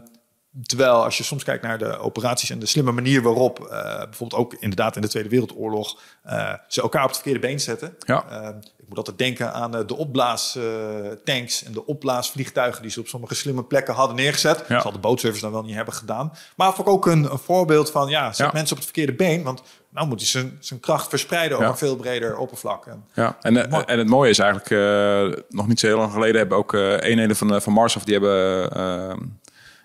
[0.62, 4.40] terwijl als je soms kijkt naar de operaties en de slimme manier waarop, eh, bijvoorbeeld
[4.40, 7.96] ook inderdaad in de Tweede Wereldoorlog, eh, ze elkaar op het verkeerde been zetten.
[7.98, 8.24] Ja.
[8.28, 13.08] Ehm, ik moet altijd denken aan eh, de opblaastanks en de opblaasvliegtuigen die ze op
[13.08, 14.64] sommige slimme plekken hadden neergezet.
[14.68, 14.80] Ja.
[14.80, 16.32] Zal de bootservice dan wel niet hebben gedaan.
[16.56, 18.52] Maar ook een, een voorbeeld van, ja, zet Ja.
[18.52, 19.62] mensen op het verkeerde been, want
[19.94, 21.76] nou moet hij zijn, zijn kracht verspreiden over Ja.
[21.76, 22.86] veel breder oppervlak.
[22.86, 26.12] En, Ja, en, eh, en het mooie is eigenlijk, eh, nog niet zo heel lang
[26.12, 28.70] geleden hebben ook eh eenheden van, van Marshof, die hebben,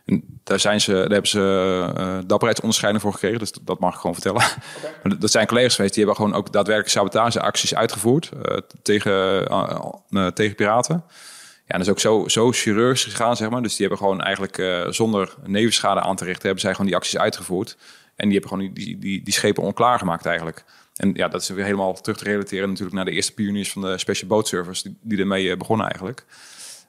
[0.06, 1.40] en daar, zijn ze, daar hebben ze
[1.98, 4.44] eh dapperheidsonderscheiding voor gekregen, dus dat, dat mag ik gewoon vertellen.
[5.20, 8.30] Dat- zijn collega's geweest, die hebben gewoon ook daadwerkelijk sabotageacties uitgevoerd
[8.82, 9.48] tegen,
[10.34, 11.04] tegen piraten.
[11.66, 13.62] Ja, en dat is ook zo, zo chirurgisch gegaan, zeg maar.
[13.62, 17.18] Dus die hebben gewoon eigenlijk zonder nevenschade aan te richten, hebben zij gewoon die acties
[17.18, 17.78] uitgevoerd.
[18.20, 20.64] En die hebben gewoon die, die, die, schepen onklaar gemaakt eigenlijk.
[20.96, 23.82] En ja, dat is weer helemaal terug te relateren natuurlijk naar de eerste pioniers van
[23.82, 26.26] de Special Boat Service, die, die ermee eh, begonnen eigenlijk.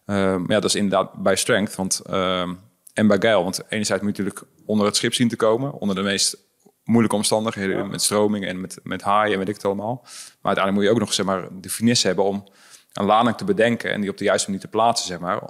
[0.07, 2.55] Ehm, maar ja, dat is inderdaad bij Strength, want, ehm,
[2.95, 3.43] en bij Geil.
[3.43, 6.37] Want enerzijds moet je natuurlijk onder het schip zien te komen, onder de meest
[6.85, 10.01] moeilijke omstandigheden, met stroming en met, met haaien en weet ik het allemaal.
[10.03, 12.45] Maar uiteindelijk moet je ook nog zeg maar, de finesse hebben om
[12.93, 15.41] een lading te bedenken en die op de juiste manier te plaatsen, zeg maar,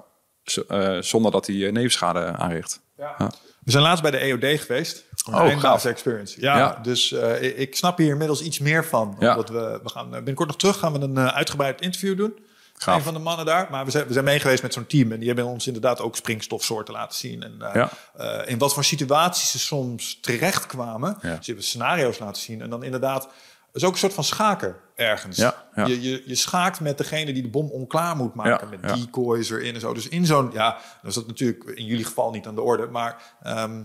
[0.43, 2.81] z- eh, zonder dat die eh, nevenschade aanricht.
[2.97, 3.15] Ja.
[3.19, 3.31] Ja.
[3.65, 5.05] We zijn laatst bij de EOD geweest.
[5.27, 5.85] Een Oh, gaaf.
[5.85, 6.41] experience.
[6.41, 6.79] Ja, Ja.
[6.83, 9.17] dus eh, ik- snap hier inmiddels iets meer van.
[9.19, 9.31] Ja.
[9.31, 12.39] Omdat we, we gaan eh, binnenkort nog terug gaan we een eh, uitgebreid interview doen.
[12.75, 12.97] Gaaf.
[12.97, 13.69] Een van de mannen daar.
[13.71, 15.13] Maar we zijn, we zijn mee geweest met zo'n team.
[15.13, 17.43] En die hebben ons inderdaad ook springstofsoorten laten zien.
[17.43, 17.91] En eh, Ja.
[18.17, 21.19] eh, in wat voor situaties ze soms terechtkwamen.
[21.23, 21.29] Ja.
[21.35, 22.61] Ze hebben scenario's laten zien.
[22.63, 23.33] En dan inderdaad, het
[23.73, 25.37] is ook een soort van schaken ergens.
[25.37, 25.87] Ja, ja.
[25.87, 28.69] Je, je, je schaakt met degene die de bom onklaar moet maken.
[28.71, 29.05] Ja, met ja.
[29.05, 29.95] decoys erin en zo.
[29.95, 32.87] Dus in zo'n, ja, dan is dat natuurlijk in jullie geval niet aan de orde.
[32.87, 33.83] Maar ehm,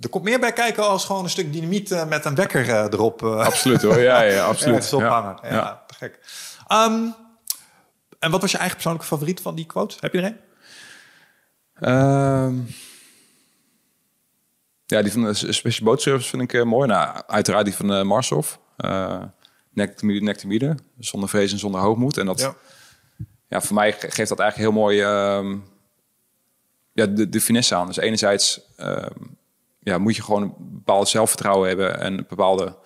[0.00, 2.84] er komt meer bij kijken als gewoon een stuk dynamiet eh, met een wekker eh,
[2.84, 3.22] erop.
[3.22, 4.74] eh, Absoluut hoor, ja, ja, absoluut.
[4.74, 5.38] ergens ophangen.
[5.42, 5.82] Ja, Ja.
[5.86, 6.18] te gek.
[6.66, 7.06] Ehm,
[8.18, 9.96] en wat was je eigen persoonlijke favoriet van die quote?
[10.00, 10.36] Heb je er een?
[11.74, 12.56] Ehm,
[14.86, 16.88] ja, die van de Special Boat Service vind ik mooi.
[16.88, 18.58] Nou, uiteraard die van uh, Marshof.
[18.78, 19.22] Uh,
[19.72, 20.78] nek te midden, nek te midden.
[20.98, 22.16] Zonder vrees en zonder hoogmoed.
[22.16, 22.54] En dat, Ja.
[23.48, 23.60] ja.
[23.60, 25.56] voor mij ge- geeft dat eigenlijk heel mooi ehm,
[26.92, 27.86] ja, de, de finesse aan.
[27.86, 28.60] Dus enerzijds,
[29.88, 32.76] ja, moet je gewoon een bepaald zelfvertrouwen hebben en een bepaalde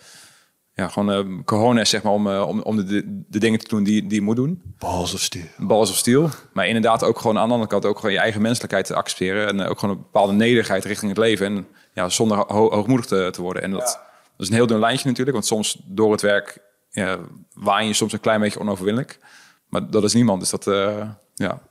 [0.74, 3.84] ja, gewoon uh, cojones, zeg maar, om, uh, om, om de, de, dingen te doen
[3.84, 4.62] die, die je moet doen.
[4.78, 5.44] Balls of steel.
[5.58, 6.28] Balls of steel.
[6.52, 9.48] Maar inderdaad ook gewoon aan de andere kant ook gewoon je eigen menselijkheid te accepteren.
[9.48, 11.46] En uh, ook gewoon een bepaalde nederigheid richting het leven.
[11.46, 13.62] En ja, zonder ho hoogmoedig te, te worden.
[13.62, 14.00] En dat, dat,
[14.38, 15.36] is een heel dun lijntje natuurlijk.
[15.36, 16.58] Want soms door het werk
[16.90, 17.18] ja,
[17.54, 19.18] waan je soms een klein beetje onoverwinnelijk.
[19.68, 20.40] Maar dat is niemand.
[20.40, 20.64] Dus dat,
[21.34, 21.62] ja...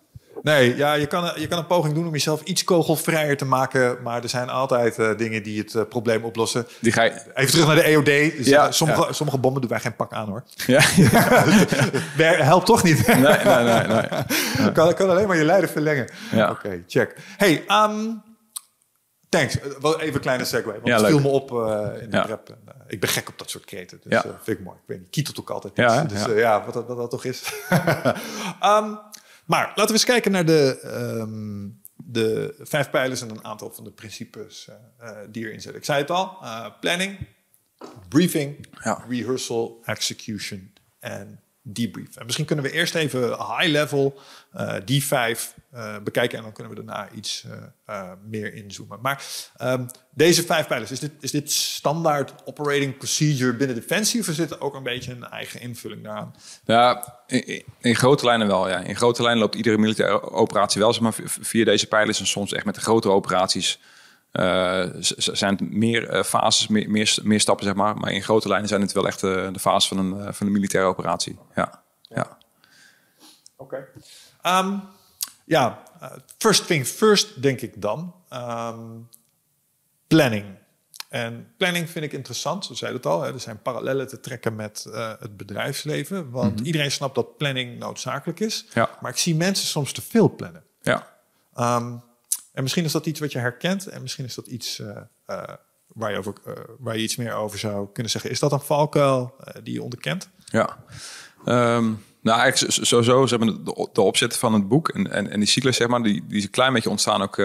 [0.41, 3.97] Nee, ja, je kan, je kan een poging doen om jezelf iets kogelvrijer te maken.
[4.03, 6.67] Maar er zijn altijd uh, dingen die het uh, probleem oplossen.
[6.79, 7.11] Die ga je...
[7.33, 8.05] Even terug naar de EOD.
[8.05, 9.11] Dus, ja, uh, sommige, ja.
[9.11, 10.43] sommige bommen doen wij geen pak aan hoor.
[10.65, 10.81] Ja.
[12.51, 13.07] Helpt toch niet?
[13.07, 13.87] nee, nee, nee.
[13.87, 14.71] nee.
[14.73, 16.09] kan, kan alleen maar je lijden verlengen.
[16.31, 16.49] Ja.
[16.49, 17.15] Oké, okay, check.
[17.37, 18.21] Hey, um,
[19.29, 19.57] thanks.
[19.81, 20.71] Even een kleine segue.
[20.71, 21.51] Want ja, het viel me op
[22.01, 22.55] in de rap.
[22.87, 23.99] ik ben gek op dat soort kreten.
[24.03, 24.21] Dus ja.
[24.41, 24.77] vind ik mooi.
[24.77, 25.75] Ik weet niet, kietelt ook altijd.
[25.75, 27.53] Ja, dus ja, ja wat, dat, wat dat toch is.
[28.63, 28.99] um,
[29.51, 30.81] maar laten we eens kijken naar de,
[31.19, 34.67] um, de vijf pijlers en een aantal van de principes
[35.01, 35.79] uh, die erin zitten.
[35.79, 37.27] Ik zei het al: uh, planning,
[38.09, 39.05] briefing, ja.
[39.09, 42.15] rehearsal, execution en debrief.
[42.15, 44.19] En misschien kunnen we eerst even high level
[44.57, 47.45] uh, die vijf uh, bekijken en dan kunnen we daarna iets
[47.89, 48.99] uh, meer inzoomen.
[49.01, 49.23] Maar
[49.61, 54.35] um, deze vijf pijlers, is dit, is dit standaard operating procedure binnen Defensie of is
[54.35, 56.35] dit ook een beetje een eigen invulling daaraan?
[56.65, 58.69] Ja, in, in grote lijnen wel.
[58.69, 58.79] Ja.
[58.79, 62.53] In grote lijnen loopt iedere militaire operatie wel, zeg maar via deze pijlers en soms
[62.53, 63.79] echt met de grotere operaties.
[64.31, 64.85] Uh,
[65.17, 67.97] zijn het meer uh, fases, meer, meer, meer, stappen, zeg maar.
[67.97, 70.53] Maar in grote lijnen zijn het wel echt uh, de fase van een, van een
[70.53, 71.39] militaire operatie.
[71.55, 71.83] Ja.
[72.01, 72.37] ja.
[73.55, 73.87] Oké.
[74.43, 74.59] Okay.
[74.59, 74.81] Um,
[75.45, 75.83] ja,
[76.37, 78.15] first thing first, denk ik dan.
[78.33, 79.09] Um,
[80.07, 80.45] planning.
[81.09, 83.21] En planning vind ik interessant, zo zei het al.
[83.21, 83.33] Hè.
[83.33, 84.87] Er zijn parallellen te trekken met
[85.19, 86.29] het bedrijfsleven.
[86.29, 86.65] Want mm -hmm.
[86.65, 88.65] iedereen snapt dat planning noodzakelijk is.
[88.73, 88.89] Ja.
[89.01, 90.63] Maar ik zie mensen soms te veel plannen.
[90.81, 91.07] Ja.
[91.77, 92.03] Um,
[92.51, 94.87] en misschien is dat iets wat je herkent en misschien is dat iets uh,
[95.27, 95.43] uh,
[95.87, 98.31] waar, je over, uh, waar je iets meer over zou kunnen zeggen.
[98.31, 100.29] Is dat een valkuil die je onderkent?
[100.45, 100.77] Ja,
[101.45, 105.39] um, nou eigenlijk sowieso, ze hebben de, de opzet van het boek en, en, en
[105.39, 107.35] die cyclus, zeg maar, die, die is een klein beetje ontstaan ook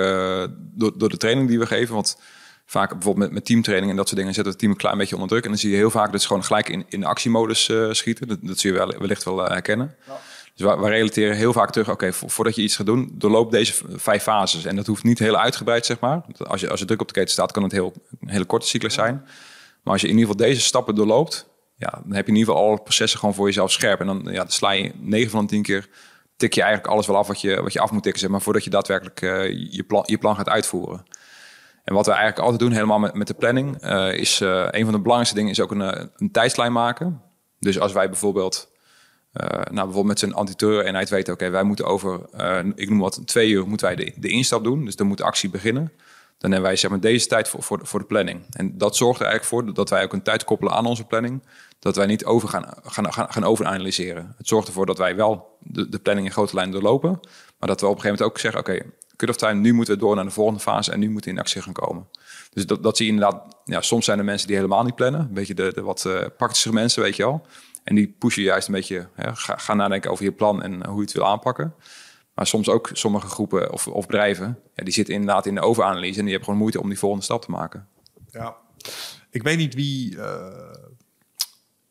[0.52, 1.94] door, door de training die we geven.
[1.94, 2.20] Want
[2.66, 5.14] vaak bijvoorbeeld met, met teamtraining en dat soort dingen zetten het team een klein beetje
[5.14, 5.44] onder druk.
[5.44, 8.28] En dan zie je heel vaak dat ze gewoon gelijk in, in actiemodus schieten.
[8.28, 9.96] Dat, dat zie je wel, wellicht wel herkennen.
[10.06, 10.20] Ja.
[10.56, 13.72] Dus we, relateren heel vaak terug, oké, okay, voordat je iets gaat doen, doorloop deze
[13.88, 14.64] vijf fases.
[14.64, 16.22] En dat hoeft niet heel uitgebreid, zeg maar.
[16.38, 18.66] Als je, als je druk op de keten staat, kan het heel, een hele korte
[18.66, 19.14] cyclus zijn.
[19.82, 22.54] Maar als je in ieder geval deze stappen doorloopt, ja, dan heb je in ieder
[22.54, 24.00] geval alle processen gewoon voor jezelf scherp.
[24.00, 25.88] En dan, ja, dan sla je 9 van de 10 keer,
[26.36, 28.42] tik je eigenlijk alles wel af wat je, wat je af moet tikken, zeg maar,
[28.42, 31.06] voordat je daadwerkelijk uh, je, plan, je plan gaat uitvoeren.
[31.84, 34.84] En wat we eigenlijk altijd doen, helemaal met, met de planning, uh, is uh, een
[34.84, 37.22] van de belangrijkste dingen is ook een, een tijdslijn maken.
[37.58, 38.74] Dus als wij bijvoorbeeld
[39.42, 43.20] uh, nou, bijvoorbeeld met zijn antiterreur-eenheid weten, oké, wij moeten over, uh, ik noem wat,
[43.24, 44.84] twee uur moeten wij de, de instap doen.
[44.84, 45.92] Dus dan moet de actie beginnen.
[46.38, 48.40] Dan hebben wij zeg maar, deze tijd voor, voor, de planning.
[48.50, 51.42] En dat zorgt er eigenlijk voor dat wij ook een tijd koppelen aan onze planning.
[51.78, 54.34] Dat wij niet over gaan, gaan, gaan, gaan overanalyseren.
[54.36, 57.20] Het zorgt ervoor dat wij wel de, de planning in grote lijnen doorlopen.
[57.58, 59.94] Maar dat we op een gegeven moment ook zeggen, oké, okay, cut-off time, nu moeten
[59.94, 62.08] we door naar de volgende fase en nu moeten we in actie gaan komen.
[62.52, 65.20] Dus dat, dat zie je inderdaad, ja, soms zijn er mensen die helemaal niet plannen.
[65.20, 67.46] Een beetje de, wat uh, praktische mensen, weet je wel.
[67.86, 70.96] En die pushen juist een beetje, hè, ga, ga, nadenken over je plan en hoe
[70.96, 71.74] je het wil aanpakken.
[72.34, 76.18] Maar soms ook sommige groepen of, of bedrijven, ja, die zitten inderdaad in de overanalyse
[76.18, 77.88] en die hebben gewoon moeite om die volgende stap te maken.
[78.30, 78.56] Ja,
[79.30, 80.22] ik weet niet wie, uh,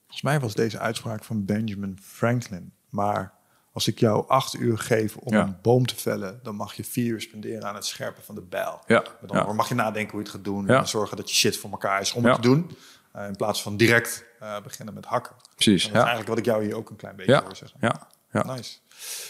[0.01, 3.33] volgens mij was deze uitspraak van Benjamin Franklin, maar
[3.71, 5.43] als ik jou acht uur geef om ja.
[5.43, 8.41] een boom te vellen, dan mag je vier uur spenderen aan het scherpen van de
[8.41, 8.81] bijl.
[8.87, 9.03] Ja.
[9.25, 9.53] Dan ja.
[9.53, 12.01] mag je nadenken hoe je het gaat doen en zorgen dat je shit voor elkaar
[12.01, 12.77] is om het te doen.
[13.15, 15.35] Uh, in plaats van direct uh, beginnen met hakken.
[15.55, 15.83] Precies.
[15.83, 17.43] dat is eigenlijk wat ik jou hier ook een klein beetje ja.
[17.43, 17.77] hoor zeggen.
[17.81, 18.07] Ja.
[18.31, 18.53] Ja.
[18.53, 18.77] Nice.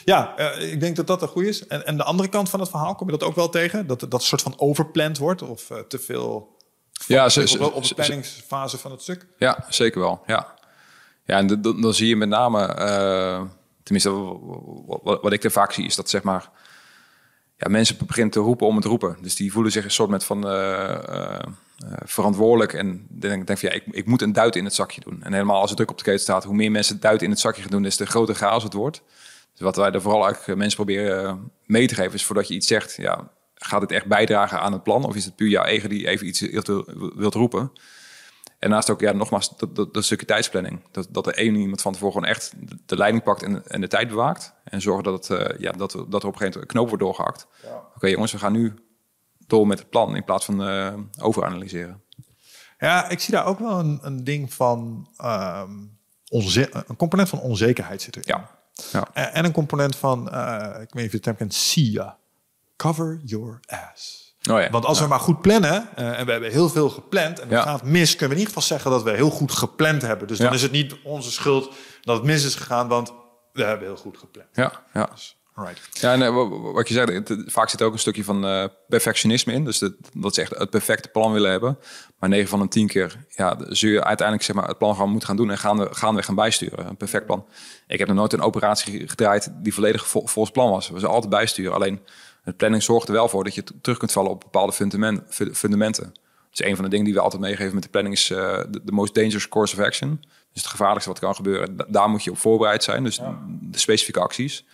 [0.05, 1.67] Ja, uh, ik denk dat dat een goed is.
[1.67, 3.87] En, en de andere kant van het verhaal, kom je dat ook wel tegen?
[3.87, 6.57] Dat dat soort van overpland wordt of uh, te veel
[7.07, 9.27] ja, ze, ze, op de planningsfase van het stuk?
[9.37, 10.23] Ja, zeker wel.
[10.25, 10.53] Ja,
[11.25, 13.41] ja en dan, dan zie je met name, uh,
[13.83, 14.09] tenminste
[15.03, 16.49] wat, wat ik er vaak zie, is dat zeg maar
[17.57, 19.17] ja, mensen beginnen te roepen om het roepen.
[19.21, 21.39] Dus die voelen zich een soort met van uh,
[22.05, 22.73] verantwoordelijk.
[22.73, 25.23] En denk, denk van ja, ik, ik moet een duit in het zakje doen.
[25.23, 27.39] En helemaal als het druk op de keten staat, hoe meer mensen duit in het
[27.39, 29.01] zakje gaan doen, des te groter chaos het wordt.
[29.51, 32.67] Dus wat wij er vooral eigenlijk mensen proberen mee te geven, is voordat je iets
[32.67, 35.03] zegt, ja, gaat het echt bijdragen aan het plan?
[35.03, 36.39] Of is het puur jouw eigen die even iets
[37.15, 37.71] wilt, roepen?
[38.59, 40.81] En naast ook, ja, nogmaals, dat, dat, dat stukje tijdsplanning.
[40.91, 42.53] Dat, dat er één iemand van tevoren gewoon echt
[42.85, 44.53] de leiding pakt en, en de tijd bewaakt.
[44.63, 46.87] En zorgen dat, het, uh, ja, dat, dat er op een gegeven moment een knoop
[46.87, 47.47] wordt doorgehakt.
[47.63, 47.69] Ja.
[47.69, 48.73] Oké okay, jongens, we gaan nu
[49.47, 52.03] door met het plan in plaats van uh, overanalyseren.
[52.77, 55.97] Ja, ik zie daar ook wel een, een ding van um,
[56.29, 58.37] een component van onzekerheid zit erin.
[58.37, 58.49] Ja.
[58.91, 59.07] ja.
[59.13, 62.17] En, en, een component van, uh, ik weet niet of je de term kent, SIA.
[62.75, 64.25] Cover your ass.
[64.51, 64.69] Oh ja.
[64.69, 67.39] Want als we maar goed plannen, eh, en we hebben heel veel gepland...
[67.39, 70.01] en het gaat mis, kunnen we in ieder geval zeggen dat we heel goed gepland
[70.01, 70.27] hebben.
[70.27, 73.13] Dus dan is het niet onze schuld dat het mis is gegaan, want
[73.53, 74.47] we hebben heel goed gepland.
[74.53, 75.09] Ja, ja.
[75.99, 78.45] Ja, en wa- wa- wat je zei, het- vaak zit er ook een stukje van
[78.45, 79.63] eh, perfectionisme in.
[79.65, 81.77] Dus dat, dat ze echt het perfecte plan willen hebben.
[82.19, 85.09] Maar 9 van de 10 keer ja, zul je uiteindelijk zeg maar, het plan gewoon
[85.09, 86.87] moeten gaan doen en gaan, gaan gaan bijsturen.
[86.87, 87.45] Een perfect plan.
[87.87, 90.89] Ik heb nog nooit een operatie gedraaid die volledig vol, volgens plan was.
[90.89, 91.73] We zijn altijd bijsturen.
[91.73, 91.99] Alleen
[92.43, 95.53] het planning zorgt er wel voor dat je terug kunt vallen op bepaalde fundament, fu-
[95.53, 96.11] fundamenten.
[96.49, 98.91] Dus een van de dingen die we altijd meegeven met de planning is eh, de
[98.91, 100.17] most dangerous course of action.
[100.53, 101.77] Dus het gevaarlijkste wat kan gebeuren.
[101.77, 103.03] Da- daar moet je op voorbereid zijn.
[103.03, 103.19] Dus
[103.61, 104.65] de specifieke acties.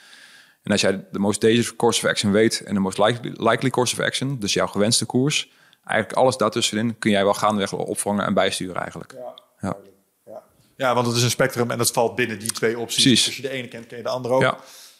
[0.64, 3.70] En als jij de most dangerous course of action weet en de most likely, likely
[3.70, 5.52] course of action, dus jouw gewenste koers,
[5.86, 9.14] eigenlijk alles daartussenin kun jij wel gaandeweg opvangen en bijsturen eigenlijk.
[9.62, 9.76] Ja.
[10.26, 10.42] Ja.
[10.78, 13.04] ja, want het is een spectrum en dat valt binnen die twee opties.
[13.04, 13.18] Precies.
[13.20, 14.42] Dus als je de ene kent, ken je de andere ook.
[14.42, 14.58] Ja.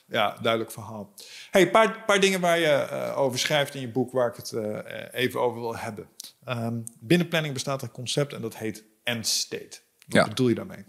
[0.08, 1.14] Ja, duidelijk verhaal.
[1.52, 4.36] Hey, een paar, paar dingen waar je eh, over schrijft in je boek waar ik
[4.36, 4.78] het eh,
[5.12, 6.10] even over wil hebben.
[6.46, 9.80] Ehm, binnen planning bestaat een concept en dat heet end state.
[10.08, 10.28] Wat Ja.
[10.28, 10.86] bedoel je daarmee?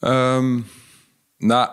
[0.00, 0.60] Ehm,
[1.36, 1.70] nou,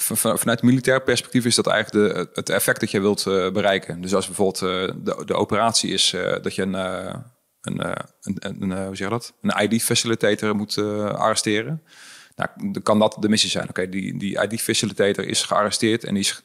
[0.00, 4.00] vanuit militair perspectief is dat eigenlijk de, het effect dat je wilt eh, bereiken.
[4.00, 6.74] Dus als bijvoorbeeld eh, de, de operatie is eh, dat je een,
[7.60, 7.96] een,
[8.38, 9.32] een, hoe zeg je dat?
[9.42, 11.82] een ID-facilitator moet arresteren.
[12.36, 13.68] Nou, dan kan dat de missie zijn.
[13.68, 16.42] Oké, die, die ID-facilitator is gearresteerd en die is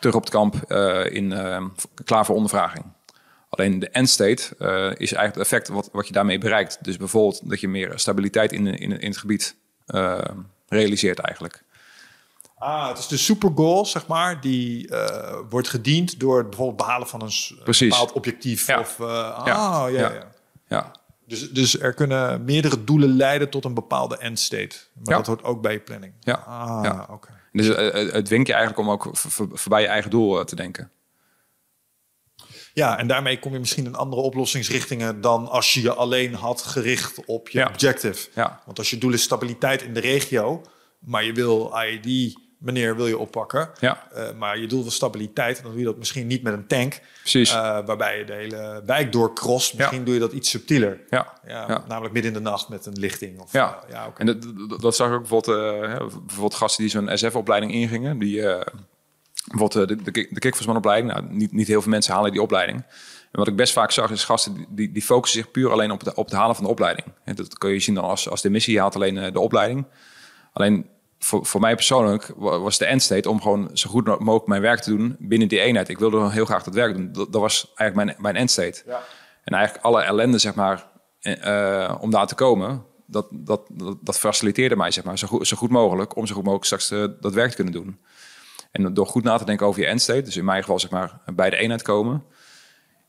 [0.00, 0.72] terug op het kamp
[1.12, 1.34] in,
[2.04, 2.84] klaar voor ondervraging.
[3.48, 4.42] Alleen de end state
[4.98, 6.78] is eigenlijk het effect wat, wat je daarmee bereikt.
[6.84, 9.56] Dus bijvoorbeeld dat je meer stabiliteit in, in, in het gebied
[10.68, 11.62] realiseert eigenlijk.
[12.62, 17.06] Ah, het is de supergoal, zeg maar, die eh, wordt gediend door het bijvoorbeeld behalen
[17.08, 17.32] van een
[17.64, 17.88] Precies.
[17.88, 18.66] bepaald objectief.
[18.66, 18.78] Ja.
[18.80, 19.86] Of, eh, ah, Ja.
[19.86, 20.28] ja.
[20.68, 20.92] Ja,
[21.26, 24.76] Dus, dus er kunnen meerdere doelen leiden tot een bepaalde end state.
[25.04, 26.12] Maar dat hoort ook bij je planning.
[26.20, 26.34] Ja.
[26.34, 27.06] Ah, Ja.
[27.10, 27.28] oké.
[27.52, 30.56] dus eh, het dwingt je eigenlijk om ook voor- voor- voorbij je eigen doel te
[30.56, 30.90] denken.
[32.74, 36.62] Ja, en daarmee kom je misschien in andere oplossingsrichtingen dan als je je alleen had
[36.62, 38.28] gericht op je objective.
[38.34, 38.60] Ja.
[38.66, 40.62] Want als je doel is stabiliteit in de regio,
[40.98, 44.08] maar je wil IED, meneer wil je oppakken, Ja.
[44.12, 47.00] eh, maar je doel was stabiliteit, dan doe je dat misschien niet met een tank,
[47.20, 47.50] Precies.
[47.50, 49.74] eh, waarbij je de hele wijk doorcrost.
[49.78, 51.00] Misschien doe je dat iets subtieler.
[51.10, 51.38] ja.
[51.46, 51.84] Ja.
[51.88, 53.40] Namelijk midden in de nacht met een lichting.
[53.40, 55.58] Of, Ja, eh, ja en dat, dat, dat zag ik ook bijvoorbeeld,
[56.26, 58.18] bijvoorbeeld gasten die zo'n SF-opleiding ingingen.
[58.18, 58.40] Die,
[59.44, 60.28] bijvoorbeeld de, de,
[60.80, 61.02] de.
[61.02, 62.78] Nou, niet, niet heel veel mensen halen die opleiding.
[63.32, 66.00] En wat ik best vaak zag, is gasten die, die, focussen zich puur alleen op
[66.04, 67.06] het, op het halen van de opleiding.
[67.24, 69.86] En dat kun je zien dan als, als de missie, je haalt alleen de opleiding.
[70.52, 70.86] Alleen
[71.22, 74.80] voor, voor mij persoonlijk wa- was de endstate om gewoon zo goed mogelijk mijn werk
[74.80, 75.88] te doen binnen die eenheid.
[75.88, 77.12] Ik wilde heel graag dat werk doen.
[77.12, 78.82] Dat, dat was eigenlijk mijn, mijn endstate.
[78.86, 79.02] Ja.
[79.44, 80.86] En eigenlijk alle ellende, zeg maar,
[81.20, 85.26] eh, eh, om daar te komen, dat, dat, dat, dat faciliteerde mij, zeg maar, zo
[85.26, 88.00] goed, zo goed mogelijk, om zo goed mogelijk straks eh, dat werk te kunnen doen.
[88.70, 91.20] En door goed na te denken over je endstate, dus in mijn geval, zeg maar,
[91.34, 92.24] bij de eenheid komen,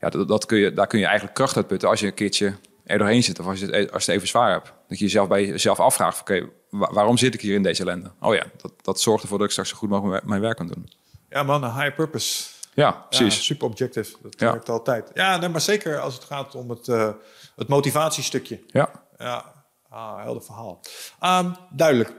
[0.00, 2.14] ja, dat, dat kun je, daar kun je eigenlijk kracht uit putten als je een
[2.14, 2.54] keertje
[2.84, 4.72] er doorheen zit of als je het, als je het even zwaar hebt.
[4.88, 8.10] Dat je jezelf bij jezelf afvraagt, oké, wa- waarom zit ik hier in deze ellende?
[8.20, 10.66] Oh ja, dat, dat zorgt ervoor dat ik straks zo goed mogelijk mijn- werk kan
[10.66, 10.92] doen.
[11.28, 12.48] ja man, een high purpose.
[12.74, 13.44] Ja, Ja, precies.
[13.44, 14.16] super objective.
[14.22, 14.50] Dat Ja.
[14.52, 15.10] werkt altijd.
[15.14, 17.10] Ja, nee, maar zeker als het gaat om het, eh,
[17.56, 18.62] het motivatiestukje.
[18.66, 18.90] Ja.
[19.18, 19.52] Ja,
[19.88, 20.80] ah, helder verhaal.
[21.20, 22.12] Ehm, duidelijk.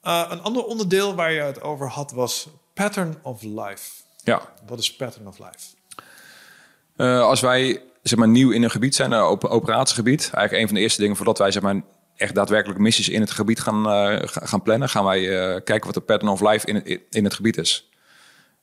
[0.00, 3.90] Eh, een ander onderdeel waar je het over had was pattern of life.
[4.24, 4.40] ja.
[4.66, 5.58] Wat is pattern of life?
[6.96, 10.66] Eh, als wij zeg maar, nieuw in een gebied zijn, een op operatiegebied, eigenlijk een
[10.66, 11.82] van de eerste dingen voordat wij zeg maar,
[12.16, 15.84] echt daadwerkelijk missies in het gebied gaan, eh, ga- gaan plannen, gaan wij eh, kijken
[15.84, 17.88] wat de pattern of life in het, in het gebied is.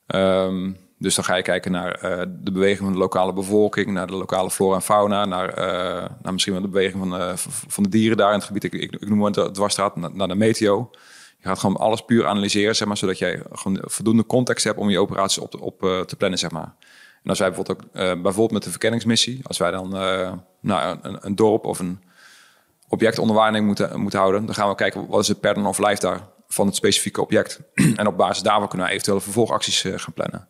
[0.06, 4.06] Ehm, dus dan ga je kijken naar eh, de beweging van de lokale bevolking, naar
[4.06, 7.32] de lokale flora en fauna, naar, eh, naar misschien wel de beweging van, de
[7.68, 8.64] van de dieren daar in het gebied.
[8.64, 10.90] Ik, ik, noem het dwarsstraat, naar, de meteo.
[11.38, 14.90] Je gaat gewoon alles puur analyseren, zeg maar, zodat jij gewoon voldoende context hebt om
[14.90, 16.74] je operaties op, op eh, te plannen, zeg maar.
[17.22, 20.98] En als wij bijvoorbeeld ook, eh, bijvoorbeeld met de verkenningsmissie, als wij dan eh, nou,
[21.02, 22.02] een, een dorp of een
[22.88, 25.78] object onder waarneming moeten, moeten houden, dan gaan we kijken wat is het pattern of
[25.78, 27.60] life daar van het specifieke object.
[27.96, 30.48] en op basis daarvan kunnen we eventuele vervolgacties eh, gaan plannen.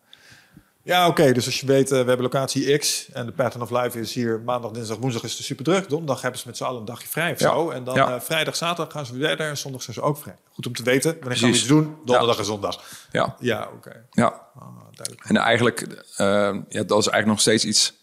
[0.85, 1.31] Ja, oké.
[1.31, 4.13] dus als je weet, eh, we hebben locatie X en de pattern of life is
[4.13, 5.89] hier maandag, dinsdag, woensdag is het super druk.
[5.89, 7.49] Donderdag hebben ze met z'n allen een dagje vrij of Ja.
[7.53, 7.69] zo.
[7.69, 8.15] En dan Ja.
[8.15, 10.35] eh, vrijdag, zaterdag gaan ze weer verder en zondag zijn ze ook vrij.
[10.53, 11.17] Goed om te weten.
[11.19, 11.95] Wanneer gaan we iets doen?
[12.05, 12.83] Donderdag en zondag.
[13.11, 14.05] Ja, Ja, oké.
[14.11, 14.41] ja.
[14.59, 15.25] Ah, duidelijk.
[15.29, 15.81] En eigenlijk,
[16.15, 16.25] eh,
[16.69, 17.93] ja, dat is eigenlijk nog steeds iets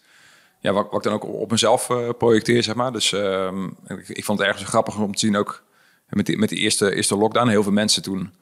[0.59, 2.91] ja, wat, wat ik dan ook op mezelf eh, projecteer, zeg maar.
[2.91, 5.63] Dus ehm, ik, ik vond het ergens grappig om te zien ook
[6.09, 7.47] met die, met die eerste, eerste lockdown.
[7.49, 8.33] Heel veel mensen toen,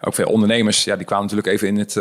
[0.00, 1.96] ook veel ondernemers, ja, die kwamen natuurlijk even in het,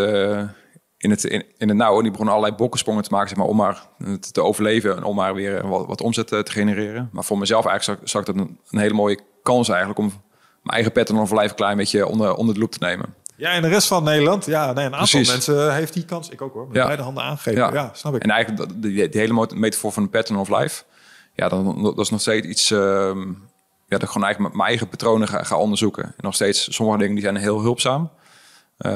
[1.02, 1.96] in het, in, in het nauw.
[1.96, 3.88] En die begonnen allerlei bokkensprongen te maken, zeg maar, om maar
[4.32, 7.10] te, overleven en om maar weer wat, wat omzet eh, te genereren.
[7.12, 10.06] Maar voor mezelf eigenlijk zag, zag ik dat een, een hele mooie kans eigenlijk om
[10.06, 10.22] mijn
[10.76, 13.14] eigen pattern of life een klein beetje onder, onder de loep te nemen.
[13.36, 15.30] Ja, en de rest van Nederland, ja, nee, een aantal Precies.
[15.32, 16.30] mensen heeft die kans.
[16.30, 16.86] Ik ook hoor, met Ja.
[16.86, 17.74] beide handen aangegeven.
[17.74, 18.24] Ja, snap ik.
[18.24, 20.84] En eigenlijk dat- die, die hele metafoor van de pattern of life,
[21.34, 23.20] ja, dan, dat is nog steeds iets, ehm,
[23.86, 26.04] ja, dat ik gewoon eigenlijk mijn eigen patronen ga, ga onderzoeken.
[26.04, 28.21] En nog steeds, sommige dingen die zijn heel hulpzaam, eh,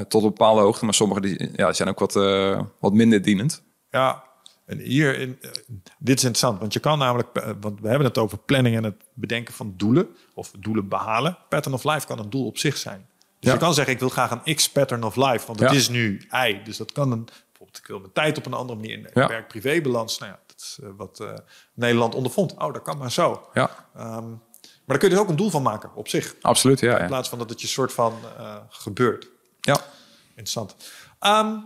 [0.08, 3.64] tot een bepaalde hoogte, maar sommige die, ja, zijn ook wat, eh, wat minder dienend.
[3.90, 4.24] Ja,
[4.66, 5.50] en hier, in, eh,
[6.00, 8.84] dit is interessant, want je kan namelijk, eh, want we hebben het over planning en
[8.84, 11.38] het bedenken van doelen, of doelen behalen.
[11.50, 13.06] Pattern of life kan een doel op zich zijn.
[13.40, 13.52] Dus Ja.
[13.54, 15.76] je kan zeggen, ik wil graag een X-pattern of life, want het Ja.
[15.76, 16.62] is nu Y.
[16.64, 19.28] Dus dat kan een, bijvoorbeeld, ik wil mijn tijd op een andere manier in Ja.
[19.28, 20.18] werk-privé-balans.
[20.20, 21.34] Nou ja, dat is eh, wat eh,
[21.74, 22.54] Nederland ondervond.
[22.58, 23.48] Oh, dat kan maar zo.
[23.54, 24.40] Ja, Ehm, maar
[24.86, 26.36] daar kun je dus ook een doel van maken, op zich.
[26.42, 26.80] absoluut.
[26.80, 29.28] Ja, In plaats van dat het je soort van eh, gebeurt.
[29.66, 29.86] Ja.
[30.30, 30.76] Interessant.
[31.20, 31.58] Ehm,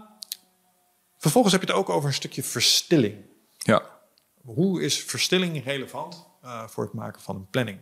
[1.18, 3.16] vervolgens heb je het ook over een stukje verstilling.
[3.58, 3.97] ja.
[4.41, 7.80] Hoe is verstilling relevant eh, voor het maken van een planning?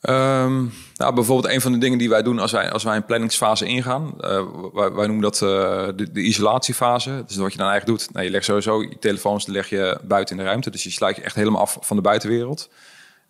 [0.00, 0.64] Ehm,
[0.94, 3.66] nou, bijvoorbeeld een van de dingen die wij doen als wij, als wij een planningsfase
[3.66, 4.20] ingaan.
[4.20, 7.24] eh, wij, wij noemen dat eh, de, de isolatiefase.
[7.26, 10.36] Dus wat je dan eigenlijk doet, nou, je legt sowieso je telefoons leg je buiten
[10.36, 10.70] in de ruimte.
[10.70, 12.68] Dus je sluit je echt helemaal af van de buitenwereld.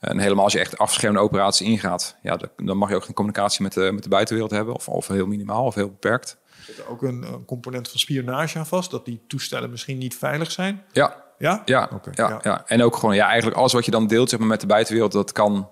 [0.01, 3.63] En helemaal als je echt afgeschermde operatie ingaat, ja, dan, mag je ook geen communicatie
[3.63, 4.75] met de, met de buitenwereld hebben.
[4.75, 6.37] Of, of heel minimaal of heel beperkt.
[6.67, 8.91] Zit er ook een, een component van spionage aan vast?
[8.91, 10.83] Dat die toestellen misschien niet veilig zijn?
[10.93, 11.63] Ja, Ja?
[11.65, 12.39] Ja, Oké, ja, ja.
[12.43, 12.63] ja.
[12.67, 15.13] en ook gewoon ja, eigenlijk alles wat je dan deelt zeg maar, met de buitenwereld,
[15.13, 15.69] dat kan.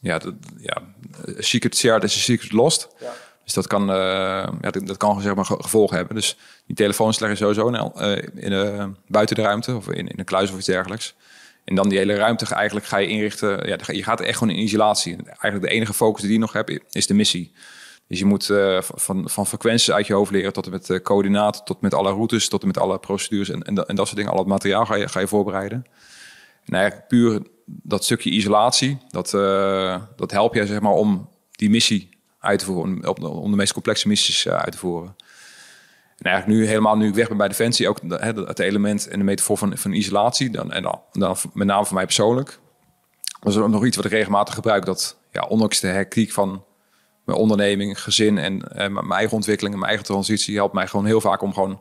[0.00, 0.82] Ja, dat, ja,
[1.38, 2.88] secret shared is secret lost.
[3.00, 3.12] Ja.
[3.44, 3.96] Dus dat kan, eh,
[4.60, 6.14] ja, dat, kan zeg maar, ge- gevolgen hebben.
[6.14, 10.18] Dus die telefoons leggen sowieso in, eh, in, eh, buiten de ruimte of in, in
[10.18, 11.14] een kluis of iets dergelijks.
[11.70, 13.68] En dan die hele ruimte eigenlijk ga je inrichten.
[13.68, 15.16] Ja, je gaat echt gewoon in isolatie.
[15.24, 17.52] Eigenlijk de enige focus die je nog hebt is de missie.
[18.06, 21.00] Dus je moet eh, van, van frequenties uit je hoofd leren tot en met eh,
[21.00, 24.30] coördinaten, tot met alle routes, tot en met alle procedures en, en, dat- soort dingen.
[24.32, 25.86] Al het materiaal ga je, ga je voorbereiden.
[26.64, 31.70] En eigenlijk puur dat stukje isolatie, dat, eh, dat helpt je zeg maar om die
[31.70, 32.08] missie
[32.38, 35.16] uit te voeren, om, de meest complexe missies uit te voeren.
[36.20, 39.24] En eigenlijk nu helemaal nu ik weg ben bij Defensie, ook het element en de
[39.24, 42.58] metafoor van, van isolatie, dan, en dan, dan met name voor mij persoonlijk,
[43.40, 46.64] was er ook nog iets wat ik regelmatig gebruik, dat ja, ondanks de hectiek van
[47.24, 51.20] mijn onderneming, gezin en mijn eigen ontwikkeling en mijn eigen transitie, helpt mij gewoon heel
[51.20, 51.80] vaak om gewoon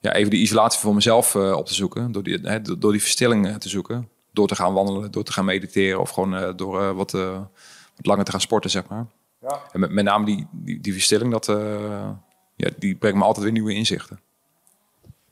[0.00, 2.12] ja, even die isolatie voor mezelf eh, op te zoeken.
[2.12, 4.08] Door die, hè, door die verstilling eh, te zoeken.
[4.32, 8.24] Door te gaan wandelen, door te gaan mediteren of gewoon eh, door wat, wat langer
[8.24, 9.06] te gaan sporten, zeg maar.
[9.40, 9.62] Ja.
[9.72, 11.46] En met, met name die, die, die verstilling, dat,
[12.58, 14.20] ja, die brengt me altijd weer nieuwe inzichten.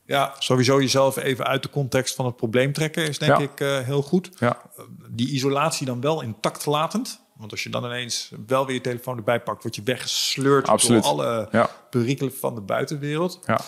[0.05, 3.43] Ja, sowieso jezelf even uit de context van het probleem trekken is denk Ja.
[3.43, 4.29] ik eh, heel goed.
[4.39, 4.61] Ja,
[5.09, 7.25] Die isolatie dan wel intact latend.
[7.35, 11.03] Want als je dan ineens wel weer je telefoon erbij pakt, word je weggesleurd Absoluut.
[11.03, 11.69] door alle Ja.
[11.89, 13.39] perikelen van de buitenwereld.
[13.45, 13.59] ja,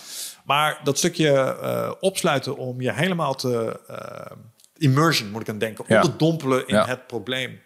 [0.46, 4.36] Maar dat stukje eh, opsluiten om je helemaal te eh,
[4.78, 7.60] immersion, moet ik aan denken, onderdompelen in het probleem.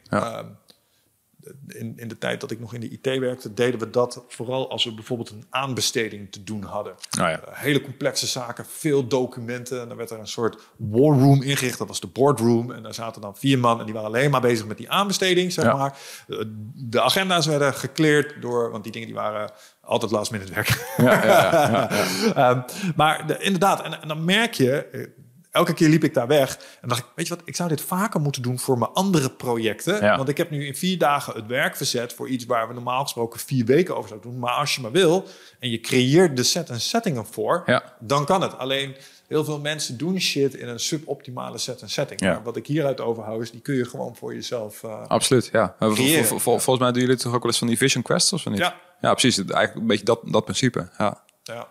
[1.67, 4.69] In, in de tijd dat ik nog in de IT werkte, deden we dat vooral
[4.69, 6.93] als we bijvoorbeeld een aanbesteding te doen hadden.
[7.17, 7.39] Nou ja.
[7.41, 9.81] Eh, hele complexe zaken, veel documenten.
[9.81, 11.77] En dan werd er een soort war room ingericht.
[11.77, 12.71] Dat was de boardroom.
[12.71, 15.51] En daar zaten dan vier man en die waren alleen maar bezig met die aanbesteding,
[15.51, 15.75] zeg Ja.
[15.75, 15.97] maar.
[16.27, 16.37] Eh,
[16.75, 20.93] De agenda's werden gekleerd door, want die dingen die waren altijd last minute werk.
[20.97, 21.89] ja, ja, ja.
[22.49, 22.61] Ehm,
[22.95, 25.07] maar de- inderdaad, en, en dan merk je, eh,
[25.53, 27.81] elke keer liep ik daar weg en dacht ik, weet je wat, ik zou dit
[27.81, 30.01] vaker moeten doen voor mijn andere projecten.
[30.01, 30.17] Ja.
[30.17, 33.03] Want ik heb nu in vier dagen het werk verzet voor iets waar we normaal
[33.03, 34.39] gesproken vier weken over zouden doen.
[34.39, 35.27] Maar als je maar wil
[35.59, 37.83] en je creëert de set en settingen voor, Ja.
[37.99, 38.57] dan kan het.
[38.57, 38.95] Alleen
[39.27, 42.19] heel veel mensen doen shit in een suboptimale set en setting.
[42.19, 42.31] Ja.
[42.31, 44.83] Maar wat ik hieruit overhoud is, die kun je gewoon voor jezelf.
[44.83, 45.75] eh, Absoluut, ja.
[45.79, 46.25] Vol- Creëren.
[46.25, 48.45] vol- vol- volgens mij doen jullie toch ook wel eens van die vision quests of
[48.45, 48.57] niet?
[48.57, 48.75] Ja.
[49.01, 49.37] ja precies.
[49.37, 50.89] Eigenlijk een beetje dat, dat principe.
[50.97, 51.23] Ja.
[51.43, 51.67] Ja,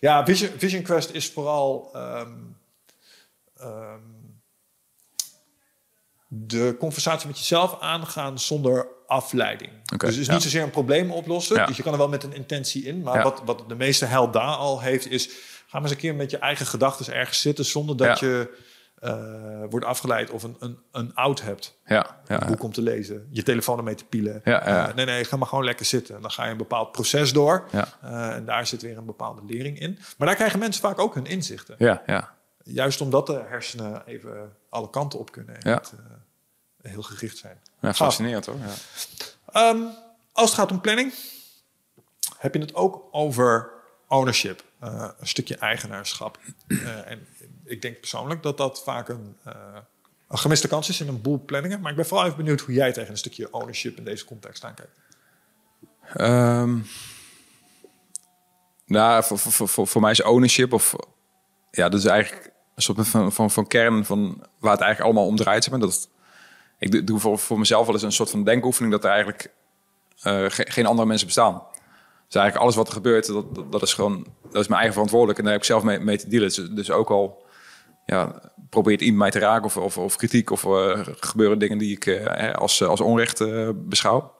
[0.00, 2.30] ja Vision, Vision Quest is vooral ehm,
[3.56, 4.00] ehm,
[6.28, 9.70] de conversatie met jezelf aangaan zonder afleiding.
[9.84, 10.32] Dus het is ja.
[10.32, 11.56] niet zozeer een probleem oplossen.
[11.56, 11.66] Ja.
[11.66, 13.02] Dus je kan er wel met een intentie in.
[13.02, 13.22] Maar Ja.
[13.22, 15.26] wat, wat de meeste held daar al heeft, is...
[15.66, 17.64] ga maar eens een keer met je eigen gedachten ergens zitten...
[17.64, 18.62] zonder dat je
[19.04, 21.78] eh, wordt afgeleid of een, een, een out hebt.
[21.86, 24.40] Ja, ja, Een boek om te lezen, je telefoon ermee te pielen.
[24.44, 24.88] Ja, ja.
[24.88, 26.20] Eh, nee, nee, ga maar gewoon lekker zitten.
[26.20, 27.64] Dan ga je een bepaald proces door.
[27.72, 29.98] Eh, en daar zit weer een bepaalde lering in.
[30.18, 31.74] Maar daar krijgen mensen vaak ook hun inzichten.
[31.78, 32.33] ja, ja.
[32.64, 35.54] Juist omdat de hersenen even alle kanten op kunnen.
[35.62, 35.74] En Ja.
[35.74, 35.92] niet,
[36.82, 37.58] eh, heel gericht zijn.
[37.80, 38.56] ja fascinerend hoor.
[38.58, 38.74] Ja.
[39.52, 39.82] Ehm,
[40.32, 41.12] als het gaat om planning,
[42.38, 43.70] heb je het ook over
[44.08, 44.64] ownership.
[44.78, 46.38] Eh, een stukje eigenaarschap.
[46.66, 47.26] Eh, en
[47.64, 49.36] ik denk persoonlijk dat dat vaak een,
[50.28, 51.80] een gemiste kans is in een boel planningen.
[51.80, 54.64] Maar ik ben vooral even benieuwd hoe jij tegen een stukje ownership in deze context
[54.64, 54.98] aankijkt.
[56.14, 56.78] Ehm,
[58.86, 60.94] nou, voor, voor, voor, voor mij is ownership of
[61.70, 65.30] ja, dat is eigenlijk een soort van, van, van kern van waar het eigenlijk allemaal
[65.30, 65.64] om draait.
[65.64, 66.08] Zeg dat,
[66.78, 69.50] ik doe- voor, voor mezelf wel eens een soort van denkoefening dat er eigenlijk
[70.20, 71.62] eh, ge- geen andere mensen bestaan.
[72.26, 75.38] Dus eigenlijk alles wat er gebeurt, dat, dat, is gewoon dat is mijn eigen verantwoordelijk.
[75.38, 76.48] En daar heb ik zelf mee, mee te dealen.
[76.48, 77.46] Dus, dus ook al
[78.06, 81.96] ja, probeert iemand mij te raken of, of, of kritiek of uh, gebeuren dingen die
[81.96, 83.44] ik uh, als, als onrecht
[83.88, 84.34] beschouw.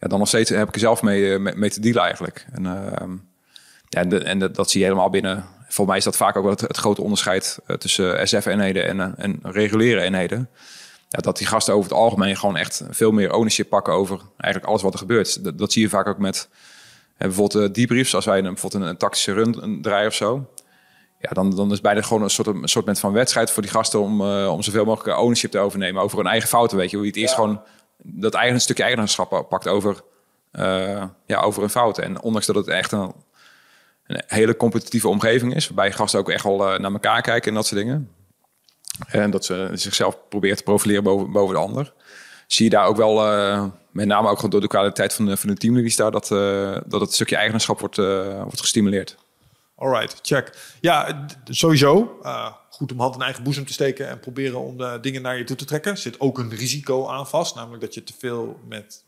[0.00, 2.46] Ja, dan nog steeds heb ik er zelf mee, mee, te dealen eigenlijk.
[2.52, 2.62] En,
[3.88, 5.44] ja, de, en dat zie je helemaal binnen.
[5.68, 9.38] Volgens mij is dat vaak ook wel het, het grote onderscheid tussen SF-eenheden en, en
[9.42, 10.48] reguliere eenheden.
[11.08, 14.70] Ja, dat die gasten over het algemeen gewoon echt veel meer ownership pakken over eigenlijk
[14.70, 15.44] alles wat er gebeurt.
[15.44, 16.48] Dat, dat zie je vaak ook met
[17.16, 18.14] bijvoorbeeld debriefs.
[18.14, 20.46] Als wij een, bijvoorbeeld een, een tactische run draaien of zo
[21.18, 24.00] ja, dan, dan is bijna gewoon een soort, een soort van wedstrijd voor die gasten
[24.00, 26.76] om, uh, om zoveel mogelijk ownership te overnemen over hun eigen fouten.
[26.76, 27.62] Weet je, hoe je het eerst gewoon
[28.02, 30.02] dat eigen stukje eigenaarschap pakt over,
[30.52, 32.04] uh, ja, over hun fouten.
[32.04, 33.12] En ondanks dat het echt een,
[34.06, 37.54] een hele competitieve omgeving is, waarbij gasten ook echt wel uh, naar elkaar kijken en
[37.54, 38.10] dat soort dingen.
[39.06, 41.92] En dat ze zichzelf proberen te profileren boven, boven de ander.
[42.46, 43.14] Zie je daar ook wel,
[43.90, 46.28] met name ook door de kwaliteit van de, van de teamleden daar, dat,
[46.86, 49.16] dat het stukje eigenaarschap wordt, wordt gestimuleerd.
[49.76, 50.74] Alright, check.
[50.80, 52.20] Ja, sowieso.
[52.70, 55.44] Goed om hand in eigen boezem te steken en proberen om de dingen naar je
[55.44, 55.92] toe te trekken.
[55.92, 59.04] Er zit ook een risico aan vast, namelijk dat je te veel met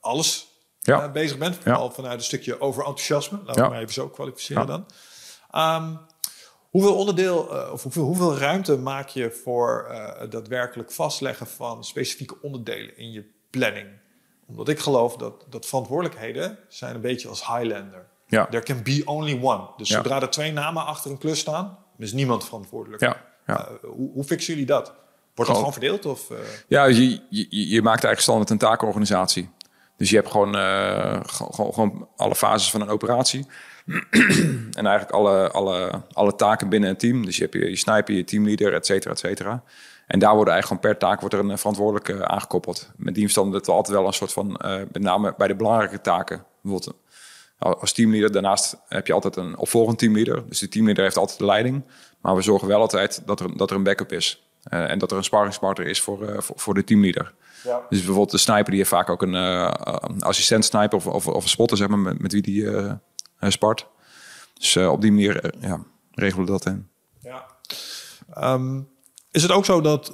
[0.00, 0.47] alles
[0.88, 1.06] ja.
[1.06, 1.56] uh, bezig bent.
[1.56, 3.38] Vooral vanuit een stukje overenthousiasme.
[3.44, 4.86] Laten we maar even zo kwalificeren dan.
[5.56, 5.98] Um,
[6.70, 7.38] hoeveel onderdeel
[7.72, 9.90] of hoeveel, hoeveel ruimte maak je voor
[10.30, 13.88] daadwerkelijk vastleggen van specifieke onderdelen in je planning?
[14.46, 18.06] Omdat ik geloof dat, dat verantwoordelijkheden zijn een beetje als Highlander.
[18.26, 18.46] Ja.
[18.46, 19.68] There can be only one.
[19.76, 23.02] Dus zodra er twee namen achter een klus staan, is niemand verantwoordelijk.
[23.02, 23.24] Ja.
[23.46, 23.68] ja.
[23.70, 24.92] Uh, hoe, hoe fixen jullie dat?
[25.34, 26.06] Wordt dat gewoon verdeeld?
[26.06, 26.38] Of, uh...
[26.68, 29.50] Ja, je, je, je, maakt eigenlijk standaard een taakorganisatie.
[29.98, 33.46] Dus je hebt gewoon, uh, gewoon, gewoon alle fases van een operatie.
[34.78, 37.24] en eigenlijk alle, alle, alle taken binnen een team.
[37.24, 39.62] Dus je hebt je, je sniper, je teamleader, et cetera, et cetera.
[40.06, 42.90] En daar worden eigenlijk gewoon per taak wordt er een verantwoordelijke aangekoppeld.
[42.96, 44.60] Met die verstand dat we altijd wel een soort van,
[44.92, 46.44] met name bij de belangrijke taken,
[47.58, 48.32] als teamleader.
[48.32, 50.48] Daarnaast heb je altijd een opvolgend teamleader.
[50.48, 51.84] Dus de teamleader heeft altijd de leiding.
[52.20, 54.42] Maar we zorgen wel altijd dat er, dat er een backup is.
[54.62, 57.32] En dat er een sparringspartner is voor, voor, voor, de teamleader.
[57.64, 57.80] Ja.
[57.88, 59.72] Dus bijvoorbeeld de sniper die heeft vaak ook een uh,
[60.18, 62.70] assistent sniper of, of, of, een spotter zeg maar, met, met wie die
[63.40, 63.86] spart.
[64.54, 65.80] Dus op die manier ja,
[66.12, 66.88] regelen we dat in.
[67.20, 67.46] Ja.
[68.54, 68.88] Um,
[69.30, 70.12] is het ook zo dat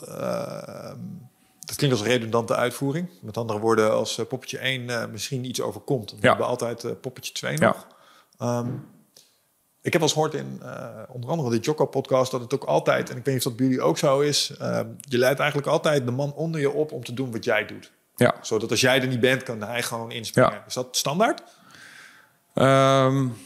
[1.64, 3.08] dat klinkt als redundante uitvoering.
[3.20, 6.10] Met andere woorden, als uh, poppetje 1 uh, misschien iets overkomt.
[6.10, 6.28] We ja.
[6.28, 7.86] hebben altijd uh, poppetje 2 nog.
[8.38, 8.58] Ja.
[8.58, 8.86] Um,
[9.84, 10.62] ik heb wel eens gehoord in
[11.08, 12.30] onder andere de Jocko-podcast...
[12.30, 14.54] dat het ook altijd, en ik weet niet of dat bij jullie ook zo is...
[14.58, 17.66] Ehm, je leidt eigenlijk altijd de man onder je op om te doen wat jij
[17.66, 17.90] doet.
[18.16, 18.34] Ja.
[18.40, 20.52] Zodat als jij er niet bent, kan hij gewoon inspringen.
[20.52, 20.64] Ja.
[20.66, 21.42] Is dat standaard?
[22.54, 23.36] Um,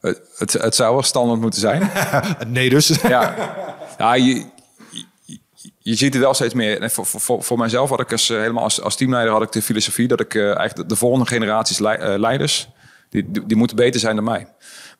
[0.00, 1.90] het, het, zou wel standaard moeten zijn.
[2.46, 2.88] nee dus.
[2.88, 3.34] ja,
[3.98, 4.46] ja je,
[5.78, 6.82] je ziet het wel steeds meer.
[6.82, 9.52] En voor, voor, voor mijzelf had ik als, eh, helemaal als, als teamleider had ik
[9.52, 12.68] de filosofie dat ik uh, eigenlijk de, volgende generaties le leiders,
[13.08, 14.48] die, die, die, moeten beter zijn dan mij.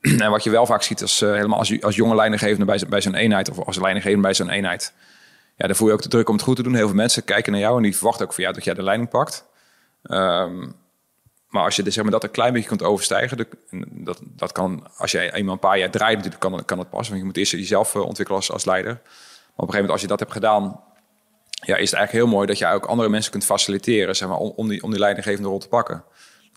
[0.24, 3.00] en wat je wel vaak ziet als, uh, helemaal als, als jonge leidinggevende bij, bij
[3.00, 4.92] zo'n eenheid of als leidinggevende bij zo'n eenheid.
[5.56, 6.74] Ja, dan voel je ook de druk om het goed te doen.
[6.74, 8.82] Heel veel mensen kijken naar jou en die verwachten ook van jou dat jij de
[8.82, 9.44] leiding pakt.
[10.02, 10.74] Um,
[11.48, 13.46] maar als je zeg maar, dat een klein beetje kunt overstijgen,
[13.90, 17.08] dat, dat kan, als je eenmaal een paar jaar draait, natuurlijk kan, kan het passen.
[17.08, 18.92] Want je moet eerst jezelf ontwikkelen als, als leider
[19.58, 20.80] op een gegeven moment, als je dat hebt gedaan,
[21.50, 24.38] ja, is het eigenlijk heel mooi dat je ook andere mensen kunt faciliteren, zeg maar,
[24.38, 26.04] om die, om die leidinggevende rol te pakken.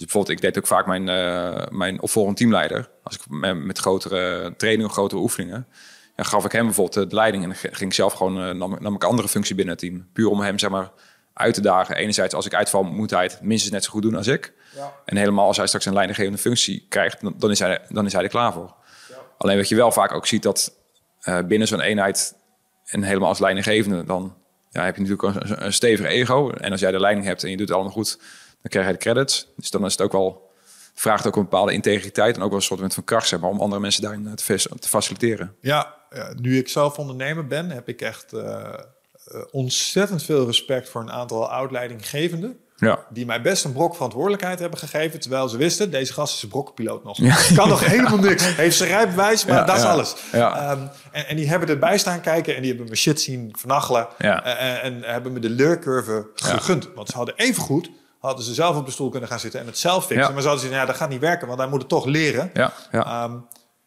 [0.01, 2.89] Dus bijvoorbeeld, ik deed ook vaak mijn, uh, mijn opvolgend teamleider.
[3.03, 5.67] Als ik met, met grotere trainingen, grotere oefeningen,
[6.15, 8.77] dan gaf ik hem bijvoorbeeld de leiding en dan ging ik zelf gewoon, uh, nam,
[8.79, 10.07] nam ik andere functie binnen het team.
[10.13, 10.91] Puur om hem, zeg maar,
[11.33, 11.95] uit te dagen.
[11.95, 14.53] Enerzijds, als ik uitval, moet hij het minstens net zo goed doen als ik.
[14.75, 14.93] Ja.
[15.05, 18.23] En helemaal als hij straks een leidinggevende functie krijgt, dan, is, hij, dan is hij
[18.23, 18.75] er klaar voor.
[19.09, 19.15] Ja.
[19.37, 20.73] Alleen wat je wel vaak ook ziet, dat
[21.23, 22.35] uh, binnen zo'n eenheid
[22.85, 24.37] en helemaal als leidinggevende, dan
[24.69, 26.49] ja, heb je natuurlijk een, een stevig ego.
[26.49, 28.19] En als jij de leiding hebt en je doet het allemaal goed,
[28.61, 29.47] dan krijg je de credits.
[29.55, 30.51] Dus dan is het ook wel,
[30.93, 33.59] vraagt ook een bepaalde integriteit en ook wel een soort van kracht, zeg maar, om
[33.59, 35.55] andere mensen daarin te, te faciliteren.
[35.61, 35.95] Ja,
[36.35, 38.73] nu ik zelf ondernemer ben, heb ik echt uh,
[39.51, 42.59] ontzettend veel respect voor een aantal oud-leidinggevenden.
[42.75, 42.99] Ja.
[43.09, 45.19] Die mij best een brok verantwoordelijkheid hebben gegeven.
[45.19, 47.17] Terwijl ze wisten, deze gast is een brokkenpiloot nog.
[47.17, 47.37] Ja.
[47.55, 48.55] Kan nog helemaal niks.
[48.55, 50.15] Heeft zijn rijbewijs, maar dat is alles.
[50.35, 50.39] Um,
[51.11, 54.07] en, en, die hebben erbij staan kijken en die hebben me shit zien vernachelen.
[54.17, 56.89] En, en, hebben me de leurcurve gegund.
[56.95, 57.89] Want ze hadden even goed
[58.21, 60.33] hadden ze zelf op de stoel kunnen gaan zitten en het zelf fixen.
[60.33, 62.49] Maar zouden ze zeggen, ja, dat gaat niet werken, want hij moet het toch leren.
[62.53, 63.23] Ja, ja.
[63.23, 63.45] Um,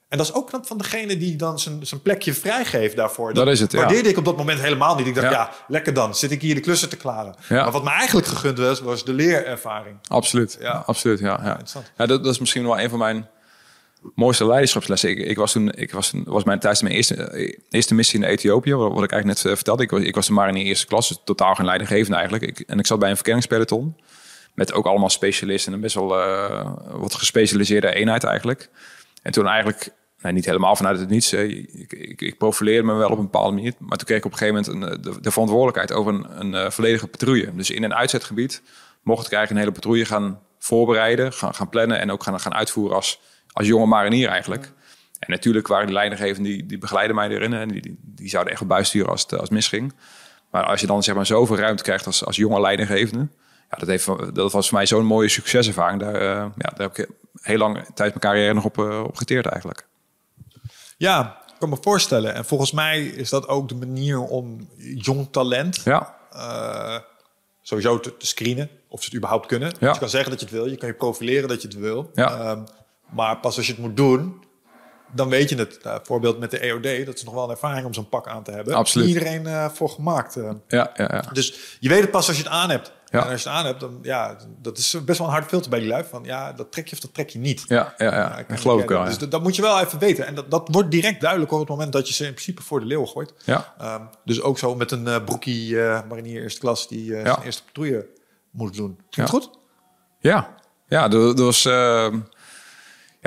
[0.09, 3.35] en dat is ook knap van degene die dan zijn, zijn plekje vrijgeeft daarvoor.
[3.35, 5.07] Dat, is het, waardeerde ik op dat moment helemaal niet.
[5.07, 6.15] Ik dacht, ja, lekker dan.
[6.15, 7.35] Zit ik hier de klussen te klaren.
[7.49, 9.97] Maar wat me eigenlijk gegund was, was de leerervaring.
[10.09, 10.83] Absoluut, ja.
[10.87, 11.41] absoluut, ja.
[11.43, 11.59] ja.
[11.97, 13.29] ja dat, dat, is misschien wel een van mijn
[14.15, 15.11] mooiste leiderschapslessen.
[15.11, 18.75] Ik, ik was toen, ik was, was mijn, tijdens mijn eerste, eerste missie in Ethiopië,
[18.75, 19.83] wat, wat ik eigenlijk net uh, vertelde.
[19.83, 22.45] Ik was, ik was maar in de eerste klas, dus totaal geen leidinggevende eigenlijk.
[22.45, 23.97] Ik, en ik zat bij een verkenningspeloton.
[24.55, 28.69] Met ook allemaal specialisten en best wel uh, wat gespecialiseerde eenheid eigenlijk.
[29.23, 29.89] En toen eigenlijk,
[30.21, 33.55] nou, niet helemaal vanuit het niets, ik, ik, ik, profileerde me wel op een bepaalde
[33.55, 33.73] manier.
[33.79, 36.73] Maar toen kreeg ik op een gegeven moment een, de, de, verantwoordelijkheid over een, een
[36.73, 37.55] volledige patrouille.
[37.55, 38.63] Dus in een uitzetgebied
[39.03, 42.55] mocht ik eigenlijk een hele patrouille gaan voorbereiden, gaan, gaan plannen en ook gaan, gaan
[42.55, 43.21] uitvoeren als,
[43.53, 44.73] als jonge marinier eigenlijk.
[45.19, 47.53] En natuurlijk waren die leidinggevenden, die, die begeleiden mij erin.
[47.53, 49.93] En die, die, zouden echt bijsturen als het, als het misging.
[50.51, 53.29] Maar als je dan zeg maar zoveel ruimte krijgt als, als jonge leidinggevende...
[53.75, 56.01] Ja, dat, heeft, dat was voor mij zo'n mooie succeservaring.
[56.01, 56.21] Daar, uh,
[56.57, 57.09] ja, daar heb ik
[57.41, 59.87] heel lang tijdens mijn carrière nog op, uh, op geteerd eigenlijk.
[60.97, 62.35] Ja, ik kan me voorstellen.
[62.35, 65.81] En volgens mij is dat ook de manier om jong talent...
[65.85, 66.15] Ja.
[66.35, 66.99] Uh,
[67.63, 69.75] sowieso te, te, screenen of ze het überhaupt kunnen.
[69.79, 69.93] Ja.
[69.93, 72.11] je kan zeggen dat je het wil, je kan je profileren dat je het wil.
[72.15, 72.51] Ja.
[72.51, 72.65] Um,
[73.11, 74.45] maar pas als je het moet doen,
[75.13, 75.79] dan weet je het.
[75.87, 78.43] Uh, voorbeeld met de EOD, dat is nog wel een ervaring om zo'n pak aan
[78.43, 78.75] te hebben.
[78.75, 79.09] Absoluut.
[79.09, 80.35] Iedereen uh, voor gemaakt.
[80.35, 81.25] Ja, ja, ja.
[81.33, 82.93] Dus je weet het pas als je het aan hebt.
[83.23, 85.71] En als je het aan hebt, dan ja, dat is best wel een hard filter
[85.71, 86.09] bij die luif.
[86.09, 87.65] Van ja, dat trek je of dat trek je niet.
[87.69, 88.15] Ja, ja,
[88.49, 88.57] ja.
[88.57, 89.05] geloof ik wel.
[89.05, 90.27] Dus dat, dat, moet je wel even weten.
[90.27, 92.81] En dat, dat wordt direct duidelijk op het moment dat je ze in principe voor
[92.81, 93.35] de leeuw gooit.
[93.45, 93.75] Ja.
[93.83, 97.33] Um, dus ook zo met een uh, broekie uh, marinier eerste klas die uh, Ja.
[97.33, 98.07] zijn eerste patrouille
[98.51, 98.99] moet doen.
[99.11, 99.51] Klinkt goed?
[100.19, 100.55] Ja,
[100.89, 102.21] ja dat, dat was ehm,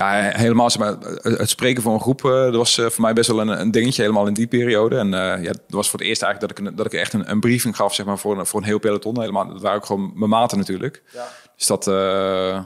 [0.06, 2.26] ja, helemaal zeg maar, het spreken voor een groep.
[2.26, 4.98] eh, dat was eh, voor mij best wel een, een dingetje, helemaal in die periode.
[4.98, 7.14] En eh, ja, dat was voor het eerst eigenlijk dat ik, een- dat ik echt
[7.14, 9.20] een, een briefing gaf zeg maar, voor, een, voor een heel peloton.
[9.20, 11.04] Helemaal, dat waren ook gewoon mijn maten natuurlijk.
[11.14, 11.28] Ja.
[11.56, 12.60] Dus dat, eh,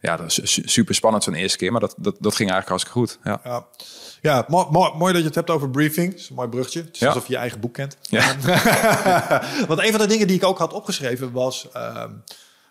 [0.00, 1.72] ja, dat is su- super spannend zo'n eerste keer.
[1.72, 3.18] Maar dat, dat, dat ging eigenlijk hartstikke goed.
[3.24, 3.40] Ja.
[3.44, 3.66] Ja,
[4.20, 6.14] ja mooi, mooi, mooi dat je het hebt over briefing.
[6.14, 6.80] Is een mooi brugje.
[6.80, 7.06] Het is Ja.
[7.06, 7.96] alsof je je eigen boek kent.
[8.00, 8.34] Ja.
[9.68, 11.68] Want een van de dingen die ik ook had opgeschreven was...
[11.72, 12.10] ehm,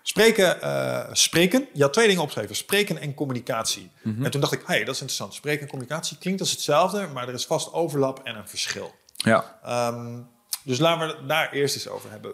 [0.04, 1.68] spreken, eh, spreken.
[1.74, 2.56] Je had twee dingen opgeschreven.
[2.56, 3.92] Spreken en communicatie.
[4.02, 4.26] Mhm.
[4.26, 5.34] En toen dacht ik, hey, dat is interessant.
[5.34, 7.08] Spreken en communicatie klinkt als hetzelfde...
[7.14, 8.96] maar er is vast overlap en een verschil.
[9.16, 9.60] ja.
[9.64, 10.18] Ehm,
[10.64, 12.34] dus laten we daar eerst eens over hebben.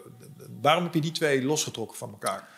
[0.62, 2.48] Waarom heb je die twee losgetrokken van elkaar?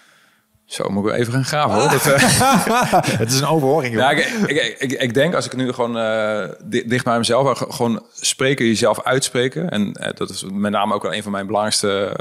[0.64, 1.90] Zo, moet ik even gaan graven hoor.
[1.98, 5.72] Dat, eh, Het is een overhoring, Ja, ik, ik, ik, ik denk als ik nu
[5.72, 9.70] gewoon eh, di- dicht bij mezelf gewoon spreken, jezelf uitspreken.
[9.70, 12.16] En dat is met name ook wel een van mijn belangrijkste,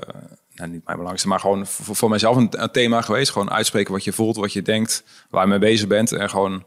[0.67, 3.31] niet mijn belangrijkste, maar gewoon voor, voor mijzelf een, thema geweest.
[3.31, 6.11] Gewoon uitspreken wat je voelt, wat je denkt, waar je mee bezig bent.
[6.11, 6.63] En gewoon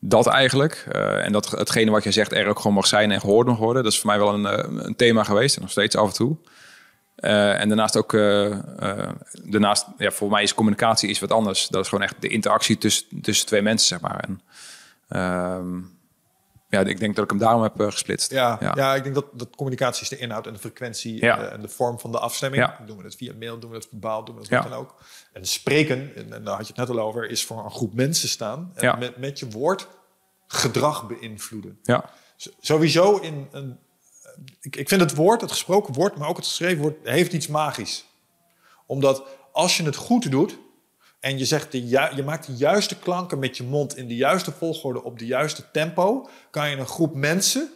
[0.00, 0.86] dat eigenlijk.
[0.92, 3.58] Eh, en dat hetgene wat je zegt er ook gewoon mag zijn en gehoord mag
[3.58, 3.82] worden.
[3.82, 6.14] Dat is voor mij wel een, eh, een thema geweest en nog steeds af en
[6.14, 6.36] toe.
[7.14, 8.12] Eh, en daarnaast ook,
[9.42, 11.68] daarnaast, ja, voor mij is communicatie iets wat anders.
[11.68, 14.24] Dat is gewoon echt de interactie tussen, tussen twee mensen, zeg maar.
[14.24, 14.40] En,
[15.08, 15.78] ehm,
[16.70, 18.30] ja, ik denk dat ik hem daarom heb eh, gesplitst.
[18.30, 18.72] Ja, ja.
[18.76, 18.94] ja.
[18.94, 21.36] ik denk dat, dat communicatie is de inhoud en de frequentie Ja.
[21.36, 22.62] en, de, en de vorm van de afstemming.
[22.62, 22.84] Ja.
[22.86, 24.94] Doen we het via mail, doen we het verbaal, doen we wat dan ook.
[25.32, 27.94] En spreken, en, en daar had je het net al over, is voor een groep
[27.94, 28.72] mensen staan.
[28.74, 29.88] En met, met je woord
[30.46, 31.78] gedrag beïnvloeden.
[31.82, 33.78] Ja, Z- Sowieso in een...
[34.60, 37.46] Ik, ik vind het woord, het gesproken woord, maar ook het geschreven woord, heeft iets
[37.46, 38.04] magisch.
[38.86, 40.58] Omdat als je het goed doet
[41.20, 44.16] en je, zegt de ju- je maakt de juiste klanken met je mond in de
[44.16, 47.70] juiste volgorde op de juiste tempo, kan je een groep mensen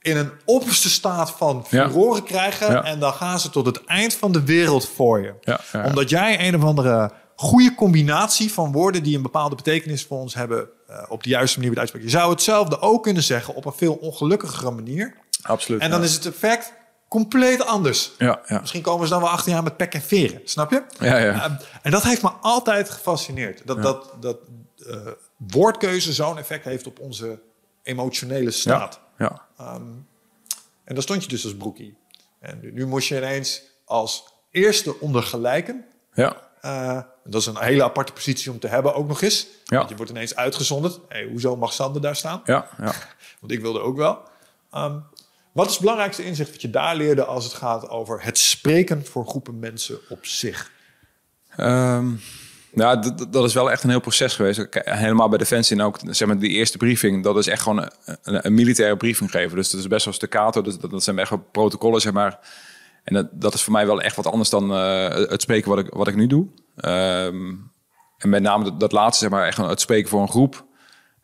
[0.00, 1.88] in een opperste staat van Ja.
[1.88, 2.84] furoren krijgen Ja.
[2.84, 5.34] en dan gaan ze tot het eind van de wereld voor je.
[5.40, 5.84] Ja.
[5.86, 10.34] Omdat jij een of andere goede combinatie van woorden die een bepaalde betekenis voor ons
[10.34, 12.08] hebben eh, op de juiste manier wordt uitspreken.
[12.10, 15.14] Je zou hetzelfde ook kunnen zeggen op een veel ongelukkigere manier.
[15.42, 15.80] absoluut.
[15.80, 16.72] En dan is het effect
[17.14, 18.12] compleet anders.
[18.18, 18.60] Ja, ja.
[18.60, 20.82] Misschien komen ze dan wel achter jaar met pek en veren, snap je?
[20.98, 21.32] Ja, ja.
[21.32, 23.66] Ehm, en dat heeft me altijd gefascineerd.
[23.66, 24.38] Dat, dat, dat
[24.86, 24.96] eh,
[25.36, 27.40] woordkeuze zo'n effect heeft op onze
[27.82, 29.00] emotionele staat.
[29.18, 29.46] ja.
[30.84, 31.96] En daar stond je dus als broekie.
[32.40, 35.84] En nu, nu moest je ineens als eerste onder gelijken.
[36.14, 36.36] ja.
[36.60, 39.46] eh, dat is een hele aparte positie om te hebben ook nog eens.
[39.64, 39.76] Ja.
[39.76, 40.98] Want je wordt ineens uitgezonderd.
[41.08, 42.40] Hey, hoezo mag Sander daar staan?
[42.44, 42.92] Ja, ja.
[43.40, 44.22] Want ik wilde ook wel.
[44.70, 44.98] Ehm,
[45.54, 49.06] wat is het belangrijkste inzicht wat je daar leerde als het gaat over het spreken
[49.06, 50.70] voor groepen mensen op zich?
[51.56, 52.10] Ehm,
[52.72, 54.66] nou, dat is wel echt een heel proces geweest.
[54.70, 57.24] Helemaal bij Defensie en ook zeg maar, die eerste briefing.
[57.24, 59.56] Dat is echt gewoon een, een, militaire briefing geven.
[59.56, 60.62] Dus dat is best wel staccato.
[60.62, 62.38] Dat, dat zijn echt protocollen, zeg maar.
[63.04, 65.78] En dat, dat is voor mij wel echt wat anders dan eh, het spreken wat
[65.78, 66.46] ik, wat ik nu doe.
[66.76, 67.54] Ehm,
[68.18, 70.64] en met name dat, dat laatste, zeg maar, echt het spreken voor een groep.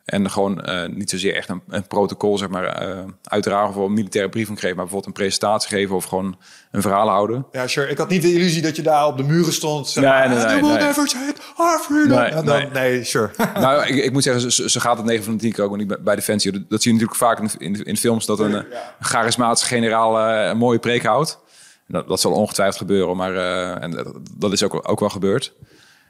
[0.05, 3.93] En gewoon eh, niet zozeer echt een, een protocol, zeg maar, eh uitdragen voor een
[3.93, 4.75] militaire briefing geven.
[4.75, 6.37] Maar bijvoorbeeld een presentatie geven of gewoon
[6.71, 7.45] een verhaal houden.
[7.51, 7.87] Ja, sure.
[7.89, 9.95] Ik had niet de illusie dat je daar op de muren stond.
[9.95, 10.83] Nee, maar, nee, nee, "I will nee.
[10.83, 12.67] never take our freedom." Nee, En dan- nee.
[12.67, 13.31] nee, sure.
[13.53, 15.87] nou, ik, ik moet zeggen, zo gaat het 9 van de 10 keer ook niet
[15.87, 16.51] bij- bij Defensie.
[16.51, 18.65] Dat, dat zie je natuurlijk vaak in, in, in films, dat een, een
[18.99, 21.39] charismatische generaal eh, een mooie preek houdt.
[21.87, 23.35] Dat, dat zal ongetwijfeld gebeuren, maar
[23.81, 25.53] en dat, dat is ook, ook wel gebeurd.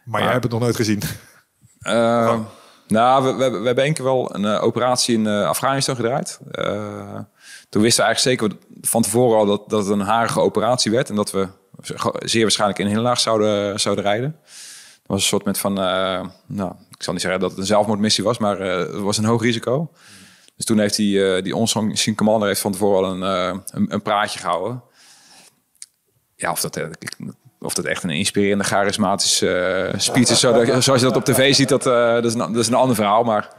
[0.06, 1.02] Maar jij hebt het nog nooit gezien.
[1.80, 2.40] Eh,
[2.92, 6.40] Nou, we, we, we hebben één keer wel een eh, operatie in eh, Afghanistan gedraaid.
[6.52, 7.20] Eh,
[7.70, 11.10] toen wisten we eigenlijk zeker van tevoren al dat, dat het een harige operatie werd.
[11.10, 11.48] En dat we
[12.20, 14.32] zeer waarschijnlijk in Hinlaag zouden, zouden rijden.
[14.42, 15.74] Dat was een soort met van,
[16.46, 19.42] nou, ik zal niet zeggen dat het een zelfmoordmissie was, maar het was een hoog
[19.42, 19.92] risico.
[20.56, 23.22] Dus toen heeft die, die onsing commander heeft van tevoren al een,
[23.72, 24.84] een, een, praatje gehouden.
[26.36, 26.80] Ja, of dat,
[27.62, 31.84] of dat echt een inspirerende, charismatische speech is, zoals je dat op tv ziet, dat,
[31.84, 33.50] dat, is een, dat is een ander verhaal, maar...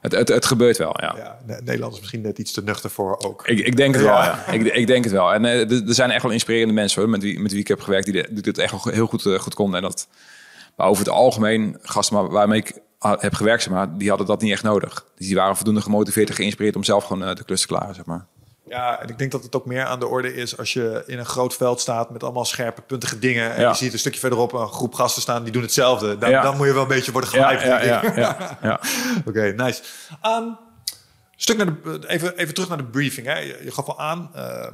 [0.00, 1.14] Het, het, het gebeurt wel, ja.
[1.16, 1.38] ja.
[1.60, 3.46] Nederland is misschien net iets te nuchter voor ook.
[3.46, 4.46] Ik, ik denk het wel, ja.
[4.50, 5.32] Ik, ik, denk het wel.
[5.32, 7.80] En uh, er zijn echt wel inspirerende mensen hoor, met wie, met wie ik heb
[7.80, 9.76] gewerkt die, die dit echt heel goed, uh, goed konden.
[9.76, 10.08] En dat,
[10.76, 14.52] maar over het algemeen, gasten waarmee ik heb gewerkt, zeg maar, die hadden dat niet
[14.52, 15.04] echt nodig.
[15.16, 17.94] Dus die waren voldoende gemotiveerd en geïnspireerd om zelf gewoon uh, de klus te klaren,
[17.94, 18.26] zeg maar.
[18.68, 21.18] Ja, en ik denk dat het ook meer aan de orde is als je in
[21.18, 23.54] een groot veld staat met allemaal scherpe, puntige dingen.
[23.54, 26.18] En je ziet een stukje verderop een groep gasten staan die doen hetzelfde.
[26.18, 27.62] Dan, dan moet je wel een beetje worden gehyped.
[27.62, 28.80] Ja, ja, ja,
[29.28, 29.82] Oké, nice.
[30.26, 30.56] Um,
[31.36, 33.26] stuk naar de, even, even terug naar de briefing.
[33.26, 33.38] Hè.
[33.38, 34.66] Je, je gaf al aan, uh,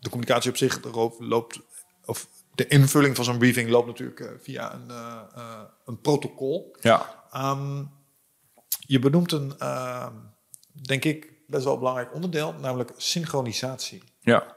[0.00, 0.80] de communicatie op zich
[1.18, 1.60] loopt,
[2.04, 6.76] of de invulling van zo'n briefing loopt natuurlijk uh, via een, uh, een protocol.
[6.80, 7.24] Ja.
[7.36, 7.90] Um,
[8.78, 9.54] je benoemt een,
[10.72, 14.02] denk ik, best wel een belangrijk onderdeel, namelijk synchronisatie.
[14.20, 14.56] Ja.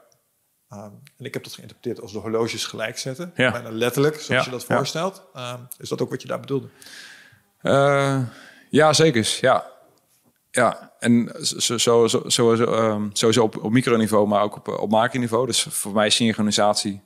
[0.72, 3.32] Um, en ik heb dat geïnterpreteerd als de horloges gelijk zetten.
[3.36, 3.50] Ja.
[3.50, 5.22] Bijna letterlijk, zoals je dat voorstelt.
[5.36, 6.68] Um, is dat ook wat je daar bedoelde?
[7.62, 8.20] Uh,
[8.70, 9.38] ja, zeker.
[9.40, 9.72] Ja.
[10.50, 14.90] Ja, en zo, zo, zo, zo, um, sowieso op, op microniveau, maar ook op, op
[14.90, 15.46] macroniveau.
[15.46, 17.02] Dus voor mij synchronisatie.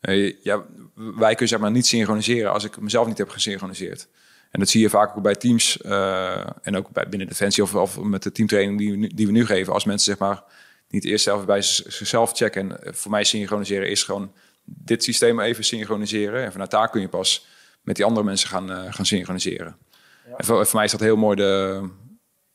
[0.00, 0.62] Uh, ja,
[0.94, 4.08] wij kunnen zeg maar niet synchroniseren als ik mezelf niet heb gesynchroniseerd.
[4.52, 7.74] En dat zie je vaak ook bij teams uh, en ook bij binnen Defensie of,
[7.74, 9.72] of met de teamtraining die, we, die we nu geven.
[9.72, 10.42] Als mensen zeg maar
[10.88, 12.84] niet eerst zelf bij zichzelf checken.
[12.84, 14.32] En voor mij synchroniseren is gewoon
[14.64, 16.44] dit systeem even synchroniseren.
[16.44, 17.46] En vanuit daar kun je pas
[17.82, 19.76] met die andere mensen gaan, uh, gaan synchroniseren.
[20.28, 20.36] Ja.
[20.36, 21.36] En voor, voor, mij is dat heel mooi.
[21.36, 21.80] De,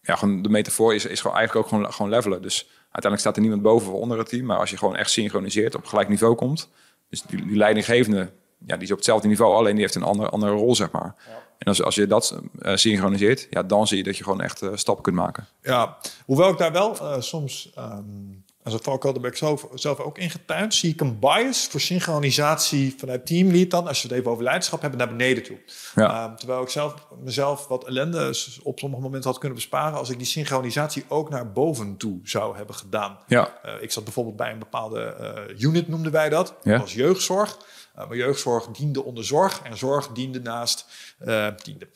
[0.01, 2.41] ja, gewoon de metafoor is, is gewoon eigenlijk ook gewoon, gewoon levelen.
[2.41, 4.45] Dus uiteindelijk staat er niemand boven of onder het team.
[4.45, 6.69] Maar als je gewoon echt synchroniseert, op gelijk niveau komt.
[7.09, 8.31] Dus die, die leidinggevende,
[8.65, 9.55] ja, die is op hetzelfde niveau.
[9.55, 11.15] Alleen die heeft een andere, andere rol, zeg maar.
[11.27, 11.46] Ja.
[11.57, 14.61] En als, als je dat uh, synchroniseert, ja, dan zie je dat je gewoon echt
[14.61, 15.47] uh, stappen kunt maken.
[15.61, 19.67] Ja, hoewel ik daar wel uh, soms, um, als het valkuil, daar ben ik zelf,
[19.73, 24.17] zelf ook ingetuind, zie ik een bias voor synchronisatie vanuit teamlead dan, als we het
[24.17, 25.57] even over leiderschap hebben, naar beneden toe.
[25.95, 26.25] Ja.
[26.25, 26.93] Um, terwijl ik zelf
[27.23, 28.27] mezelf wat ellende
[28.63, 32.57] op sommige momenten had kunnen besparen als ik die synchronisatie ook naar boven toe zou
[32.57, 33.17] hebben gedaan.
[33.27, 33.77] Ja.
[33.79, 35.15] ik zat bijvoorbeeld bij een bepaalde
[35.57, 36.79] unit, noemden wij dat, ja.
[36.79, 37.57] was jeugdzorg.
[37.97, 40.85] Uh, maar jeugdzorg diende onder zorg en zorg diende naast
[41.25, 41.87] uh, diende.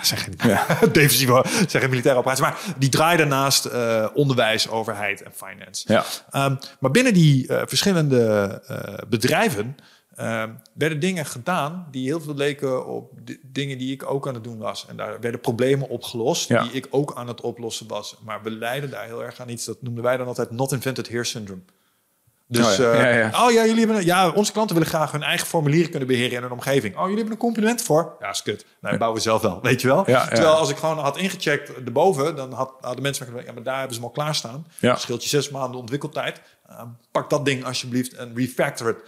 [0.00, 0.66] Zeggen, ja.
[0.92, 5.92] defensieve zeggen militaire operatie, maar die draaide naast uh, onderwijs, overheid en finance.
[5.92, 6.04] Ja.
[6.46, 8.62] Um, maar binnen die verschillende
[9.08, 9.76] bedrijven
[10.74, 13.12] werden dingen gedaan die heel veel leken op
[13.42, 14.86] dingen die ik ook aan het doen was.
[14.88, 16.62] En daar werden problemen opgelost ja.
[16.62, 18.16] die ik ook aan het oplossen was.
[18.24, 21.08] Maar we leiden daar heel erg aan iets, dat noemden wij dan altijd not invented
[21.08, 21.62] here syndrome.
[22.46, 22.94] Dus, oh, ja.
[22.94, 23.46] Uh, Ja, ja.
[23.46, 26.42] oh ja, jullie hebben, ja, onze klanten willen graag hun eigen formulieren kunnen beheren in
[26.42, 26.94] hun omgeving.
[26.94, 28.16] Oh, jullie hebben een compliment voor?
[28.20, 28.66] Ja, is kut.
[28.80, 30.10] Nee, bouwen we zelf wel, weet je wel.
[30.10, 33.78] Ja, Terwijl als ik gewoon had ingecheckt erboven, dan had, hadden mensen ja, maar daar
[33.78, 34.66] hebben ze hem al klaarstaan.
[34.78, 34.96] Ja.
[34.96, 36.40] Scheelt je zes maanden ontwikkeltijd.
[36.80, 38.98] Um, pak dat ding alsjeblieft en refactor het.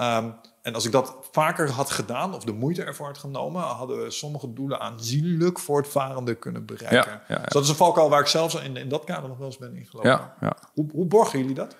[0.00, 4.02] Um, en als ik dat vaker had gedaan, of de moeite ervoor had genomen, hadden
[4.02, 7.10] we sommige doelen aanzienlijk voortvarende kunnen bereiken.
[7.12, 7.42] Ja, ja, ja.
[7.42, 9.58] Dus dat is een valkuil waar ik zelfs in, in dat kader nog wel eens
[9.58, 10.10] ben ingelopen.
[10.10, 10.56] Ja, ja.
[10.74, 11.76] Hoe, hoe borgen jullie dat?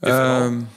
[0.00, 0.68] Um,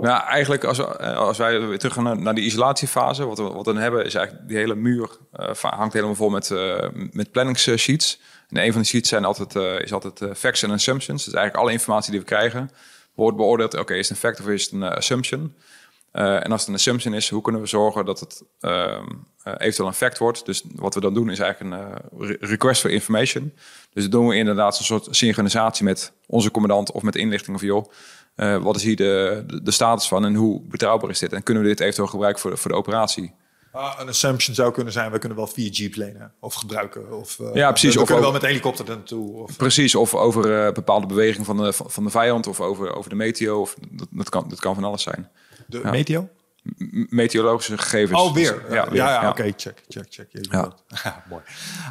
[0.00, 3.72] nou, eigenlijk als, als wij weer terug gaan naar, die isolatiefase, wat we, wat we
[3.72, 5.10] dan hebben, is eigenlijk die hele muur
[5.40, 8.20] uh, hangt helemaal vol met, uh, met planningssheets.
[8.48, 11.24] En een van die sheets zijn altijd, is altijd facts en assumptions.
[11.24, 12.70] Dus eigenlijk alle informatie die we krijgen,
[13.14, 15.54] wordt beoordeeld, oké, is het een fact of is het een assumption?
[16.14, 18.42] En als het een assumption is, hoe kunnen we zorgen dat het
[19.42, 20.46] eventueel een fact wordt?
[20.46, 23.52] Dus wat we dan doen is eigenlijk een request for information.
[23.92, 27.56] Dus dan doen we inderdaad een soort synchronisatie met onze commandant of met de inlichting
[27.56, 27.84] of joh.
[28.36, 31.32] Uh, wat is hier de, de, de, status van en hoe betrouwbaar is dit?
[31.32, 33.34] En kunnen we dit eventueel gebruiken voor de, voor de operatie?
[33.72, 37.12] Ah, een assumption zou kunnen zijn, we kunnen wel 4G plannen of gebruiken.
[37.12, 37.94] Of, uh, ja, precies.
[37.94, 39.32] We, of kunnen over, wel met helikopter naartoe.
[39.32, 43.10] Of, precies, of over uh, bepaalde bewegingen van de, van de vijand of over, over
[43.10, 43.60] de meteo.
[43.60, 45.30] Of, dat, dat, kan, dat kan van alles zijn.
[45.66, 45.90] De ja.
[45.90, 46.28] meteo?
[46.62, 48.20] M meteorologische gegevens.
[48.20, 48.64] Oh, weer?
[48.68, 49.18] Ja, ja, ja, ja.
[49.18, 50.28] oké, okay, check, check, check.
[50.50, 51.24] Ja.
[51.28, 51.42] mooi.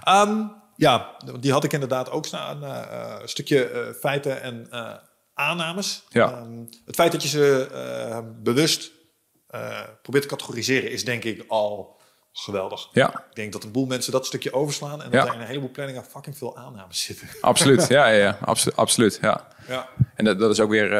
[0.09, 2.63] Um, ja, die had ik inderdaad ook staan.
[2.63, 4.67] Uh, een stukje feiten en
[5.33, 6.03] aannames.
[6.09, 6.41] Ja.
[6.41, 8.91] Um, het feit dat je ze bewust
[10.01, 12.01] probeert te categoriseren is denk ik al
[12.33, 12.89] geweldig.
[12.91, 13.09] Ja.
[13.09, 15.19] Ik denk dat een boel mensen dat stukje overslaan en ja.
[15.19, 17.27] dat er in een heleboel planningen fucking veel aannames zitten.
[17.41, 18.37] Absoluut, ja, ja, ja.
[18.41, 19.47] Absolu absoluut, ja.
[19.67, 19.89] ja.
[20.15, 20.91] En dat, dat is ook weer...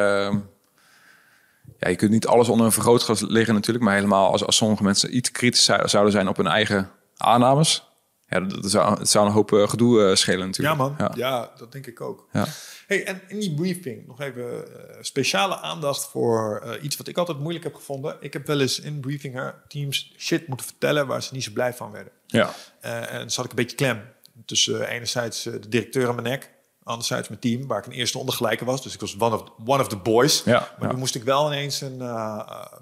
[1.84, 4.56] Uh, ja, je kunt niet alles onder een vergrootglas liggen natuurlijk, maar helemaal als, als
[4.56, 7.94] sommige mensen iets kritisch zouden zijn op hun eigen aannames,
[8.26, 10.76] ja, dat, zou, het zou een hoop eh, gedoe eh, schelen Ja, natuurlijk.
[10.76, 10.94] man.
[10.98, 11.12] Ja.
[11.14, 11.50] Ja.
[11.56, 12.28] dat denk ik ook.
[12.32, 12.46] Ja.
[12.86, 17.38] Hey, en in die briefing nog even eh, speciale aandacht voor iets wat ik altijd
[17.38, 18.16] moeilijk heb gevonden.
[18.20, 21.74] Ik heb wel eens in briefingen teams shit moeten vertellen waar ze niet zo blij
[21.74, 22.12] van werden.
[22.26, 22.54] Ja.
[22.80, 24.02] Eh, en zat ik een beetje klem
[24.44, 26.50] tussen enerzijds de directeur en mijn nek,
[26.84, 28.82] anderzijds mijn team, waar ik een eerste ondergelijke was.
[28.82, 30.42] Dus ik was one of, one of the boys.
[30.44, 32.72] Ja, Maar nu moest ik wel ineens een, eh, eh,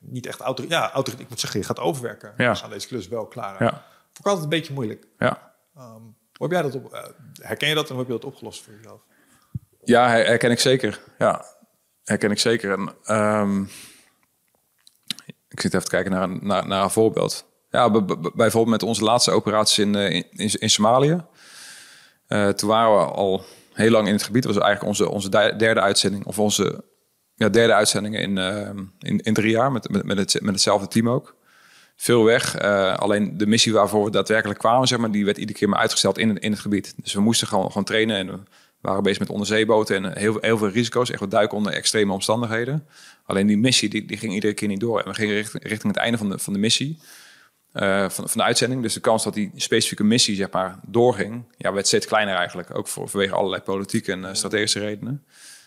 [0.00, 2.34] niet echt autor, ja, autor, ik moet zeggen, je gaat overwerken.
[2.36, 2.50] Ja.
[2.50, 3.62] We gaan deze klus wel klaar.
[3.64, 3.70] Ja.
[4.04, 5.06] Vond ik altijd een beetje moeilijk.
[5.18, 5.52] Ja.
[5.76, 6.02] Ehm,
[6.32, 8.62] hoe heb jij dat op, eh, herken je dat en hoe heb je dat opgelost
[8.62, 9.00] voor jezelf?
[9.84, 11.00] Ja, her- herken ik zeker.
[11.18, 11.44] Ja,
[12.04, 12.72] herken ik zeker.
[12.72, 13.62] En, ehm,
[15.48, 17.46] ik zit even te kijken naar een, naar, naar een voorbeeld.
[17.70, 19.94] Ja, bijvoorbeeld met onze laatste operaties in,
[20.60, 21.24] in Somalië.
[22.28, 24.42] Eh, toen waren we al heel lang in het gebied.
[24.42, 26.24] Dat was eigenlijk onze, onze de- derde uitzending.
[26.24, 26.84] Of onze
[27.34, 29.72] ja, derde uitzending in, ehm, in, in drie jaar.
[29.72, 31.36] Met, met, met, het, met hetzelfde team ook.
[31.96, 32.56] Veel weg.
[32.56, 35.78] Eh, alleen de missie waarvoor we daadwerkelijk kwamen, zeg maar, die werd iedere keer maar
[35.78, 36.94] uitgesteld in, in het gebied.
[37.02, 38.38] Dus we moesten gewoon, gewoon trainen en we
[38.80, 41.10] waren bezig met onderzeeboten en heel, veel- heel veel risico's.
[41.10, 42.86] Echt wat duiken onder extreme omstandigheden.
[43.24, 45.00] Alleen die missie, die, die ging iedere keer niet door.
[45.00, 47.04] En we gingen richting, het einde van de, van de missie, eh,
[47.72, 48.82] van, van de uitzending.
[48.82, 52.76] Dus de kans dat die specifieke missie, zeg maar, doorging, ja, werd steeds kleiner eigenlijk.
[52.76, 55.24] Ook voor, vanwege allerlei politieke en eh, strategische redenen.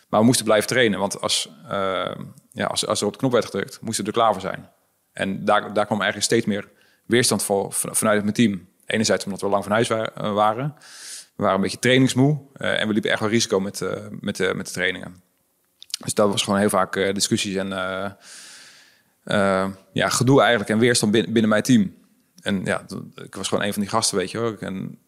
[0.08, 2.14] Maar we moesten blijven trainen, want als, eh,
[2.52, 4.68] ja, als, als er op de knop werd gedrukt, moesten we er klaar voor zijn.
[5.12, 6.68] En daar, daar kwam eigenlijk steeds meer
[7.06, 8.68] weerstand voor, van- vanuit mijn team.
[8.86, 10.74] Enerzijds omdat we lang van huis wa- eh, waren.
[11.36, 12.40] We waren een beetje trainingsmoe.
[12.54, 15.22] eh, en we liepen echt wel risico met, eh, met, eh, met de trainingen.
[16.04, 17.72] Dus dat was gewoon heel vaak eh, discussies en
[19.24, 20.70] eh, ja, gedoe eigenlijk.
[20.70, 21.94] En weerstand binnen, binnen mijn team.
[22.42, 22.84] En ja,
[23.14, 24.56] ik was gewoon een van die gasten, weet je wel.
[24.58, 24.98] En,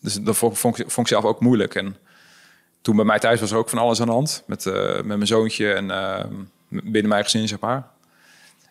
[0.00, 1.74] dus dat vond, ik- zelf ook moeilijk.
[1.74, 1.96] En
[2.80, 4.42] toen bij mij thuis was er ook van alles aan de hand.
[4.46, 6.24] Met, eh, met mijn zoontje en eh,
[6.68, 7.88] binnen mijn gezin, zeg maar.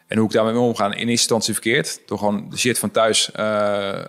[0.07, 2.01] En hoe ik daarmee omga, in eerste instantie verkeerd.
[2.05, 3.29] Door gewoon de shit van thuis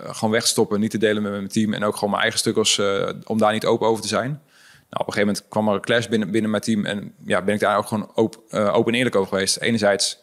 [0.05, 1.73] gewoon weg te stoppen, niet te delen met mijn team.
[1.73, 2.81] En ook gewoon mijn eigen stukkels,
[3.25, 4.29] om daar niet open over te zijn.
[4.31, 4.41] Nou,
[4.91, 6.85] op een gegeven moment kwam er een clash binnen, binnen mijn team.
[6.85, 8.41] En ja, ben ik daar ook gewoon open,
[8.73, 9.57] open en eerlijk over geweest.
[9.57, 10.19] Enerzijds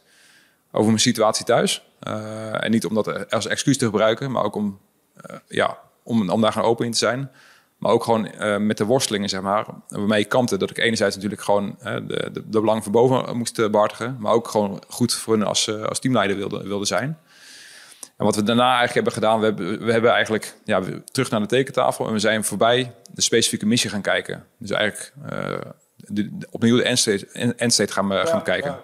[0.76, 1.84] over mijn situatie thuis.
[2.00, 4.80] Eh, en niet om dat als excuus te gebruiken, maar ook om,
[5.16, 7.32] eh, ja, om, om daar gewoon open in te zijn.
[7.78, 10.58] Maar ook gewoon eh, met de worstelingen, zeg maar, waarmee ik kampte.
[10.58, 14.18] Dat ik enerzijds natuurlijk gewoon de, de, de belangen van boven moest eh, behartigen.
[14.20, 17.18] Maar ook gewoon goed voor hun als, als teamleider wilde, wilde zijn.
[18.18, 20.82] En wat we daarna eigenlijk hebben gedaan, we hebben, we hebben eigenlijk ja,
[21.12, 22.08] terug naar de tekentafel.
[22.08, 24.46] En we zijn voorbij de specifieke missie gaan kijken.
[24.58, 25.14] Dus eigenlijk
[25.96, 28.80] de, de- opnieuw de endstate, en- endstate gaan, we gaan bekijken.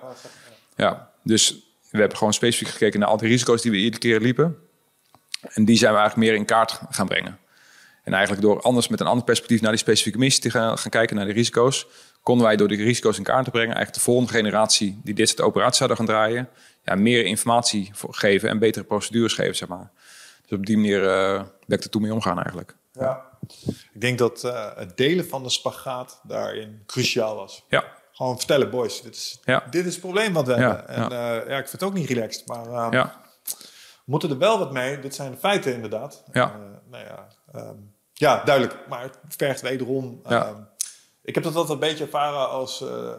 [0.76, 4.20] Ja, dus we hebben gewoon specifiek gekeken naar al die risico's die we iedere keer
[4.20, 4.58] liepen.
[5.54, 7.40] En die zijn we eigenlijk meer in kaart gaan brengen.
[8.04, 10.92] En eigenlijk door anders met een ander perspectief naar die specifieke missie te gaan, gaan
[10.92, 11.88] kijken naar de risico's,
[12.24, 15.30] konden wij door die risico's in kaart te brengen, eigenlijk de volgende generatie die dit
[15.30, 16.50] soort operaties zouden gaan draaien,
[16.84, 19.92] ja, meer informatie voor geven en betere procedures geven, zeg maar.
[20.48, 22.76] Dus op die manier eh ben ik er toen mee omgaan eigenlijk.
[22.94, 23.26] Ja.
[23.94, 27.66] Ik denk dat eh, het delen van de spagaat daarin cruciaal was.
[27.70, 27.86] Ja,
[28.20, 29.64] Gewoon vertellen, boys, dit is, Ja.
[29.70, 30.88] dit is het probleem wat we Ja, hebben.
[30.88, 31.34] En ja.
[31.34, 31.34] ja.
[31.34, 33.22] ja, ik vind het ook niet relaxed, maar eh, ja,
[33.96, 35.00] we moeten er wel wat mee.
[35.00, 36.24] Dit zijn de feiten inderdaad.
[36.32, 36.54] Ja.
[36.54, 37.76] En, eh, nou ja, ehm,
[38.14, 38.80] ja, duidelijk.
[38.90, 40.22] Maar het vergt wederom...
[40.30, 40.46] Ja.
[40.48, 40.62] ehm,
[41.22, 42.82] ik heb dat altijd een beetje ervaren als...
[42.82, 43.16] eh, eh,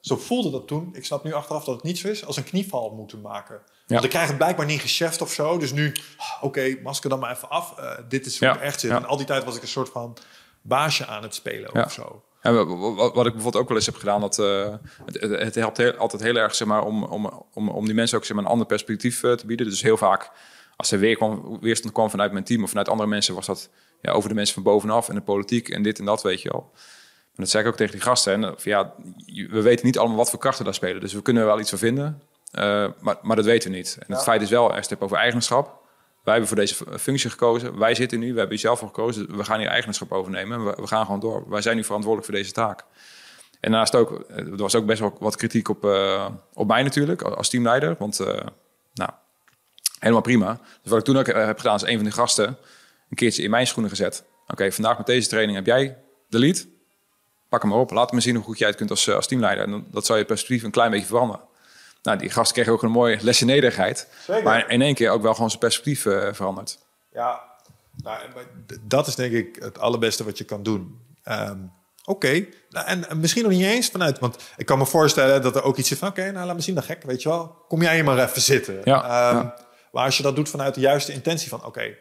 [0.00, 0.88] zo voelde dat toen.
[0.92, 2.24] Ik snap nu achteraf dat het niet zo is.
[2.26, 3.60] Als een knieval moeten maken.
[3.86, 5.58] Want ik krijg het blijkbaar niet gecheft of zo.
[5.58, 5.92] Dus nu,
[6.40, 7.78] oké, masker dan maar even af.
[7.78, 8.90] Eh, dit is hoe Ja, het echt zit.
[8.90, 8.96] ja.
[8.96, 10.16] En al die tijd was ik een soort van
[10.62, 11.82] baasje aan het spelen Ja.
[11.82, 12.22] of zo.
[12.40, 12.54] En
[12.96, 14.74] wat ik bijvoorbeeld ook wel eens heb gedaan, dat eh,
[15.20, 18.24] het, helpt heel- altijd heel erg zeg maar, om, om, om, om die mensen ook
[18.24, 19.66] zeg maar, een ander perspectief eh, te bieden.
[19.66, 20.30] Dus heel vaak,
[20.76, 23.70] als er weer kwam, weerstand kwam vanuit mijn team of vanuit andere mensen, was dat
[24.00, 26.48] ja, over de mensen van bovenaf en de politiek en dit en dat, weet je
[26.52, 26.70] wel.
[26.72, 28.32] Maar dat zei ik ook tegen die gasten.
[28.32, 28.94] En, van, ja,
[29.50, 31.00] we weten niet allemaal wat voor krachten daar spelen.
[31.00, 33.98] Dus we kunnen er wel iets van vinden, eh, maar, maar dat weten we niet.
[34.06, 35.86] En het feit is wel, als je het hebt over eigenschap,
[36.28, 37.78] wij hebben voor deze functie gekozen.
[37.78, 39.36] Wij zitten nu, we hebben hier zelf voor gekozen.
[39.36, 40.64] We gaan hier eigenaarschap overnemen.
[40.64, 41.44] We, gaan gewoon door.
[41.48, 42.84] Wij zijn nu verantwoordelijk voor deze taak.
[43.60, 46.82] En daarnaast ook, eh, er was ook best wel wat kritiek op, eh, op mij
[46.82, 47.96] natuurlijk, als teamleider.
[47.98, 48.46] Want, eh,
[48.94, 49.10] nou,
[49.98, 50.60] helemaal prima.
[50.82, 52.46] Dus wat ik toen ook heb gedaan, is een van die gasten
[53.10, 54.24] een keertje in mijn schoenen gezet.
[54.46, 55.98] Oké, vandaag met deze training heb jij
[56.28, 56.66] de lead.
[57.48, 57.90] Pak hem maar op.
[57.90, 59.64] Laat me zien hoe goed jij het kunt als, als teamleider.
[59.64, 61.47] En dat zou je perspectief een klein beetje veranderen.
[62.02, 64.08] Nou, die gast kreeg ook een mooie lesje nederigheid.
[64.26, 64.42] Zeker.
[64.42, 66.78] Maar in één keer ook wel gewoon zijn perspectief eh, veranderd.
[67.12, 67.42] Ja,
[67.96, 68.20] nou,
[68.80, 71.00] dat is denk ik het allerbeste wat je kan doen.
[71.22, 71.58] Ehm,
[72.04, 74.18] oké, nou, en, en misschien nog niet eens vanuit...
[74.18, 76.08] Want ik kan me voorstellen dat er ook iets is van...
[76.08, 77.64] Oké, nou laat me zien, dan gek, weet je wel.
[77.68, 78.80] Kom jij hier maar even zitten.
[78.84, 79.56] Ja, Ehm, ja.
[79.92, 81.64] Maar als je dat doet vanuit de juiste intentie van...
[81.64, 81.96] Oké,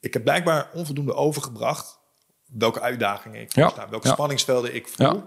[0.00, 1.98] ik heb blijkbaar onvoldoende overgebracht...
[2.46, 5.22] welke uitdagingen ik Ja, sta, welke spanningsvelden ik voel.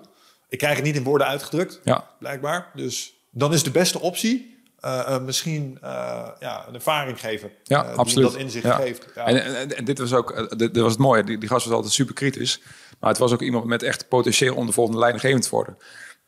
[0.49, 2.71] Ik krijg het niet in woorden uitgedrukt, Ja, blijkbaar.
[2.73, 4.51] Dus dan is de beste optie...
[4.79, 7.51] eh, eh, misschien eh, ja, een ervaring geven.
[7.63, 8.31] Ja, die absoluut.
[8.31, 8.75] dat inzicht Ja.
[8.75, 9.05] geeft.
[9.15, 9.25] Ja.
[9.25, 11.23] En, en, en dit was ook, dit, dit was het mooie.
[11.23, 12.61] Die, die gast was altijd super kritisch.
[12.99, 15.77] Maar het was ook iemand met echt potentieel om de volgende leidinggevend te worden.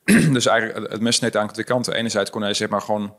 [0.33, 1.93] dus eigenlijk het- mes sneed aan twee kanten.
[1.93, 3.15] Enerzijds kon hij zeg maar gewoon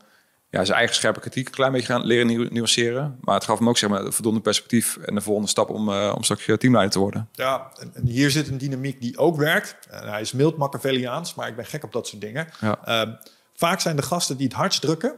[0.49, 3.17] ja, zijn eigen scherpe kritiek een klein beetje gaan leren nu- nuanceren.
[3.21, 6.13] Maar het gaf hem ook zeg maar voldoende perspectief en de volgende stap om, eh,
[6.15, 7.29] om straks teamleider te worden.
[7.31, 9.75] Ja, en, en hier zit een dynamiek die ook werkt.
[9.89, 12.47] Hij is mild Machiavelliaans, maar ik ben gek op dat soort dingen.
[12.61, 12.79] Ja.
[12.85, 13.11] Ehm,
[13.57, 15.15] vaak zijn de gasten die het hardst drukken,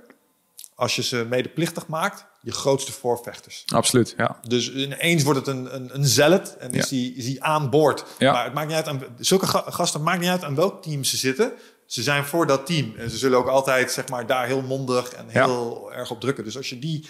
[0.75, 3.63] als je ze medeplichtig maakt, je grootste voorvechters.
[3.73, 4.39] Absoluut, ja.
[4.47, 6.89] Dus ineens wordt het een, een, een zealot en is Ja.
[6.89, 8.05] die, is die aan boord.
[8.17, 8.31] Ja.
[8.31, 11.03] Maar het maakt niet uit aan, zulke ga- gasten maakt niet uit aan welk team
[11.03, 11.53] ze zitten.
[11.85, 12.93] Ze zijn voor dat team.
[12.97, 15.45] En ze zullen ook altijd zeg maar, daar heel mondig en Ja.
[15.45, 16.43] heel erg op drukken.
[16.43, 17.09] Dus als je die,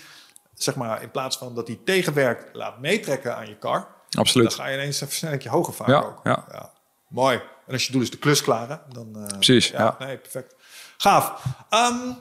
[0.53, 3.87] zeg maar, in plaats van dat die tegenwerkt, laat meetrekken aan je kar.
[4.17, 4.47] Absoluut.
[4.49, 6.19] Dan ga je ineens een versnellingje hoger vaak Ja, ook.
[6.23, 6.71] ja.
[7.07, 7.41] Mooi.
[7.67, 9.15] En als je doel is de klus klaren, dan...
[9.15, 9.95] eh, Precies, ja.
[9.99, 10.55] Nee, perfect.
[11.01, 11.43] Gaaf.
[11.69, 12.11] Ehm,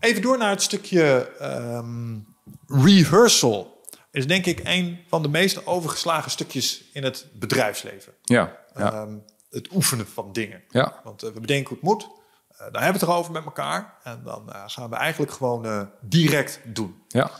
[0.00, 2.18] even door naar het stukje ehm,
[2.66, 3.80] rehearsal.
[4.10, 8.12] Is denk ik een van de meest overgeslagen stukjes in het bedrijfsleven.
[8.22, 9.16] Ja, ja, Ehm,
[9.50, 10.62] het oefenen van dingen.
[10.68, 11.00] ja.
[11.04, 12.02] Want eh, we bedenken hoe het moet.
[12.02, 13.94] Eh, dan hebben we het erover met elkaar.
[14.02, 17.02] En dan eh, gaan we eigenlijk gewoon direct doen.
[17.08, 17.30] ja.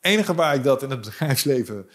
[0.00, 1.88] enige waar ik dat in het bedrijfsleven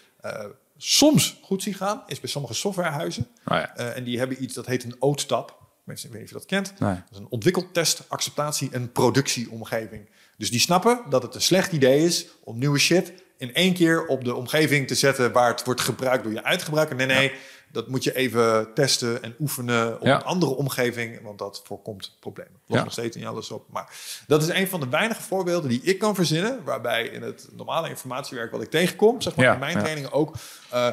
[0.76, 3.28] soms goed zie gaan, is bij sommige softwarehuizen.
[3.44, 3.74] Nou ja.
[3.74, 5.62] En die hebben iets dat heet een OOTAP.
[5.84, 6.80] Mensen, ik weet niet of je dat kent.
[6.80, 6.94] Nee.
[6.94, 10.08] Dat is een ontwikkeltest, acceptatie en productieomgeving.
[10.36, 14.06] Dus die snappen dat het een slecht idee is om nieuwe shit in één keer
[14.06, 16.96] op de omgeving te zetten waar het wordt gebruikt door je uitgebruiker.
[16.96, 17.32] Nee, nee,
[17.72, 20.14] dat moet je even testen en oefenen op Ja.
[20.16, 22.52] een andere omgeving, want dat voorkomt problemen.
[22.66, 22.84] Los Ja.
[22.84, 23.64] nog steeds niet alles op.
[23.70, 23.92] Maar
[24.26, 27.88] dat is een van de weinige voorbeelden die ik kan verzinnen, waarbij in het normale
[27.88, 30.34] informatiewerk wat ik tegenkom, zeg maar in mijn trainingen ook,
[30.70, 30.88] eh,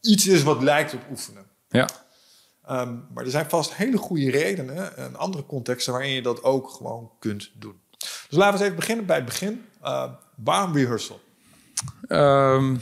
[0.00, 1.46] iets is wat lijkt op oefenen.
[1.68, 1.88] ja.
[2.66, 6.70] Ehm, maar er zijn vast hele goede redenen en andere contexten waarin je dat ook
[6.70, 7.80] gewoon kunt doen.
[7.98, 9.64] Dus laten we eens even beginnen bij het begin.
[9.82, 11.20] Uh, waarom rehearsal?
[12.08, 12.76] Ehm,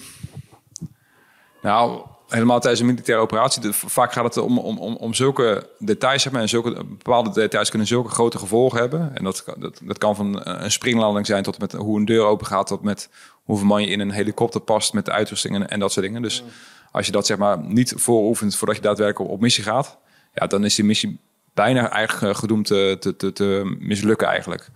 [1.63, 3.73] nou, helemaal tijdens een militaire operatie.
[3.73, 6.23] vaak gaat het om, om, om, om zulke details.
[6.23, 9.11] Zeg maar, en zulke, bepaalde details kunnen zulke grote gevolgen hebben.
[9.15, 12.47] En dat, dat, dat kan van een springlanding zijn tot met hoe een deur open
[12.47, 12.67] gaat.
[12.67, 13.09] Tot met
[13.45, 16.23] hoeveel man je in een helikopter past met de uitrusting en, dat soort dingen.
[16.23, 16.45] Dus
[16.91, 19.99] als je dat zeg maar niet vooroefent voordat je daadwerkelijk op, missie gaat.
[20.35, 21.19] Ja, dan is die missie
[21.55, 24.69] bijna eigenlijk eh, gedoemd te, te, te, mislukken eigenlijk.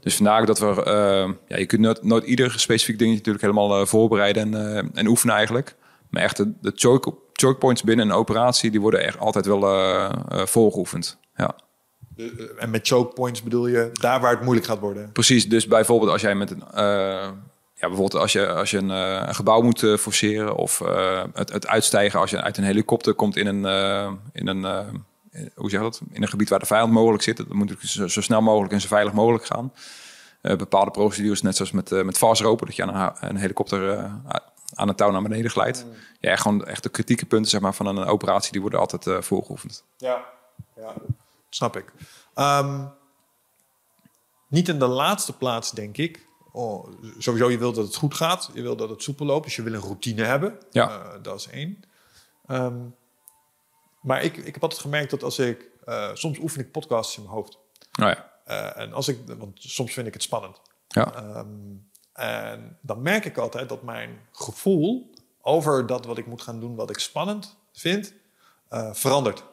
[0.00, 0.84] Dus vandaar dat we...
[0.84, 4.84] eh, ja, je kunt nooit, nooit ieder specifiek dingetje natuurlijk helemaal eh, voorbereiden en, eh,
[4.94, 5.74] en oefenen eigenlijk.
[6.10, 8.70] Maar echt de, de choke, choke points binnen een operatie...
[8.70, 9.60] die worden echt altijd wel
[10.46, 11.18] voorgeoefend.
[11.36, 11.54] Ja,
[12.16, 12.26] eh,
[12.58, 15.12] en met choke points bedoel je daar waar het moeilijk gaat worden.
[15.12, 15.48] precies.
[15.48, 16.64] Dus bijvoorbeeld als jij met een...
[17.74, 18.88] ja, bijvoorbeeld als je, als je een,
[19.28, 20.54] een gebouw moet forceren...
[20.54, 20.78] of
[21.32, 23.64] het, het uitstijgen als je uit een helikopter komt in een...
[24.32, 24.66] in een
[25.54, 26.00] hoe zeg dat?
[26.10, 27.36] In een gebied waar de vijand mogelijk zit.
[27.36, 29.72] Dan moet zo, zo snel mogelijk en zo veilig mogelijk gaan.
[30.40, 34.12] Bepaalde procedures, net zoals met, eh met vastropen, dat je aan een, helikopter eh,
[34.78, 35.86] aan een touw naar beneden glijdt.
[36.20, 39.06] Ja, echt gewoon echt de kritieke punten zeg maar, van een operatie, die worden altijd
[39.06, 39.84] eh voorgeoefend.
[39.96, 40.24] Ja,
[40.76, 40.94] ja.
[41.50, 41.92] snap ik.
[42.34, 42.84] Ehm,
[44.48, 46.26] niet in de laatste plaats, denk ik.
[46.52, 46.88] Oh,
[47.18, 48.50] sowieso, je wilt dat het goed gaat.
[48.54, 49.44] Je wil dat het soepel loopt.
[49.44, 50.58] Dus je wil een routine hebben.
[50.70, 50.88] Ja.
[50.90, 51.82] Eh, dat is één.
[52.46, 52.78] Ehm,
[54.00, 55.70] maar ik, ik heb altijd gemerkt dat als ik...
[55.84, 57.58] eh, soms oefen ik podcasts in mijn hoofd.
[57.92, 58.14] Nou
[58.44, 59.18] ja, en als ik...
[59.38, 60.60] Want soms vind ik het spannend.
[60.88, 61.46] ja, Ehm,
[62.18, 66.74] en dan merk ik altijd dat mijn gevoel over dat wat ik moet gaan doen,
[66.74, 68.14] wat ik spannend vind,
[68.68, 69.44] eh, verandert.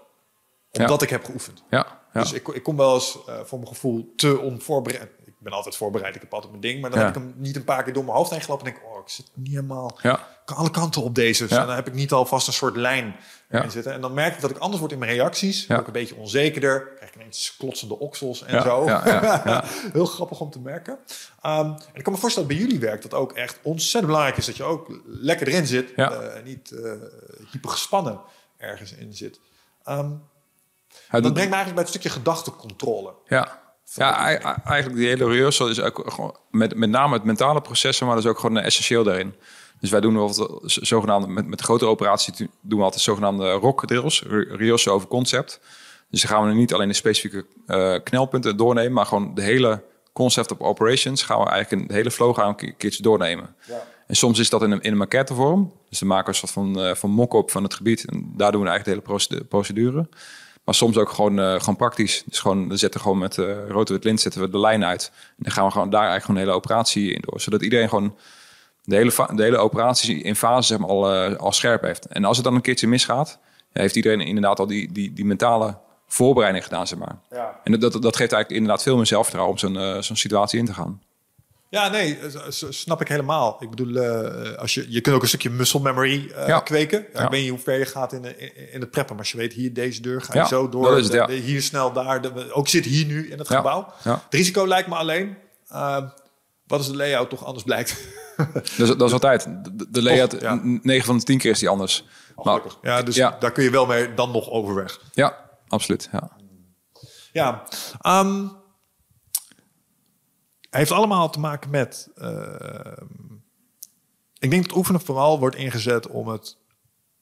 [0.72, 1.64] Omdat ik heb geoefend.
[1.70, 2.22] ja, ja.
[2.22, 5.12] Dus ik, ik kom wel eens eh, voor mijn gevoel te onvoorbereid.
[5.46, 6.82] Ik ben altijd voorbereid, ik heb altijd mijn ding.
[6.82, 7.06] Maar dan Ja.
[7.06, 8.66] heb ik hem niet een paar keer door mijn hoofd heen gelopen.
[8.66, 10.28] En denk ik, oh, ik zit niet helemaal ja.
[10.46, 11.44] alle kanten op deze.
[11.48, 11.66] Dus Ja.
[11.66, 13.16] dan heb ik niet alvast een soort lijn
[13.50, 13.94] in zitten.
[13.94, 15.66] En dan merk ik dat ik anders word in mijn reacties.
[15.68, 16.94] Ik een beetje onzekerder.
[16.96, 18.86] Krijg ik ineens klotsende oksels en zo.
[18.86, 19.64] ja, ja, ja.
[19.94, 20.98] Heel grappig om te merken.
[21.42, 24.38] Ehm, en ik kan me voorstellen dat bij jullie werk dat ook echt ontzettend belangrijk
[24.38, 24.46] is.
[24.46, 25.94] Dat je ook lekker erin zit.
[25.94, 26.92] En niet eh
[27.52, 28.22] hyper gespannen
[28.58, 29.40] ergens in zit.
[29.84, 30.10] Ehm,
[31.12, 33.14] dat brengt me eigenlijk bij het stukje gedachtecontrole.
[33.26, 33.64] Ja,
[33.94, 37.62] ja ei- ei- eigenlijk die hele rehearsal is ook gewoon met, met name het mentale
[37.62, 39.34] proces, maar dat is ook gewoon essentieel daarin.
[39.80, 44.24] Dus wij doen bijvoorbeeld zogenaamde, met, met grotere operaties doen we altijd zogenaamde rock drills,
[44.28, 45.60] re- rehearsal over concept.
[46.10, 49.84] Dus dan gaan we niet alleen de specifieke eh, knelpunten doornemen, maar gewoon de hele
[50.14, 53.56] concept op operations gaan we eigenlijk een hele flow gaan een keer- keertje doornemen.
[54.08, 55.74] En soms is dat in een, in een maquette vorm.
[55.90, 58.06] Dus dan maken we een soort van, eh, van mock-up van het gebied.
[58.06, 60.10] En daar doen we eigenlijk de hele procedu- procedure.
[60.66, 62.24] Maar soms ook gewoon, eh, gewoon praktisch.
[62.26, 65.12] Dus gewoon, we zetten gewoon met uh, rood-wit lint zetten we de lijn uit.
[65.14, 67.42] En dan gaan we gewoon daar eigenlijk gewoon een hele operatie in door.
[67.42, 68.16] Zodat iedereen gewoon
[68.84, 72.06] de hele, de hele operatie in fase zeg maar, al, eh, al scherp heeft.
[72.06, 73.40] En als het dan een keertje misgaat,
[73.72, 75.78] heeft iedereen inderdaad al die, die, die mentale
[76.08, 77.20] voorbereiding gedaan, zeg maar.
[77.30, 77.60] Ja.
[77.64, 80.66] En dat, dat, dat geeft eigenlijk inderdaad veel meer zelfvertrouwen om zo'n zo'n situatie in
[80.66, 81.02] te gaan.
[81.76, 82.30] Ja, nee, eh,
[82.70, 83.58] snap ik helemaal.
[83.60, 86.60] Ik bedoel, eh, als je, je kunt ook een stukje muscle memory eh, Ja.
[86.60, 87.00] kweken.
[87.14, 87.24] Ja, Ja.
[87.26, 88.38] Ik weet niet hoe ver je gaat in, de,
[88.72, 89.16] in, het preppen.
[89.16, 90.98] Maar als je weet, hier deze deur, ga je zo door.
[90.98, 92.22] is het, de- hier snel, daar.
[92.22, 93.94] de- ook zit hier nu in het gebouw.
[94.04, 94.12] Ja.
[94.14, 95.38] Het risico lijkt me alleen...
[95.68, 95.98] eh,
[96.68, 97.96] wat als de layout toch anders blijkt?
[98.54, 99.48] Dat is, dat is altijd.
[99.90, 100.54] De, layout, Toch, ja.
[100.56, 102.06] n- 9 van de 10 keer is die anders.
[102.44, 103.36] Maar, ja, dus Ja.
[103.40, 105.00] daar kun je wel mee dan nog overweg.
[105.14, 105.38] ja,
[105.68, 106.10] absoluut.
[106.12, 106.30] Ja.
[107.32, 107.64] Ja,
[108.02, 108.48] ehm,
[110.78, 112.12] heeft allemaal te maken met.
[112.16, 113.06] ehm,
[114.40, 116.58] ik denk dat oefenen vooral wordt ingezet om het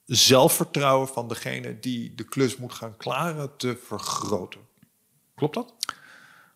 [0.04, 4.60] zelfvertrouwen van degene die de klus moet gaan klaren te vergroten.
[5.34, 5.74] Klopt dat?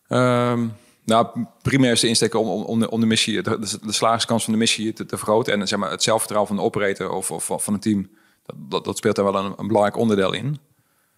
[0.07, 0.67] Ehm,
[1.05, 4.53] nou, primair is de insteek om, om, de, om de missie, de, de, slagingskans van
[4.53, 5.53] de missie te, te vergroten.
[5.53, 8.09] En zeg maar, het zelfvertrouwen van de operator of, of van het team,
[8.43, 10.59] dat, dat, dat speelt daar wel een, een belangrijk onderdeel in.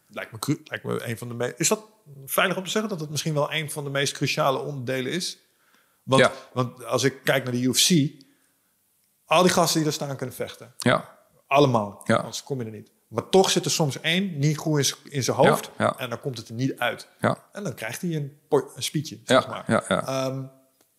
[0.07, 1.53] Lijkt me, lijkt me een van de meest.
[1.57, 1.85] Is dat
[2.25, 5.39] veilig om te zeggen dat het misschien wel een van de meest cruciale onderdelen is?
[6.03, 6.31] Want, Ja.
[6.53, 8.11] want als ik kijk naar de UFC,
[9.25, 10.73] al die gasten die daar staan kunnen vechten.
[10.77, 12.01] Ja, Allemaal.
[12.03, 12.15] Ja.
[12.15, 12.91] Anders kom je er niet.
[13.07, 15.69] Maar toch zit er soms één niet goed in zijn hoofd.
[15.77, 15.95] Ja, ja.
[15.97, 17.07] En dan komt het er niet uit.
[17.19, 19.63] ja, En dan krijgt hij een, een spietje, zeg ja, maar.
[19.67, 20.07] ja, ja.
[20.07, 20.43] Ehm,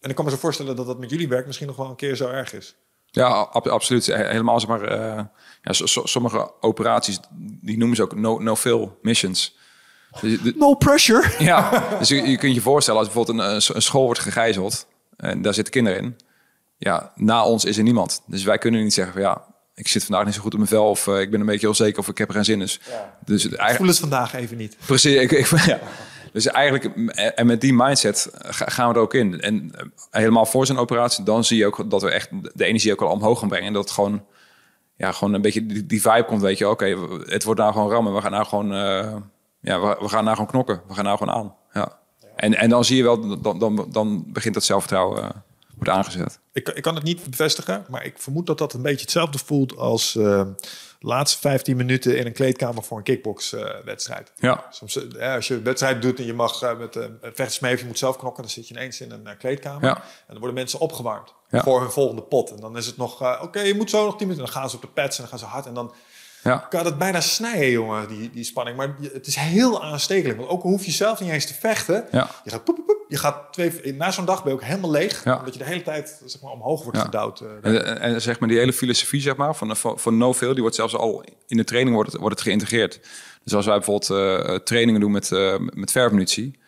[0.01, 1.97] en ik kan me zo voorstellen dat dat met jullie werk misschien nog wel een
[1.97, 2.75] keer zo erg is.
[3.07, 4.07] Ja, ab- absoluut.
[4.07, 5.25] He- Helemaal zeg maar, eh,
[5.63, 9.57] so- sommige operaties, die noemen ze ook no- no-fill missions.
[10.21, 11.31] Dus, No pressure.
[11.45, 13.39] ja, dus je, je kunt je voorstellen als bijvoorbeeld
[13.69, 14.87] een, een school wordt gegijzeld
[15.31, 16.17] en daar zitten kinderen in.
[16.77, 18.23] Ja, na ons is er niemand.
[18.27, 19.45] Dus wij kunnen niet zeggen van ja,
[19.75, 21.69] ik zit vandaag niet zo goed op mijn vel of eh, ik ben een beetje
[21.69, 22.61] onzeker of ik heb er geen zin in.
[22.61, 22.81] Dus,
[23.25, 24.77] dus Ik voel het vandaag even niet.
[24.87, 25.79] Precies, ik, ik, ja.
[26.33, 26.85] Dus eigenlijk,
[27.35, 29.41] en met die mindset ga- gaan we er ook in.
[29.41, 32.93] En eh, helemaal voor zo'n operatie, dan zie je ook dat we echt de energie
[32.93, 33.67] ook al omhoog gaan brengen.
[33.67, 34.25] En dat het gewoon,
[34.97, 36.69] ja, gewoon een beetje die, die vibe komt, weet je.
[36.69, 36.97] Oké,
[37.27, 38.15] het wordt nou gewoon rammen.
[38.15, 39.17] We gaan nou gewoon, eh,
[39.61, 40.83] ja, we, we gaan nou gewoon knokken.
[40.89, 41.55] We gaan nou gewoon aan.
[41.73, 41.99] Ja.
[42.43, 45.31] En, en dan zie je wel, dan, dan, dan begint dat zelfvertrouwen, eh,
[45.77, 46.39] wordt aangezet.
[46.53, 49.77] Ik, ik kan het niet bevestigen, maar ik vermoed dat dat een beetje hetzelfde voelt
[49.77, 50.55] als de
[51.01, 54.33] laatste 15 minuten in een kleedkamer voor een kickboxwedstrijd.
[54.37, 57.81] Ja, Soms, eh, ja, als je een wedstrijd doet en je mag met een vechtersmeef,
[57.81, 59.85] je moet zelf knokken, dan zit je ineens in een kleedkamer.
[59.85, 59.97] Ja.
[59.97, 61.63] En dan worden mensen opgewarmd Ja.
[61.63, 62.51] voor hun volgende pot.
[62.51, 64.47] En dan is het nog, oké, je moet zo nog 10 minuten.
[64.47, 65.67] En dan gaan ze op de pads en dan gaan ze hard.
[65.67, 65.93] En dan
[66.43, 68.77] ja, kan het bijna snijden, jongen, die, die spanning.
[68.77, 70.39] Maar het is heel aanstekelijk.
[70.39, 72.05] Want ook al hoef je zelf niet eens te vechten.
[72.13, 72.31] ja.
[72.45, 75.25] Je gaat, poep, poep, je gaat twee, na zo'n dag ben je ook helemaal leeg.
[75.25, 75.39] Ja.
[75.39, 77.05] Omdat je de hele tijd zeg maar, omhoog wordt Ja.
[77.05, 77.41] gedouwd.
[77.41, 80.53] eh, En, en, en zeg maar die hele filosofie zeg maar, van, van, van no-fail,
[80.53, 83.01] die wordt zelfs al in de training wordt het, wordt het geïntegreerd.
[83.45, 84.11] Dus als wij bijvoorbeeld
[84.47, 86.59] eh, trainingen doen met, eh met verfmunitie,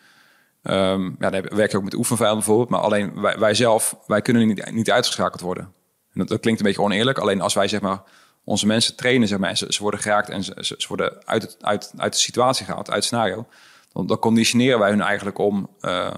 [0.63, 4.21] ehm, ja, dan werk je ook met oefenvijanden bijvoorbeeld, maar alleen wij, wij zelf, wij
[4.21, 5.63] kunnen niet, niet uitgeschakeld worden.
[5.63, 8.01] En dat, dat klinkt een beetje oneerlijk, alleen als wij zeg maar
[8.45, 11.41] onze mensen trainen zeg maar, en ze, ze worden geraakt en ze, ze, worden uit,
[11.41, 13.47] het, uit, uit de situatie gehaald, uit het scenario,
[13.93, 16.13] dan, dan conditioneren wij hun eigenlijk om, eh,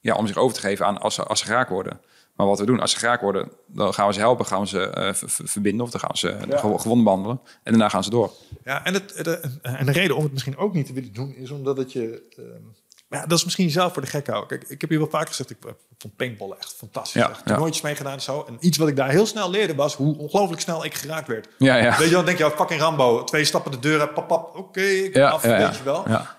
[0.00, 2.00] ja, om zich over te geven aan als ze, als ze geraakt worden.
[2.34, 4.66] Maar wat we doen, als ze geraakt worden, dan gaan we ze helpen, gaan we
[4.66, 6.58] ze eh, ver- ver- verbinden of dan gaan we ze Ja.
[6.58, 7.40] gewo- gewonnen behandelen.
[7.62, 8.32] En daarna gaan ze door.
[8.64, 11.34] Ja, en, het, de, en de reden om het misschien ook niet te willen doen,
[11.34, 12.22] is omdat het je.
[12.36, 12.62] ehm,
[13.08, 14.48] ja, dat is misschien zelf voor de gek houden.
[14.48, 15.56] Kijk, ik heb hier wel vaak gezegd, ik
[15.98, 17.22] vond paintballen echt fantastisch.
[17.22, 17.56] Ja, echt ja.
[17.56, 18.44] nooitjes meegedaan en zo.
[18.48, 21.48] En iets wat ik daar heel snel leerde was hoe ongelooflijk snel ik geraakt werd.
[21.58, 21.98] Ja, ja.
[21.98, 23.24] Weet je wel, denk je, oh, fucking Rambo.
[23.24, 25.66] Twee stappen de deur uit, pap, pap, oké, ik ben Ja, af, ja, ja.
[25.66, 26.08] weet je wel.
[26.08, 26.36] Ja.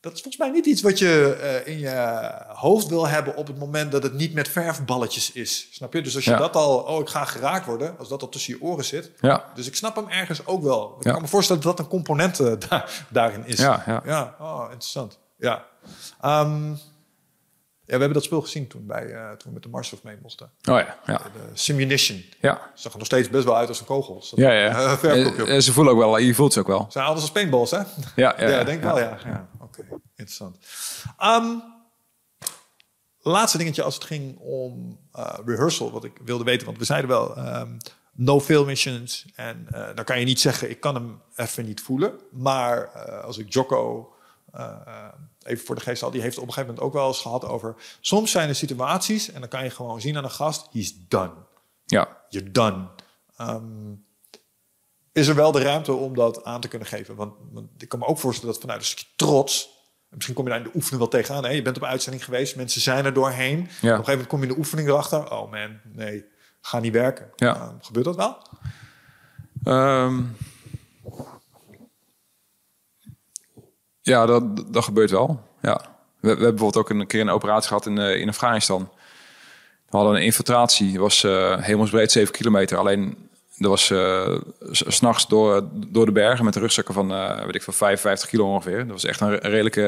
[0.00, 3.46] Dat is volgens mij niet iets wat je eh, in je hoofd wil hebben op
[3.46, 5.68] het moment dat het niet met verfballetjes is.
[5.72, 6.02] Snap je?
[6.02, 6.36] Dus als je Ja.
[6.36, 9.10] dat al, oh, ik ga geraakt worden, als dat al tussen je oren zit.
[9.20, 10.96] Ja, Dus ik snap hem ergens ook wel.
[10.98, 11.12] Ik Ja.
[11.12, 13.58] kan me voorstellen dat dat een component eh, da- daarin is.
[13.58, 14.02] Ja, ja.
[14.04, 14.36] ja.
[14.40, 15.18] Oh, interessant.
[15.38, 15.64] Ja.
[16.20, 16.68] Ehm,
[17.84, 20.16] ja, we hebben dat speel gezien toen, bij, eh, toen we met de Marshof mee
[20.22, 20.46] mochten.
[20.46, 21.16] oh ja, ja.
[21.16, 21.22] De
[21.52, 22.24] Simunition.
[22.40, 24.24] Ja, Zag er nog steeds best wel uit als een kogel.
[24.34, 24.96] Ja, ja.
[25.02, 26.86] Eh, eh, ze voelen ook wel, je voelt ze ook wel.
[26.88, 27.76] Zijn anders als paintballs, hè?
[27.78, 27.84] Ja,
[28.16, 28.94] ja, Ja, denk ja.
[28.94, 29.48] wel, ja.
[30.16, 30.56] Interessant.
[31.18, 31.56] Ehm,
[33.20, 36.66] laatste dingetje als het ging om eh, rehearsal, wat ik wilde weten.
[36.66, 37.76] Want we zeiden wel, ehm,
[38.12, 39.26] no film missions.
[39.34, 42.20] En eh, dan kan je niet zeggen, ik kan hem even niet voelen.
[42.30, 44.14] Maar eh, als ik Jocko
[45.42, 47.44] even voor de geest had, die heeft op een gegeven moment ook wel eens gehad
[47.44, 47.74] over...
[48.00, 51.32] Soms zijn er situaties en dan kan je gewoon zien aan een gast, he's done.
[51.84, 52.86] Ja, You're done.
[53.36, 53.94] Ehm,
[55.12, 57.14] is er wel de ruimte om dat aan te kunnen geven?
[57.14, 59.70] Want, want ik kan me ook voorstellen dat vanuit een stukje trots...
[60.10, 61.44] en Misschien kom je daar in de oefening wel tegenaan.
[61.44, 61.50] Hè?
[61.50, 63.60] Je bent op uitzending geweest, mensen zijn er doorheen.
[63.60, 65.32] Op een gegeven moment kom je in de oefening erachter.
[65.32, 66.24] Oh man, nee,
[66.60, 67.30] ga niet werken.
[67.36, 67.54] Ja.
[67.54, 68.36] Ehm, gebeurt dat wel?
[69.64, 70.22] Ehm,
[74.00, 75.42] ja, dat, dat gebeurt wel.
[75.62, 75.76] Ja.
[75.76, 75.86] We,
[76.20, 78.90] we hebben bijvoorbeeld ook een keer een operatie gehad in, eh, in Afghanistan.
[79.90, 82.78] We hadden een infiltratie, was eh hemelsbreed 7 kilometer.
[82.78, 83.29] Alleen
[83.60, 83.84] dat was
[84.70, 88.28] s- s'nachts door, door de bergen met de rugzakken van, eh, weet ik veel, 55
[88.28, 88.78] kilo ongeveer.
[88.78, 89.80] Dat was echt een, re- redelijke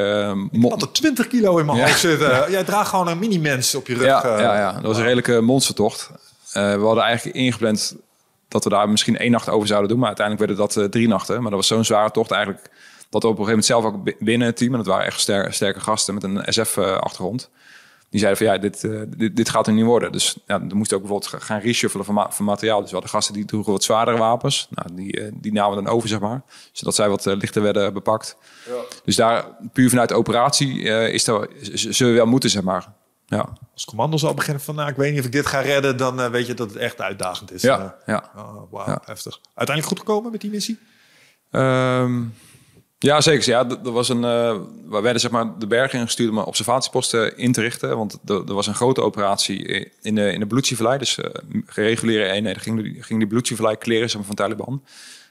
[0.52, 1.86] uh, had er 20 kilo in mijn Ja.
[1.96, 2.50] zitten.
[2.50, 4.04] Jij draagt gewoon een mini-mens op je rug.
[4.04, 6.10] Ja, ja, ja, dat was een redelijke monstertocht.
[6.52, 7.96] We hadden eigenlijk ingepland
[8.48, 9.98] dat we daar misschien één nacht over zouden doen.
[9.98, 11.34] Maar uiteindelijk werden dat drie nachten.
[11.34, 12.70] Maar dat was zo'n zware tocht eigenlijk...
[13.10, 14.70] dat we op een gegeven moment zelf ook bi- binnen het team...
[14.70, 17.50] en dat waren echt ster- sterke gasten met een SF-achtergrond...
[18.12, 20.12] die zeiden van ja, dit, eh, dit, dit gaat er niet worden.
[20.12, 22.78] Dus ja, dan moest ook bijvoorbeeld ga- gaan reshuffelen van, ma- van materiaal.
[22.78, 24.68] Dus we hadden gasten die droegen wat zwaardere wapens.
[24.70, 26.42] Nou, die, eh, die namen we dan over, zeg maar.
[26.72, 28.36] Zodat zij wat eh, lichter werden bepakt.
[29.04, 32.92] Dus daar, puur vanuit de operatie, eh, is er, zullen we wel moeten, zeg maar.
[33.26, 35.96] Ja, Als commando zal beginnen van, nou, ik weet niet of ik dit ga redden,
[35.96, 37.62] dan weet je dat het echt uitdagend is.
[37.62, 38.30] ja, ja.
[38.36, 39.02] oh, wauw, Ja.
[39.04, 39.40] heftig.
[39.54, 40.78] Uiteindelijk goed gekomen met die missie?
[41.50, 42.22] Ehm,
[43.02, 43.48] ja, zeker.
[43.48, 44.56] Ja, er was een, eh,
[44.88, 47.96] we werden zeg maar, de bergen ingestuurd om observatieposten in te richten.
[47.96, 50.98] Want er, was een grote operatie in de, in de Bloedsievallei.
[50.98, 51.30] Dus eh
[51.66, 53.28] gereguleerde eenheden gingen die, gingen die
[53.76, 54.84] kleren zeg maar, van Taliban.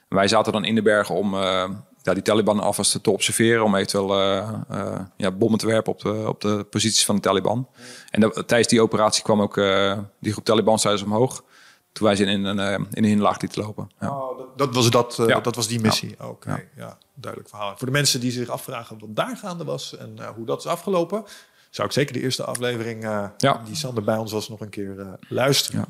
[0.08, 1.64] Wij zaten dan in de bergen om eh,
[2.02, 3.64] ja, die Taliban alvast te observeren.
[3.64, 7.20] Om eventueel eh, eh, ja, bommen te werpen op de, op de posities van de
[7.20, 7.68] Taliban.
[8.10, 11.44] En tijdens die operatie kwam ook eh, die groep Taliban-strijders omhoog.
[11.92, 13.90] Toen wij ze in een, eh, in een hinderlaag lieten lopen.
[14.00, 14.18] Ja.
[14.18, 15.40] Oh, dat, dat was dat, eh, Ja.
[15.40, 16.14] dat was die missie.
[16.24, 16.62] Oké, Ja.
[16.76, 16.98] ja.
[17.14, 17.76] duidelijk verhaal.
[17.76, 20.66] Voor de mensen die zich afvragen wat daar gaande was en eh, hoe dat is
[20.66, 21.24] afgelopen,
[21.70, 23.28] zou ik zeker de eerste aflevering
[23.64, 25.84] die Sander bij ons was nog een keer luisteren.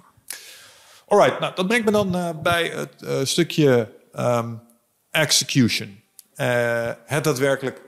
[1.07, 4.55] Alright, nou dat brengt me dan bij het stukje ehm,
[5.11, 6.03] execution.
[7.05, 7.83] Het daadwerkelijk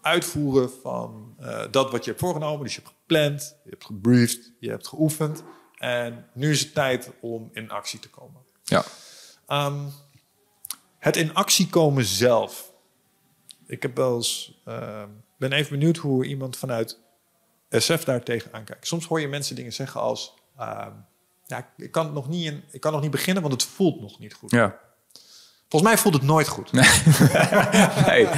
[0.00, 1.36] uitvoeren van
[1.70, 2.64] dat wat je hebt voorgenomen.
[2.64, 5.42] Dus je hebt gepland, je hebt gebriefd, je hebt geoefend.
[5.82, 8.40] En nu is het tijd om in actie te komen.
[8.64, 8.84] Ja.
[9.46, 9.88] Ehm,
[10.98, 12.72] het in actie komen zelf.
[13.66, 16.98] Ik heb wel eens, ehm, ben even benieuwd hoe iemand vanuit
[17.70, 18.86] SF daar tegenaan kijkt.
[18.86, 20.92] Soms hoor je mensen dingen zeggen als: ehm,
[21.46, 24.00] ja, ik, kan het nog niet in, ik kan nog niet beginnen, want het voelt
[24.00, 24.50] nog niet goed.
[24.50, 24.78] ja.
[25.68, 26.72] Volgens mij voelt het nooit goed.
[26.72, 26.90] Nee,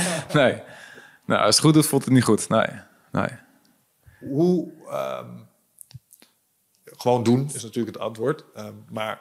[0.43, 0.63] nee.
[1.27, 2.49] Nou, als het goed doet, voelt het niet goed.
[2.49, 2.67] Nee,
[3.13, 3.29] nee.
[4.19, 4.73] Hoe
[7.05, 8.45] gewoon doen is natuurlijk het antwoord.
[8.55, 9.21] Ehm, maar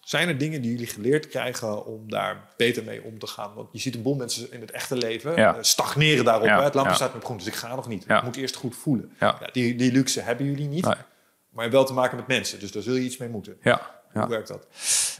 [0.00, 3.54] zijn er dingen die jullie geleerd krijgen om daar beter mee om te gaan?
[3.54, 5.54] Want je ziet een boel mensen in het echte leven Ja.
[5.56, 6.46] eh, stagneren daarop.
[6.46, 6.64] Ja, hè?
[6.64, 6.98] Het lampje ja.
[6.98, 8.04] staat met groen, dus ik ga nog niet.
[8.06, 8.18] Ja.
[8.18, 9.12] Ik moet eerst goed voelen.
[9.20, 9.36] Ja.
[9.40, 10.84] Ja, die, die luxe hebben jullie niet.
[10.84, 10.94] Nee.
[11.50, 12.60] Maar wel te maken met mensen.
[12.60, 13.56] Dus daar zul je iets mee moeten.
[13.62, 14.28] Ja, Hoe ja.
[14.28, 14.66] werkt dat?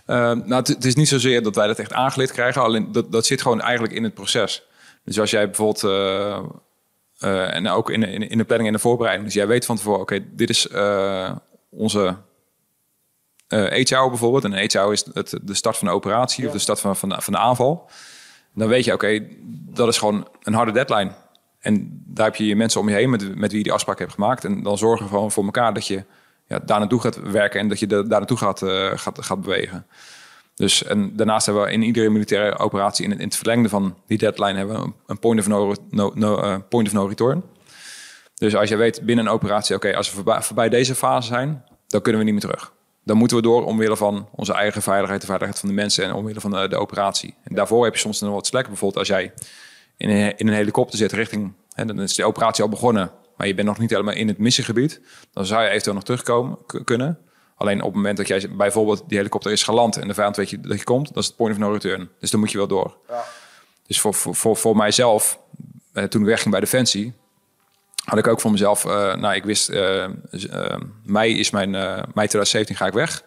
[0.07, 2.63] Eh, nou, het, het is niet zozeer dat wij dat echt aangeleerd krijgen.
[2.63, 4.63] Alleen dat, dat zit gewoon eigenlijk in het proces.
[5.05, 5.85] Dus als jij bijvoorbeeld...
[5.85, 6.45] eh,
[7.19, 9.27] eh, en ook in, de- in, in de planning en de voorbereiding.
[9.27, 11.37] Dus jij weet van tevoren, oké, dit is eh,
[11.71, 12.17] onze
[13.49, 14.45] eetjouw bijvoorbeeld.
[14.45, 17.09] En een eetjouw is het, de start van de operatie of de start van, van,
[17.09, 17.91] de, van de aanval.
[18.55, 19.27] Dan weet je, oké,
[19.75, 21.13] dat is gewoon een harde deadline.
[21.61, 23.99] En daar heb je je mensen om je heen met, met wie je die afspraak
[23.99, 24.45] hebt gemaakt.
[24.45, 26.05] En dan zorgen we gewoon voor elkaar dat je
[26.47, 28.59] ja, daar naartoe gaat werken en dat je de, daar naartoe gaat,
[28.95, 29.87] gaat, gaat bewegen.
[30.55, 33.97] Dus en daarnaast hebben we in iedere militaire operatie in, het- in het verlengde van
[34.07, 37.43] die deadline hebben we een- point of no, no, no, eh, point of no return.
[38.35, 41.65] Dus als je weet binnen een operatie, oké, als we voorbij, voorbij deze fase zijn,
[41.87, 42.73] dan kunnen we niet meer terug.
[43.05, 46.13] Dan moeten we door omwille van onze eigen veiligheid, de veiligheid van de mensen en
[46.15, 47.35] omwille van de, de operatie.
[47.45, 48.67] En daarvoor heb je soms nog wat slek.
[48.67, 49.33] Bijvoorbeeld als jij
[49.97, 53.47] in een, in een helikopter zit richting, hè, dan is de operatie al begonnen, maar
[53.47, 55.01] je bent nog niet helemaal in het missiegebied,
[55.33, 57.19] dan zou je eventueel nog terugkomen kunnen.
[57.57, 60.51] Alleen op het moment dat jij bijvoorbeeld die helikopter is geland en de vijand weet
[60.51, 62.09] je dat je komt, dat is het point of no return.
[62.21, 62.97] Dus dan moet je wel door.
[63.87, 65.39] Dus voor, voor, voor, voor mijzelf,
[65.93, 67.13] eh, toen ik wegging bij Defensie,
[68.05, 70.07] had ik ook voor mezelf, eh, nou ik wist, eh,
[71.05, 73.25] mei is mijn, mei 2017 ga ik weg.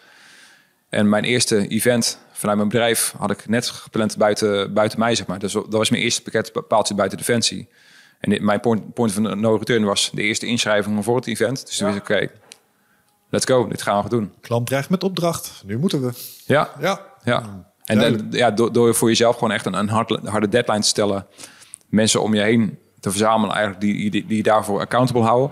[0.90, 5.28] En mijn eerste event vanuit mijn bedrijf had ik net gepland buiten, buiten mij, zeg
[5.28, 5.40] maar.
[5.40, 7.68] Dus dat was mijn eerste pakket paaltje buiten Defensie.
[8.20, 11.66] En dit- mijn point, point van no return was de eerste inschrijving voor het event.
[11.66, 12.30] Dus toen wist ik, oké,
[13.30, 14.34] let's go, dit gaan we doen.
[14.42, 15.62] Klant dreigt met opdracht.
[15.66, 16.12] Nu moeten we.
[16.46, 17.00] Ja, Ja.
[17.24, 17.66] ja.
[17.86, 18.32] En Duidelijk.
[18.32, 21.28] dan, ja, door, door voor jezelf gewoon echt een, een harde, harde deadline te stellen.
[21.88, 25.52] Mensen om je heen te verzamelen eigenlijk die, die, die je daarvoor accountable houden.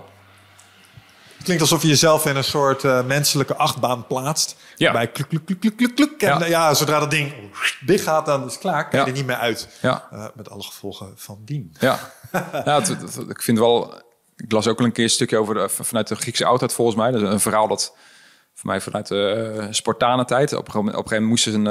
[1.36, 4.56] Het klinkt alsof je jezelf in een soort eh, menselijke achtbaan plaatst.
[4.76, 4.92] Ja.
[4.92, 6.22] Bij kluk, kluk, kluk, kluk, kluk, kluk.
[6.22, 6.44] En Ja.
[6.46, 7.32] ja, zodra dat ding
[7.86, 8.88] dicht gaat, dan is het klaar.
[8.88, 9.10] Kan je Ja.
[9.12, 9.68] er niet meer uit.
[9.82, 10.08] Ja.
[10.10, 11.74] Eh, met alle gevolgen van dien.
[11.80, 11.98] Ja,
[12.64, 14.02] ja het- het- ik vind wel.
[14.36, 16.96] Ik las ook al een keer een stukje over de, vanuit de Griekse oudheid volgens
[16.96, 17.10] mij.
[17.10, 17.96] Dat is een verhaal dat
[18.54, 20.52] voor mij vanuit de uh, Spartanen tijd.
[20.52, 21.66] Op op een gegeven moment moesten ze een.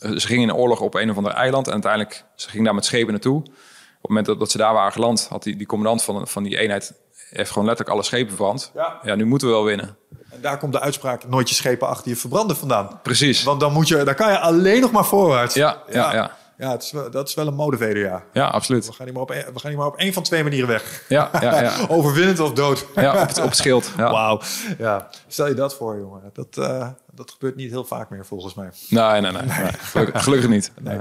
[0.00, 2.74] eh, ze gingen in oorlog op een of ander eiland en uiteindelijk ze gingen daar
[2.74, 3.36] met schepen naartoe.
[3.36, 6.42] Op het moment dat, dat ze daar waren geland, had die, die commandant van, van
[6.42, 6.92] die eenheid
[7.30, 8.70] heeft gewoon letterlijk alle schepen verbrand.
[8.74, 8.98] Ja.
[9.02, 9.96] ja, nu moeten we wel winnen.
[10.30, 13.00] En daar komt de uitspraak: nooit je schepen achter je verbranden vandaan.
[13.02, 13.42] Precies.
[13.42, 15.54] Want dan, moet je, dan kan je alleen nog maar voorwaarts.
[15.54, 16.14] Ja, ja, ja.
[16.14, 18.24] Ja, het is wel, dat is wel een motivator, ja.
[18.32, 18.86] Ja, absoluut.
[18.86, 20.68] We gaan hier maar op, een- we gaan hier maar op één van twee manieren
[20.68, 21.04] weg.
[21.08, 21.86] Ja, ja, ja.
[21.88, 22.86] Overwinnend of dood.
[22.94, 23.90] ja op, het, op het schild.
[23.96, 24.10] Ja.
[24.10, 24.40] Wauw.
[24.78, 26.30] Ja, stel je dat voor, jongen.
[26.32, 28.70] Dat, eh, dat gebeurt niet heel vaak meer, volgens mij.
[28.88, 29.42] Nee, nee, nee.
[29.42, 29.72] nee.
[29.72, 30.70] Gelukkig, gelukkig niet.
[30.80, 30.98] Nee.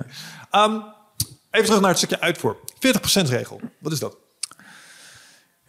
[0.51, 0.73] Ehm,
[1.51, 2.57] even terug naar het stukje uitvoer.
[2.79, 3.59] 40% regel.
[3.79, 4.17] Wat is dat?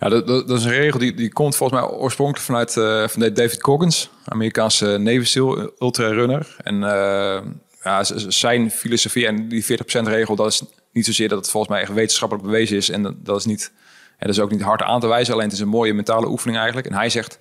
[0.00, 3.20] Ja, dat, dat, is een regel die, die komt volgens mij oorspronkelijk vanuit eh, van
[3.34, 6.56] David Coggins, Amerikaanse Navy SEAL ultra-runner.
[6.58, 7.40] En eh,
[7.88, 9.66] ja, zijn filosofie en die 40%
[10.02, 10.62] regel, dat is
[10.92, 12.90] niet zozeer dat het volgens mij echt wetenschappelijk bewezen is.
[12.90, 13.72] En dat, dat is niet,
[14.18, 16.26] en dat is ook niet hard aan te wijzen, alleen het is een mooie mentale
[16.28, 16.86] oefening eigenlijk.
[16.88, 17.38] En hij zegt,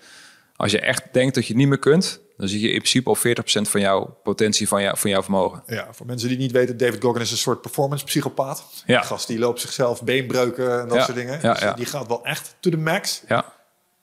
[0.56, 3.10] als je echt denkt dat je het niet meer kunt, dan zie je in principe
[3.10, 3.22] al 40%
[3.70, 5.64] van jouw potentie, van, jou, van jouw vermogen.
[5.68, 8.84] Ja, voor mensen die niet weten, David Goggin is een soort performance psychopaat.
[8.86, 8.98] Ja.
[8.98, 11.40] Een gast die loopt zichzelf beenbreuken en dat Ja, soort dingen.
[11.42, 11.74] ja, Dus ja.
[11.74, 13.24] die gaat wel echt to the max.
[13.28, 13.46] Ja,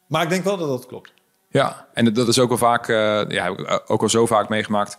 [0.08, 1.12] Maar ik denk wel dat dat klopt.
[1.48, 3.48] Ja, en dat is ook wel vaak, eh, ja,
[3.86, 4.98] ook al zo vaak meegemaakt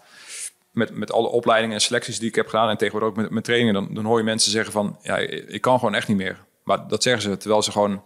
[0.76, 3.44] met, met alle opleidingen en selecties die ik heb gedaan en tegenwoordig ook met, met
[3.44, 6.38] trainingen, dan, dan hoor je mensen zeggen van, ja, ik kan gewoon echt niet meer.
[6.64, 8.04] Maar dat zeggen ze terwijl ze gewoon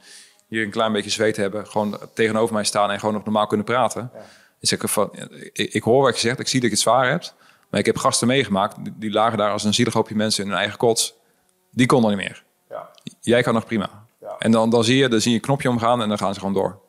[0.47, 3.65] hier een klein beetje zweet hebben, gewoon tegenover mij staan en gewoon nog normaal kunnen
[3.65, 4.11] praten.
[4.59, 6.83] Zeg ik van, ja, ik, ik hoor wat je zegt, ik zie dat je het
[6.83, 7.35] zwaar hebt,
[7.69, 10.49] maar ik heb gasten meegemaakt, die, die lagen daar als een zielig hoopje mensen in
[10.49, 11.13] hun eigen kots.
[11.71, 12.43] Die kon dan niet meer.
[12.69, 12.89] Ja.
[13.21, 14.05] Jij kan nog prima.
[14.21, 14.35] Ja.
[14.39, 16.39] En dan, dan zie je, dan zie je een knopje omgaan en dan gaan ze
[16.39, 16.79] gewoon door.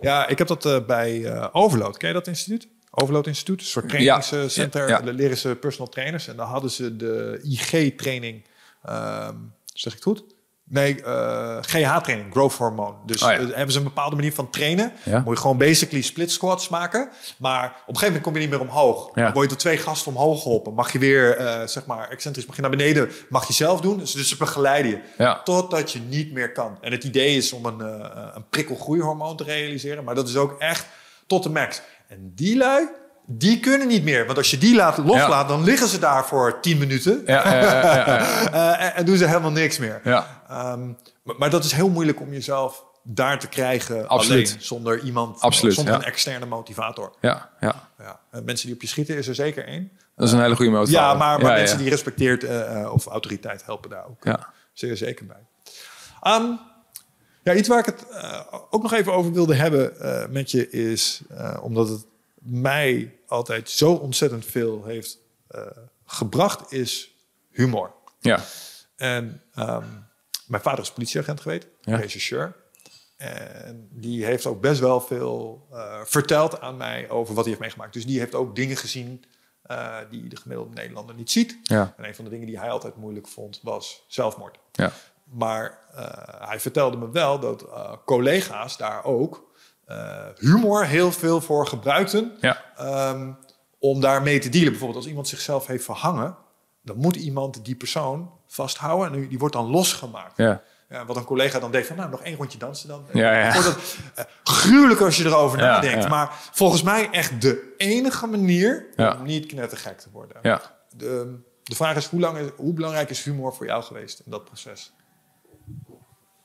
[0.00, 1.96] Ja, ik heb dat eh, bij eh, Overload.
[1.96, 2.68] Ken je dat instituut?
[2.94, 4.88] Overload Instituut, een soort trainingscenter.
[4.88, 5.12] Ja, ja.
[5.12, 6.28] Leren ze personal trainers.
[6.28, 8.44] En daar hadden ze de IG-training.
[8.84, 9.34] ehm,
[9.64, 10.24] zeg ik het goed?
[10.68, 12.94] Nee, eh, GH-training, growth hormone.
[13.06, 14.92] Dus Oh eh, hebben ze een bepaalde manier van trainen.
[15.04, 15.18] Ja.
[15.24, 17.08] Moet je gewoon basically split squats maken.
[17.38, 19.10] Maar op een gegeven moment kom je niet meer omhoog.
[19.14, 19.22] Ja.
[19.22, 20.74] Dan word je door twee gasten omhoog geholpen.
[20.74, 23.98] Mag je weer, eh, zeg maar, excentrisch, mag je naar beneden, mag je zelf doen.
[23.98, 25.40] Dus, dus ze begeleiden je.
[25.44, 26.78] Totdat je niet meer kan.
[26.80, 30.04] En het idee is om een, eh een prikkelgroeihormoon te realiseren.
[30.04, 30.86] Maar dat is ook echt
[31.26, 31.82] tot de max.
[32.14, 32.88] En die lui,
[33.26, 34.26] die kunnen niet meer.
[34.26, 37.22] Want als je die laat, loslaat, dan liggen ze daar voor 10 minuten.
[37.26, 37.82] Ja, ja.
[38.52, 40.00] Eh, en, en doen ze helemaal niks meer.
[40.04, 40.42] Ja.
[40.48, 40.86] Ehm,
[41.22, 44.48] maar, maar dat is heel moeilijk om jezelf daar te krijgen Absoluut.
[44.48, 44.62] alleen.
[44.62, 47.14] Zonder iemand, Absoluut, zonder een externe motivator.
[47.20, 47.74] ja, ja.
[47.98, 48.20] Ja.
[48.30, 49.90] Eh, mensen die op je schieten is er zeker één.
[50.16, 51.10] Dat is een hele goede motivator.
[51.10, 54.48] Ja, maar, maar mensen die respecteert eh, eh, of autoriteit helpen daar ook Ja.
[54.72, 55.46] zeer zeker bij.
[56.22, 56.44] Ehm,
[57.44, 58.40] ja, iets waar ik het eh,
[58.70, 62.06] ook nog even over wilde hebben eh, met je is, eh, omdat het
[62.38, 65.18] mij altijd zo ontzettend veel heeft
[66.06, 67.16] gebracht, is
[67.50, 67.92] humor.
[68.20, 68.40] Ja.
[68.96, 69.84] En ehm,
[70.46, 71.96] mijn vader is politieagent geweest, Ja.
[71.96, 72.56] regisseur.
[73.16, 75.66] En die heeft ook best wel veel
[76.04, 77.92] verteld aan mij over wat hij heeft meegemaakt.
[77.92, 79.24] Dus die heeft ook dingen gezien
[80.10, 81.58] die de gemiddelde Nederlander niet ziet.
[81.62, 81.94] Ja.
[81.96, 84.58] En een van de dingen die hij altijd moeilijk vond, was zelfmoord.
[84.72, 84.92] Ja.
[85.24, 89.42] Maar eh, hij vertelde me wel dat eh, collega's daar ook
[89.86, 92.32] eh, humor heel veel voor gebruikten.
[92.40, 92.62] Ja.
[92.76, 93.32] ehm,
[93.78, 94.68] om daarmee te dealen.
[94.70, 96.36] Bijvoorbeeld als iemand zichzelf heeft verhangen,
[96.82, 100.36] dan moet iemand die persoon vasthouden en die- wordt dan losgemaakt.
[100.36, 100.62] Ja.
[100.88, 103.06] Ja, wat een collega dan deed van, nou, nog één rondje dansen dan.
[103.12, 103.52] Ja, ja.
[103.52, 103.66] Wordt
[104.14, 106.08] het, gruwelijk als je erover Ja, nadenkt.
[106.08, 110.36] Maar volgens mij echt de enige manier om niet knettergek te worden.
[110.42, 110.60] Ja.
[110.96, 114.30] De, de vraag is hoe, lang is, hoe belangrijk is humor voor jou geweest in
[114.30, 114.92] dat proces?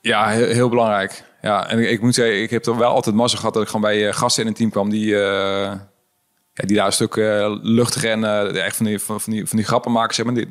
[0.02, 1.24] Ja, heel, heel belangrijk.
[1.42, 3.90] Ja, en ik, moet zeggen, ik heb er wel altijd mazzel gehad dat ik gewoon
[3.90, 5.72] bij eh, gasten in een team kwam die, eh,
[6.54, 7.16] ja, die daar een stuk
[7.62, 10.16] luchtiger en echt van die, van, die, van die grappen maken.
[10.16, 10.34] Zeg maar.
[10.34, 10.48] Die,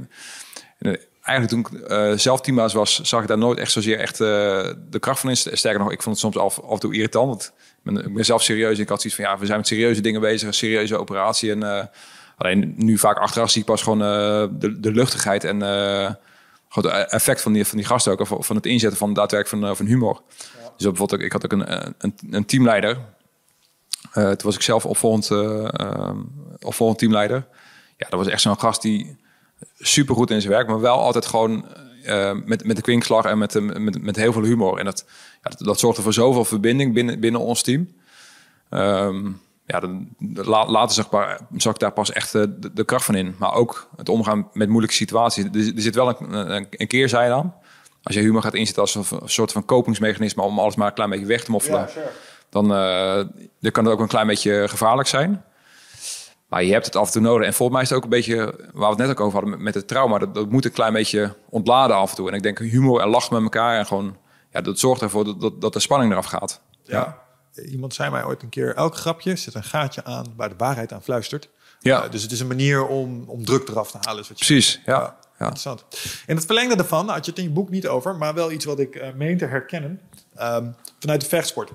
[0.79, 4.99] en, eigenlijk toen ik zelf teambaas was, zag ik daar nooit echt zozeer echt de
[5.01, 5.37] kracht van in.
[5.37, 7.53] Sterker nog, ik vond het soms af, af en toe irritant.
[7.83, 8.77] Want ik ben, zelf serieus.
[8.77, 11.51] en Ik had zoiets van, ja, we zijn met serieuze dingen bezig, een serieuze operatie.
[11.51, 11.91] En
[12.37, 13.99] alleen nu vaak achteraf zie ik pas gewoon
[14.59, 15.59] de, de luchtigheid en
[16.69, 18.27] eh, het effect van die, van die gasten ook.
[18.27, 20.23] Van het inzetten van daadwerkelijk van, eh, van humor.
[20.77, 22.99] Dus bijvoorbeeld, ik had ook een, een, een teamleider.
[24.13, 26.17] Eh, toen was ik zelf opvolgend, eh, eh,
[26.61, 27.47] opvolgend teamleider.
[27.97, 29.17] Ja, dat was echt zo'n gast die
[29.79, 31.65] super goed in zijn werk, maar wel altijd gewoon
[32.09, 34.79] eh, met, met de kwinkslag en met, eh, met, met heel veel humor.
[34.79, 35.05] En dat,
[35.43, 37.89] ja, dat, dat zorgde voor zoveel verbinding binnen, binnen ons team.
[38.71, 39.31] Ehm,
[39.69, 43.05] ja, dan, la- later zag ik, pa- zag ik daar pas echt de, de kracht
[43.05, 43.35] van in.
[43.39, 45.45] Maar ook het omgaan met moeilijke situaties.
[45.45, 47.55] Er, er zit wel een, een, een keerzijde aan.
[48.03, 51.11] Als je humor gaat inzetten als een soort van kopingsmechanisme om alles maar een klein
[51.11, 51.81] beetje weg te moffelen,
[52.51, 52.69] dan,
[53.61, 55.43] dan kan het ook een klein beetje gevaarlijk zijn.
[56.49, 57.47] Maar je hebt het af en toe nodig.
[57.47, 58.37] En volgens mij is het ook een beetje,
[58.73, 60.19] waar we het net ook over hadden, met- het trauma.
[60.19, 62.29] Dat, dat moet een klein beetje ontladen af en toe.
[62.29, 64.17] En ik denk humor en lachen met elkaar en gewoon,
[64.53, 66.61] ja, dat zorgt ervoor dat, dat, dat de spanning eraf gaat.
[66.85, 67.19] Ja.
[67.67, 70.93] Iemand zei mij ooit een keer, elk grapje zit een gaatje aan waar de waarheid
[70.93, 71.49] aan fluistert.
[71.81, 72.05] Ja.
[72.05, 74.23] Eh, dus het is een manier om, om druk eraf te halen.
[74.23, 75.17] Is wat je Precies, ja.
[75.39, 75.39] ja.
[75.39, 75.85] Interessant.
[76.27, 78.65] In het verlengde daarvan had je het in je boek niet over, maar wel iets
[78.65, 80.01] wat ik eh, meen te herkennen
[80.35, 81.71] ehm, vanuit de vechtsport.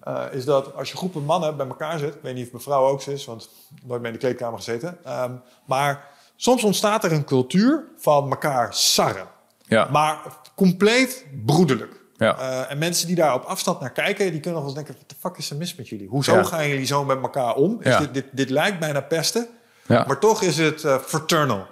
[0.00, 2.86] Eh, is dat als je groepen mannen bij elkaar zit, ik weet niet of mevrouw
[2.86, 3.48] ook zo is, want
[3.84, 5.32] nooit mee in de kleedkamer gezeten, ehm,
[5.66, 9.26] maar soms ontstaat er een cultuur van elkaar sarren.
[9.66, 9.88] Ja.
[9.90, 10.18] Maar
[10.54, 12.03] compleet broederlijk.
[12.16, 12.38] Ja.
[12.38, 15.08] Eh, en mensen die daar op afstand naar kijken, die kunnen nog eens denken: wat
[15.08, 16.08] de fuck is er mis met jullie?
[16.08, 16.42] Hoezo Ja.
[16.42, 17.76] gaan jullie zo met elkaar om?
[17.80, 17.98] Is Ja.
[17.98, 19.48] dit, dit, dit lijkt bijna pesten,
[19.86, 20.04] Ja.
[20.06, 21.66] maar toch is het eh, fraternal.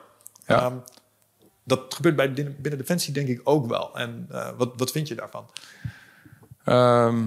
[0.46, 0.74] Ehm,
[1.64, 3.96] dat gebeurt bij binnen, Defensie denk ik ook wel.
[3.96, 5.46] En eh, wat, wat vind je daarvan?
[6.64, 7.18] Ehm,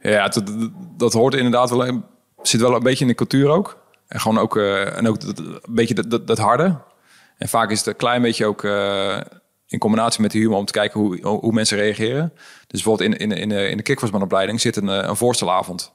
[0.00, 0.52] ja, dat,
[0.96, 2.02] dat, hoort inderdaad wel,
[2.42, 3.80] zit wel een beetje in de cultuur ook.
[4.08, 6.78] En gewoon ook, en ook dat, een beetje dat, dat, dat harde.
[7.38, 8.62] En vaak is het een klein beetje ook
[9.72, 12.32] in combinatie met de humor om te kijken hoe, hoe mensen reageren.
[12.66, 15.92] Dus bijvoorbeeld in, in, in, de, in de zit een, eh, een voorstelavond.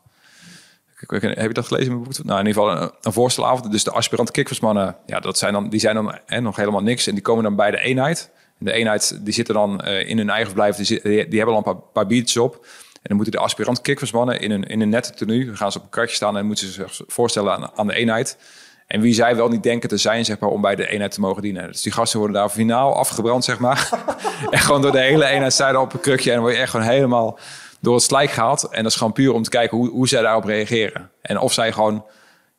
[0.95, 2.23] Heb je dat gelezen in mijn boek?
[2.25, 3.71] Nou, in ieder geval een, een voorstelavond.
[3.71, 7.07] Dus de aspirant kickboxmannen, ja, dat zijn dan, die zijn dan hè, nog helemaal niks.
[7.07, 8.31] En die komen dan bij de eenheid.
[8.59, 10.75] En de eenheid, die zitten dan eh, in hun eigen verblijf.
[10.75, 12.53] Die, die, hebben al een paar, paar biertjes op.
[12.93, 15.55] En dan moeten de aspirant kickboxmannen in een, in een nette tenue...
[15.55, 18.37] gaan ze op een kartje staan en moeten ze zich voorstellen aan, aan de eenheid.
[18.87, 21.19] En wie zij wel niet denken te zijn, zeg maar, om bij de eenheid te
[21.19, 21.67] mogen dienen.
[21.67, 23.89] Dus die gasten worden daar finaal afgebrand, zeg maar.
[24.49, 26.29] en gewoon door de hele eenheid zijde op een krukje.
[26.29, 27.39] En dan word je echt gewoon helemaal
[27.79, 28.63] door het slijk gehaald.
[28.63, 31.11] En dat is gewoon puur om te kijken hoe, hoe zij daarop reageren.
[31.21, 32.05] En of zij gewoon,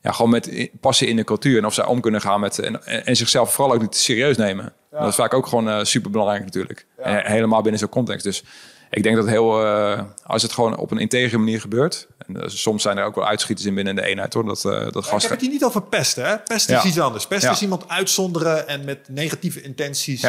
[0.01, 1.59] ja, gewoon met passen in de cultuur.
[1.59, 2.59] En of zij om kunnen gaan met...
[2.59, 4.73] En, zichzelf vooral ook niet serieus nemen.
[4.91, 6.87] Dat is vaak ook gewoon eh, super belangrijk natuurlijk.
[6.97, 8.25] En helemaal binnen zo'n context.
[8.25, 8.45] Dus
[8.91, 12.07] ik denk dat heel, eh, als het gewoon op een integere manier gebeurt.
[12.27, 14.45] En eh, soms zijn er ook wel uitschieters in binnen de eenheid hoor.
[14.45, 15.31] Dat, eh dat Ik heb gasten.
[15.31, 16.25] het hier niet over pesten.
[16.27, 16.39] Hè?
[16.39, 16.81] Pesten Ja.
[16.81, 17.27] is iets anders.
[17.27, 17.55] Pesten Ja.
[17.55, 20.23] is iemand uitzonderen en met negatieve intenties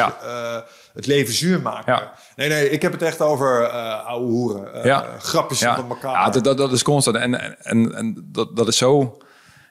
[0.94, 2.10] het leven zuur maken.
[2.36, 3.68] Nee, nee, ik heb het echt over
[4.04, 4.86] oude hoeren.
[4.86, 5.06] Ja.
[5.18, 6.12] grapjes onder elkaar.
[6.12, 7.16] ja dat, dat, dat is constant.
[7.16, 9.18] En, en, en, dat, dat is zo...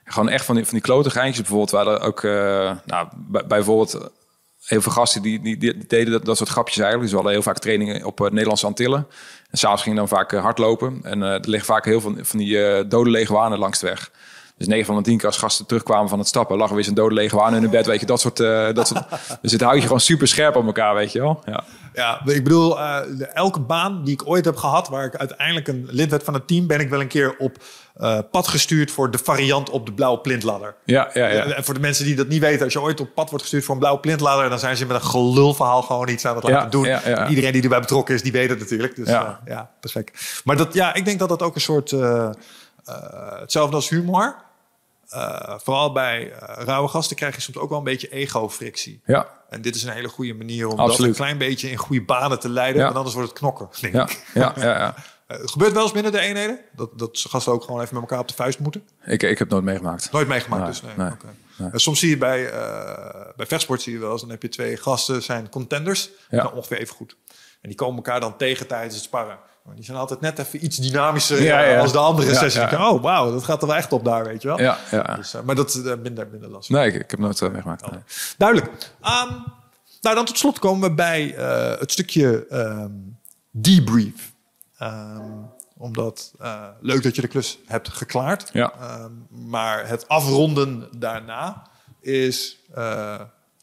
[0.04, 1.72] Gewoon echt van die, van die klote geintjes bijvoorbeeld.
[1.72, 2.24] Waar er ook...
[2.86, 4.10] nou, bij, bijvoorbeeld
[4.70, 7.02] heel veel gasten die, die, die deden dat, dat soort grapjes eigenlijk.
[7.02, 9.08] Dus we hadden heel vaak trainingen op eh, Nederlandse Antillen.
[9.50, 11.00] En s'avonds gingen dan vaak eh, hardlopen.
[11.04, 14.12] En eh, er liggen vaak heel veel van die dode leguanen langs de weg.
[14.60, 16.58] Dus 9 van de 10 keer als gasten terugkwamen van het stappen...
[16.58, 18.06] lag er weer zo'n dode leguaan in hun bed, weet je.
[18.06, 18.40] Dat soort...
[18.40, 19.04] eh, dat soort
[19.42, 21.42] dus het houdt je gewoon super scherp op elkaar, weet je wel.
[21.46, 21.64] Ja.
[21.94, 23.00] Ja, ik bedoel, eh,
[23.34, 26.48] elke baan die ik ooit heb gehad, waar ik uiteindelijk een lid werd van het
[26.48, 27.58] team, ben ik wel een keer op
[27.96, 30.76] eh, pad gestuurd voor de variant op de blauwe plintladder.
[30.86, 31.44] Ja, ja, ja.
[31.46, 33.64] En voor de mensen die dat niet weten, als je ooit op pad wordt gestuurd
[33.64, 36.52] voor een blauwe plintladder, dan zijn ze met een gelulverhaal gewoon iets aan het Ja,
[36.52, 36.86] laten doen.
[36.86, 37.18] ja, ja.
[37.18, 38.96] En Iedereen die erbij betrokken is, die weet het natuurlijk.
[38.96, 39.40] Dus Ja.
[39.46, 40.40] ja, ja gek.
[40.44, 41.94] Maar dat, ja, ik denk dat dat ook een soort,
[43.40, 44.36] hetzelfde als humor.
[45.10, 49.02] Eh, vooral bij eh, rauwe gasten krijg je soms ook wel een beetje ego-frictie.
[49.06, 49.38] ja.
[49.50, 52.40] En dit is een hele goede manier om dat een klein beetje in goede banen
[52.40, 52.78] te leiden.
[52.78, 52.84] Ja.
[52.84, 54.24] Want anders wordt het knokken, denk Ja, ik.
[54.34, 54.96] ja, ja, ja.
[55.28, 56.60] Eh, het gebeurt wel eens binnen de eenheden.
[56.76, 58.88] Dat, dat gasten ook gewoon even met elkaar op de vuist moeten.
[59.06, 60.12] Ik, ik heb nooit meegemaakt.
[60.12, 60.82] Nooit meegemaakt Nee, dus.
[60.82, 60.92] Nee.
[60.98, 61.28] nee, oké.
[61.58, 61.70] nee.
[61.74, 62.50] Soms zie je bij,
[63.36, 64.22] bij vechtsport zie je wel eens.
[64.22, 66.10] Dan heb je twee gasten, zijn contenders.
[66.30, 66.38] Ja.
[66.44, 66.48] Ja.
[66.48, 67.16] ongeveer even goed.
[67.62, 69.38] En die komen elkaar dan tegen tijdens het sparren.
[69.76, 71.80] Die zijn altijd net even iets dynamischer Ja, eh, ja.
[71.80, 72.60] als de andere Ja, sessie.
[72.62, 72.70] ja.
[72.72, 74.60] Ik denk, Oh, wauw, dat gaat er wel echt op daar, weet je wel.
[74.60, 75.16] Ja, ja.
[75.16, 76.76] Dus, eh, maar dat is eh, minder, minder lastig.
[76.76, 77.92] Nee, ik, ik heb nooit meegemaakt.
[77.92, 78.00] nee.
[78.38, 78.72] Duidelijk.
[79.02, 79.34] Ehm,
[80.02, 81.28] nou, dan tot slot komen we bij
[81.80, 82.92] het stukje ehm,
[83.52, 84.32] debrief.
[84.78, 85.22] Ehm,
[85.78, 86.32] omdat,
[86.82, 88.50] leuk dat je de klus hebt geklaard.
[88.54, 88.74] Ja.
[89.30, 91.68] Maar het afronden daarna
[92.02, 92.60] is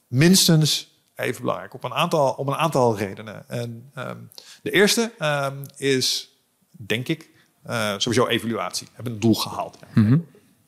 [0.09, 1.75] minstens even belangrijk.
[1.75, 3.49] Op een aantal, om een aantal redenen.
[3.49, 4.19] En ehm,
[4.63, 6.37] de eerste ehm, is,
[6.71, 7.31] denk ik,
[7.63, 8.89] eh, sowieso evaluatie.
[8.93, 9.79] Hebben een doel gehaald.
[9.95, 10.19] Mhm.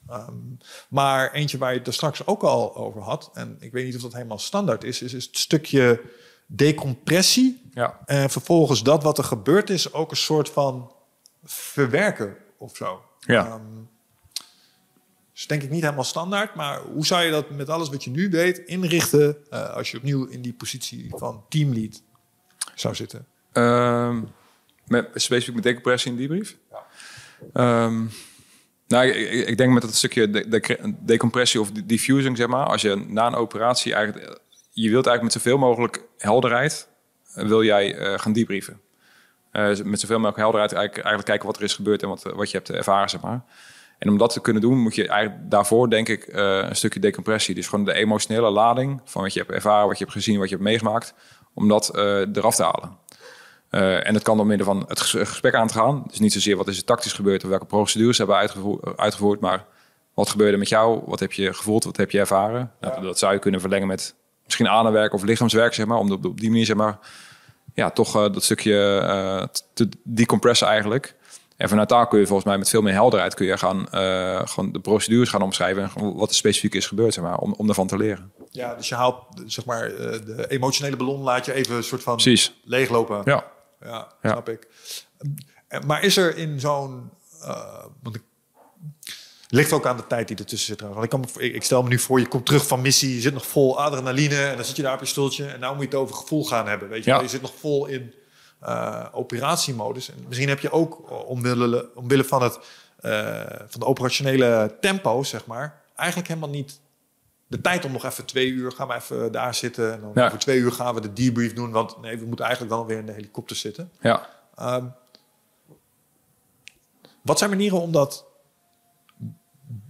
[0.08, 0.32] Ehm,
[0.88, 3.96] maar eentje waar je het er straks ook al over had, en ik weet niet
[3.96, 6.00] of dat helemaal standaard is, is, is het stukje
[6.46, 7.62] decompressie.
[7.72, 7.98] Ja.
[8.04, 10.92] En vervolgens dat wat er gebeurd is, ook een soort van
[11.44, 13.02] verwerken of zo.
[13.18, 13.60] Ja.
[15.38, 18.10] Dus denk ik niet helemaal standaard, maar hoe zou je dat met alles wat je
[18.10, 22.02] nu weet inrichten eh, als je opnieuw in die positie van teamlead
[22.74, 23.26] zou zitten?
[23.52, 24.22] Ehm,
[24.86, 26.56] met, specifiek met decompressie in die brief?
[27.52, 28.04] Ehm,
[28.86, 32.66] nou, ik, denk met dat stukje de, de- decompressie of diffusing, zeg maar.
[32.66, 34.40] Als je na een operatie eigenlijk...
[34.70, 36.88] Je wilt eigenlijk met zoveel mogelijk helderheid...
[37.34, 38.80] eh, wil jij eh, gaan debriefen.
[39.50, 42.02] Eh, met zoveel mogelijk helderheid eigenlijk, eigenlijk kijken wat er is gebeurd...
[42.02, 43.44] en wat, wat je hebt ervaren, zeg maar.
[43.98, 47.00] En om dat te kunnen doen, moet je eigenlijk daarvoor, denk ik, eh, een stukje
[47.00, 47.54] decompressie.
[47.54, 50.48] Dus gewoon de emotionele lading van wat je hebt ervaren, wat je hebt gezien, wat
[50.48, 51.14] je hebt meegemaakt,
[51.54, 52.96] om dat eh, eraf te halen.
[53.70, 56.04] Eh, en het kan door middel van het ges- gesprek aan te gaan.
[56.06, 59.40] Dus niet zozeer wat is er tactisch gebeurd of welke procedures hebben we uitgevoerd, uitgevoerd
[59.40, 59.64] maar
[60.14, 62.72] wat gebeurde met jou, wat heb je gevoeld, wat heb je ervaren.
[62.80, 64.14] Nou, dat zou je kunnen verlengen met
[64.44, 66.98] misschien ademwerk of lichaamswerk, zeg maar, om op, die manier, zeg maar,
[67.74, 71.16] ja, toch dat stukje te decompressen eigenlijk.
[71.58, 74.46] En vanuit daar kun je volgens mij met veel meer helderheid kun je gaan, eh,
[74.46, 77.66] gewoon de procedures gaan omschrijven en wat er specifiek is gebeurd, zeg maar, om, om
[77.66, 78.32] daarvan te leren.
[78.50, 79.16] Ja, dus je haalt
[79.46, 82.60] zeg maar eh, de emotionele ballon, laat je even een soort van Precies.
[82.64, 83.22] leeglopen.
[83.24, 83.44] Ja.
[83.80, 84.30] Ja, Ja.
[84.30, 84.66] snap ik.
[85.86, 87.10] Maar is er in zo'n...
[88.02, 88.22] want ik,
[89.50, 91.08] Ligt ook aan de tijd die ertussen zit trouwens.
[91.10, 93.32] Want ik, kan ik, stel me nu voor, je komt terug van missie, je zit
[93.34, 95.88] nog vol adrenaline en dan zit je daar op je stoeltje en nou moet je
[95.90, 96.88] het over gevoel gaan hebben.
[96.88, 97.20] Weet je, Ja.
[97.20, 98.14] je zit nog vol in
[98.60, 100.10] eh, operatiemodus.
[100.10, 102.58] En misschien heb je ook eh, omwille, omwille van, het,
[103.00, 106.80] eh, van de operationele tempo, zeg maar, eigenlijk helemaal niet
[107.46, 109.92] de tijd om nog even twee uur gaan we even daar zitten.
[109.92, 110.26] En dan Ja.
[110.26, 111.70] over twee uur gaan we de debrief doen.
[111.70, 113.90] Want nee, we moeten eigenlijk dan weer in de helikopter zitten.
[114.00, 114.28] Ja.
[114.54, 114.84] Ehm,
[117.22, 118.26] wat zijn manieren om dat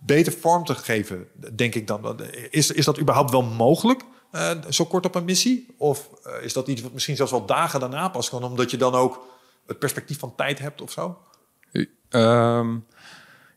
[0.05, 2.21] beter vorm te geven, denk ik dan?
[2.51, 5.75] Is, is dat überhaupt wel mogelijk, eh, zo kort op een missie?
[5.77, 8.77] Of eh, is dat iets wat misschien zelfs wel dagen daarna pas kan, omdat je
[8.77, 9.27] dan ook
[9.67, 11.19] het perspectief van tijd hebt of zo?
[12.09, 12.75] Ehm,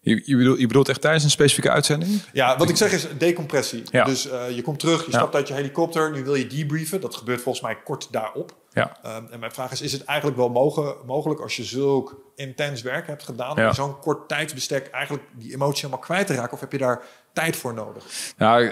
[0.01, 2.21] je, je, bedoelt, je bedoelt echt tijdens een specifieke uitzending?
[2.33, 3.83] Ja, wat ik zeg is decompressie.
[3.91, 4.03] Ja.
[4.03, 5.17] Dus eh, je komt terug, je Ja.
[5.17, 7.01] stapt uit je helikopter, nu wil je debriefen.
[7.01, 8.55] Dat gebeurt volgens mij kort daarop.
[8.71, 8.97] Ja.
[9.03, 12.81] Ehm, en mijn vraag is, is het eigenlijk wel mogen, mogelijk als je zulk intens
[12.81, 13.51] werk hebt gedaan...
[13.51, 13.73] om Ja.
[13.73, 16.53] zo'n kort tijdsbestek eigenlijk die emotie helemaal kwijt te raken?
[16.53, 17.01] Of heb je daar
[17.33, 18.05] tijd voor nodig?
[18.37, 18.71] Nou,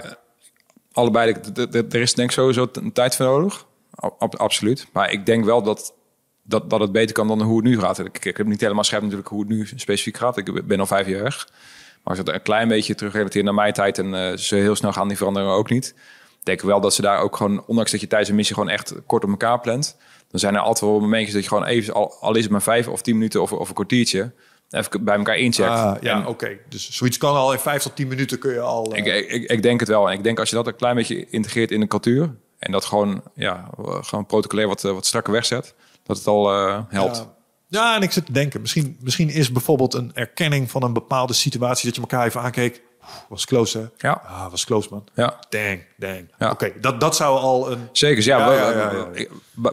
[0.92, 1.34] allebei.
[1.72, 3.66] Er is denk ik sowieso een tijd voor nodig.
[3.94, 4.86] Ab- ab- absoluut.
[4.92, 5.94] Maar ik denk wel dat,
[6.42, 7.98] dat, dat het beter kan dan hoe het nu gaat.
[7.98, 10.36] Ik, ik heb niet helemaal scherp natuurlijk hoe het nu specifiek gaat.
[10.36, 11.48] Ik ben al vijf jaar weg.
[11.48, 13.98] Maar als ik het een klein beetje terugrelateer naar mijn tijd...
[13.98, 15.94] en eh, ze heel snel gaan die veranderingen ook niet...
[16.42, 17.64] denk wel dat ze daar ook gewoon...
[17.66, 19.96] ondanks dat je tijdens een missie gewoon echt kort op elkaar plant...
[20.30, 21.94] dan zijn er altijd wel momentjes dat je gewoon even...
[21.94, 24.32] al, al is het maar vijf of tien minuten of, of een kwartiertje...
[24.70, 25.68] even bij elkaar incheckt.
[25.70, 26.56] Ah, ja, oké.
[26.68, 28.92] Dus zoiets kan al in vijf tot tien minuten kun je al...
[28.94, 30.10] eh, ik, ik, ik denk het wel.
[30.10, 32.30] En ik denk als je dat een klein beetje integreert in de cultuur...
[32.58, 33.70] en dat gewoon, ja,
[34.00, 35.74] gewoon protocolair wat, eh, wat strakker wegzet...
[36.02, 37.16] dat het al eh, helpt.
[37.16, 37.38] Ja.
[37.68, 41.32] Ja, en ik zit te denken, misschien, misschien is bijvoorbeeld een erkenning van een bepaalde
[41.32, 42.82] situatie dat je elkaar even aankeek.
[43.28, 44.08] Was close, hè?
[44.08, 44.22] Ja.
[44.26, 45.04] Ah, was close, man.
[45.14, 46.28] Ja, Dang, dang.
[46.38, 46.50] Ja.
[46.50, 47.88] Oké, dat, dat zou al een...
[47.92, 48.24] zeker.
[48.24, 49.08] Ja, Ja,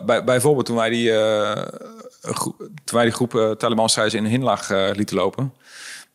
[0.07, 1.67] ja, bijvoorbeeld toen wij die, eh,
[2.85, 5.53] wij die groep uh, Taliban-strijders in de hinlaag eh, lieten lopen...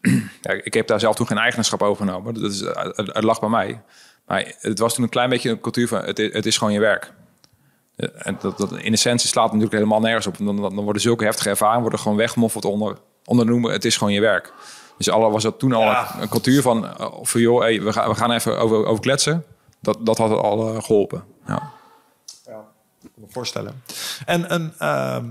[0.42, 2.34] ja, ik heb daar zelf toen geen eigenaarschap over genomen.
[2.34, 3.82] Dat is, eh, het, het lag bij mij.
[4.26, 6.02] Maar het was toen een klein beetje een cultuur van...
[6.04, 7.12] het, is- het is gewoon je werk.
[7.96, 10.36] Eh, En dat, dat in essentie slaat natuurlijk helemaal nergens op.
[10.38, 13.72] Dan, dan, worden zulke heftige ervaringen worden gewoon weggemoffeld onder, onder de noemer.
[13.72, 14.52] Het is gewoon je werk.
[14.96, 16.14] Dus alle was dat toen al Ja.
[16.14, 16.86] een, een cultuur van...
[16.98, 19.44] eh, Of joh, hey, we, gaan, we gaan even over, over kletsen.
[19.80, 21.24] Dat, dat had al eh, geholpen.
[21.46, 21.70] Ja.
[22.46, 22.64] Ja,
[23.02, 23.82] ik kan me voorstellen.
[24.26, 25.24] En, en ehm,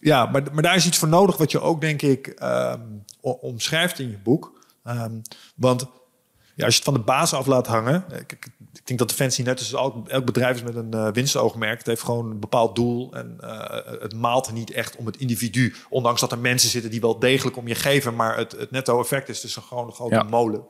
[0.00, 2.80] ja, maar, maar daar is iets voor nodig wat je ook, denk ik, ehm,
[3.20, 4.64] omschrijft in je boek.
[4.84, 5.12] Ehm,
[5.54, 5.86] want
[6.54, 8.04] ja, als je het van de baas af laat hangen...
[8.10, 11.08] eh, kijk, ik denk dat Defensie net als elk, elk bedrijf is met een eh,
[11.12, 11.78] winstoogmerk.
[11.78, 15.74] Het heeft gewoon een bepaald doel en eh, het maalt niet echt om het individu.
[15.88, 18.14] Ondanks dat er mensen zitten die wel degelijk om je geven...
[18.14, 20.22] maar het, het netto effect is dus een gewoon een grote Ja.
[20.22, 20.64] molen.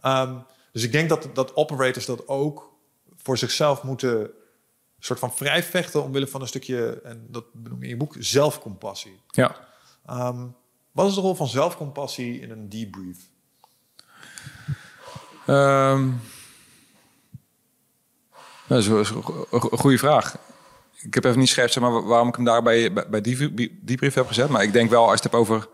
[0.00, 0.34] Ehm,
[0.72, 2.72] dus ik denk dat, dat operators dat ook
[3.16, 4.30] voor zichzelf moeten
[5.04, 8.14] soort van vrij vechten omwille van een stukje, en dat benoem je in je boek,
[8.18, 9.20] zelfcompassie.
[9.30, 9.56] ja.
[10.06, 10.46] Ehm,
[10.92, 13.18] wat is de rol van zelfcompassie in een debrief?
[15.46, 16.10] Ehm,
[18.66, 19.22] dat is een-
[19.60, 20.36] goede vraag.
[21.00, 23.54] Ik heb even niet scherp zeg maar, wa- waarom ik hem daar bij, bij, die,
[23.82, 24.48] die brief heb gezet.
[24.48, 25.68] Maar ik denk wel, als je het hebt over...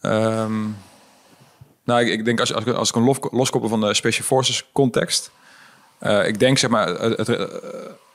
[0.00, 0.62] ehm,
[1.84, 4.26] nou, ik, ik denk als, als, ik- als ik een lof, loskoppel van de Special
[4.26, 5.30] Forces context...
[5.98, 7.46] eh, ik denk, zeg maar, het, het, eh,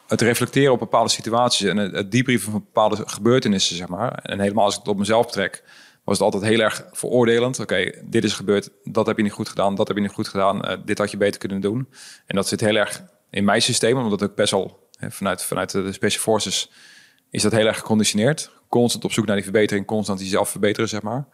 [0.07, 1.67] het reflecteren op bepaalde situaties...
[1.67, 4.11] en het, het van bepaalde gebeurtenissen, zeg maar...
[4.13, 5.63] en helemaal als ik het op mezelf betrek...
[6.03, 7.59] was het altijd heel erg veroordelend.
[7.59, 10.27] Oké, dit is gebeurd, dat heb je niet goed gedaan, dat heb je niet goed
[10.27, 10.61] gedaan...
[10.61, 11.87] eh, dit had je beter kunnen doen.
[12.25, 14.89] En dat zit heel erg in mijn systeem, omdat ik best wel...
[14.97, 16.69] hè, vanuit, vanuit de Special Forces
[17.29, 18.51] is dat heel erg geconditioneerd.
[18.69, 21.27] Constant op zoek naar die verbetering, constant jezelf verbeteren, zeg maar.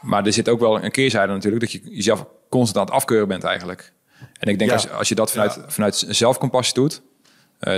[0.00, 3.28] Maar er zit ook wel een keerzijde natuurlijk, dat je jezelf constant aan het afkeuren
[3.28, 3.92] bent eigenlijk.
[4.38, 4.76] En ik denk Ja.
[4.76, 5.64] als, als je dat vanuit, Ja.
[5.66, 7.02] vanuit zelfcompassie doet,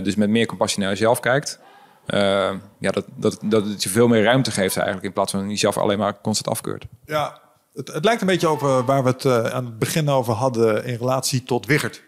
[0.03, 1.59] dus met meer compassie naar jezelf kijkt,
[2.07, 5.49] eh, ja, dat, dat, dat het je veel meer ruimte geeft eigenlijk, in plaats van
[5.49, 6.85] jezelf alleen maar constant afkeurt.
[7.07, 7.41] Ja,
[7.75, 10.85] het, het lijkt een beetje over waar we het eh, aan het begin over hadden
[10.85, 12.03] in relatie tot Wiggert.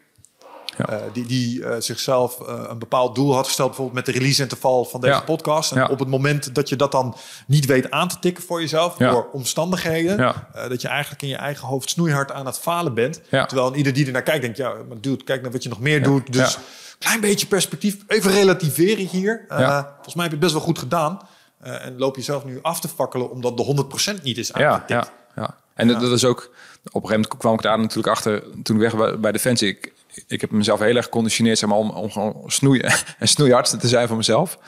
[0.79, 0.89] Ja.
[0.89, 4.43] Eh, die die eh, zichzelf eh, een bepaald doel had gesteld, bijvoorbeeld met de release
[4.43, 5.21] interval van deze Ja.
[5.21, 5.73] podcast.
[5.73, 5.87] En Ja.
[5.87, 7.17] op het moment dat je dat dan
[7.47, 11.37] niet weet aan te tikken voor jezelf, door omstandigheden, eh, dat je eigenlijk in je
[11.37, 13.21] eigen hoofd snoeihard aan het falen bent.
[13.31, 13.47] Ja.
[13.47, 15.69] Terwijl een ieder die er naar kijkt, denkt, ja, maar dude, kijk naar wat je
[15.69, 16.33] nog meer doet.
[16.33, 16.59] Dus Ja.
[17.05, 19.45] Klein beetje perspectief, even relativeren hier.
[19.49, 19.91] Eh, Ja.
[19.95, 21.21] Volgens mij heb je het best wel goed gedaan.
[21.61, 24.55] Eh, en loop je zelf nu af te fakkelen omdat de 100% niet is Ja,
[24.69, 24.89] aangetikt.
[24.91, 25.57] ja, ja.
[25.75, 26.39] En dat- dat is ook...
[26.39, 28.43] Op een gegeven moment kwam ik daar natuurlijk achter...
[28.63, 29.69] toen ik weg bij Defensie...
[29.69, 29.93] Ik,
[30.27, 33.89] ik heb mezelf heel erg geconditioneerd zeg maar, om, om gewoon snoeien en snoeihard te
[33.89, 34.59] zijn voor mezelf.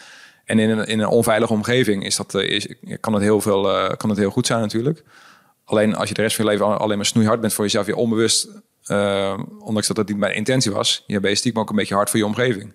[0.45, 2.67] En in een, in een onveilige omgeving is dat, eh, is,
[3.01, 5.03] kan, het heel veel, eh, kan het heel goed zijn natuurlijk.
[5.65, 7.87] Alleen als je de rest van je leven al- alleen maar snoeihard bent voor jezelf...
[7.87, 8.49] je onbewust,
[8.87, 11.05] eh, ondanks dat dat niet mijn intentie was...
[11.07, 12.75] je ben je stiekem ook een beetje hard voor je omgeving.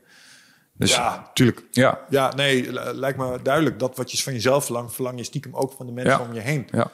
[0.73, 1.63] Dus ja, tuurlijk.
[1.71, 3.79] ja, Ja, nee, li- lijkt me duidelijk.
[3.79, 6.25] Dat wat je van jezelf verlangt, verlang je stiekem ook van de mensen Ja.
[6.27, 6.67] om je heen.
[6.71, 6.91] ja.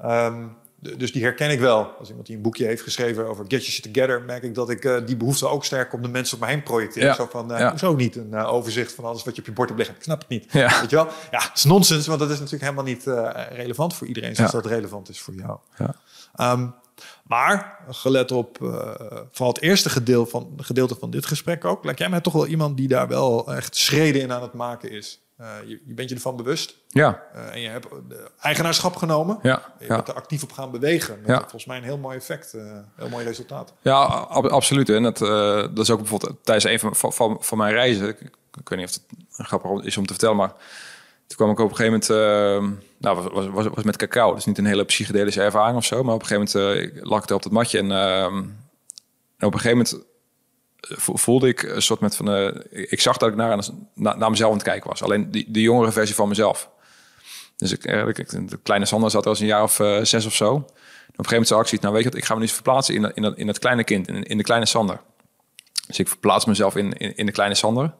[0.00, 0.46] Ehm,
[0.96, 1.84] dus die herken ik wel.
[1.98, 4.84] Als iemand die een boekje heeft geschreven over Get Your Together, merk ik dat ik
[4.84, 7.02] eh, die behoefte ook sterk op de mensen om me heen projecteer.
[7.04, 7.14] Ja.
[7.14, 7.70] Zo van, eh Ja.
[7.70, 9.96] hoezo niet een eh, overzicht van alles wat je op je bord hebt liggen?
[9.98, 10.52] Ik snap het niet.
[10.52, 10.80] Ja.
[10.80, 11.08] Weet je wel?
[11.30, 13.04] Ja, het is nonsens, want dat is natuurlijk helemaal niet
[13.56, 15.58] relevant voor iedereen, zoals dat relevant is voor jou.
[15.78, 15.94] Ja.
[17.28, 18.90] Ehm, maar, gelet op uh,
[19.30, 22.46] vooral het eerste gedeelte van, gedeelte van dit gesprek ook, lijkt jij mij toch wel
[22.46, 25.18] iemand die daar wel echt schreden in aan het maken is.
[25.40, 27.86] Uh, je, je, bent je ervan bewust Ja, uh, en je hebt
[28.40, 29.38] eigenaarschap genomen.
[29.42, 29.94] ja, Je ja.
[29.96, 31.18] bent er actief op gaan bewegen.
[31.20, 31.40] Met Ja.
[31.40, 33.72] volgens mij een heel mooi effect, uh, heel mooi resultaat.
[33.82, 34.88] Ja, ab- absoluut.
[34.88, 35.28] En dat, eh,
[35.60, 38.08] dat is ook bijvoorbeeld tijdens een van, van, van mijn reizen.
[38.08, 38.20] Ik,
[38.60, 38.94] ik weet niet of
[39.36, 40.52] het grappig is om te vertellen, maar
[41.26, 44.34] toen kwam ik op een gegeven moment, uh, nou, was, was, was, met cacao.
[44.34, 47.22] Dus niet een hele psychedelische ervaring of zo, maar op een gegeven moment uh, lag
[47.22, 50.04] ik op het matje en, uh, en op een gegeven moment
[50.98, 53.58] voelde ik een soort met van, uh, ik zag dat ik naar,
[53.94, 55.02] naar, mezelf aan het kijken was.
[55.02, 56.70] Alleen die, de jongere versie van mezelf.
[57.56, 60.54] Dus ik, ik, de kleine Sander zat er als een jaar of zes of zo.
[60.54, 60.62] Op
[61.20, 62.94] een gegeven moment zag ik zoiets, nou weet je wat, ik ga me nu verplaatsen
[62.94, 65.00] in, dat, in, dat, in het kleine kind, in, in de kleine Sander.
[65.86, 67.94] Dus ik verplaats mezelf in, in, in de kleine Sander.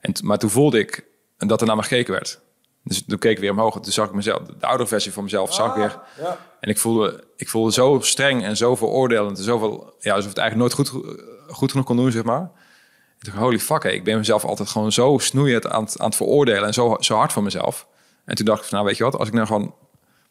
[0.00, 1.04] En maar toen voelde ik
[1.36, 2.40] dat er naar me gekeken werd.
[2.86, 3.80] Dus toen keek ik weer omhoog.
[3.80, 5.98] Toen zag ik mezelf, de oude versie van mezelf, zag ik weer.
[6.20, 6.38] Ja.
[6.60, 9.38] En ik voelde, ik voelde zo streng en zo veroordelend.
[9.38, 11.04] En zoveel, ja, alsof het eigenlijk nooit goed,
[11.48, 12.50] goed genoeg kon doen, zeg maar.
[13.18, 16.16] Ik dacht, holy fuck, ik ben mezelf altijd gewoon zo snoeiend aan het, aan het
[16.16, 16.64] veroordelen.
[16.64, 17.86] En zo, zo hard voor mezelf.
[18.24, 19.74] En toen dacht ik, van, nou weet je wat, als ik nou gewoon...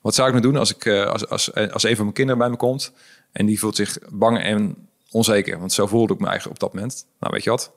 [0.01, 2.49] Wat zou ik nou doen als, ik, als, als, als een van mijn kinderen bij
[2.49, 2.91] me komt...
[3.31, 5.59] en die voelt zich bang en onzeker.
[5.59, 7.05] Want zo voelde ik me eigenlijk op dat moment.
[7.19, 7.71] Nou, weet je wat?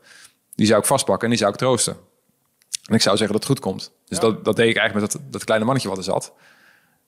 [0.54, 1.96] Die zou ik vastpakken en die zou ik troosten.
[2.88, 3.92] En ik zou zeggen dat het goed komt.
[4.04, 4.24] Dus ja.
[4.24, 6.32] dat, dat deed ik eigenlijk met dat, dat kleine mannetje wat er zat.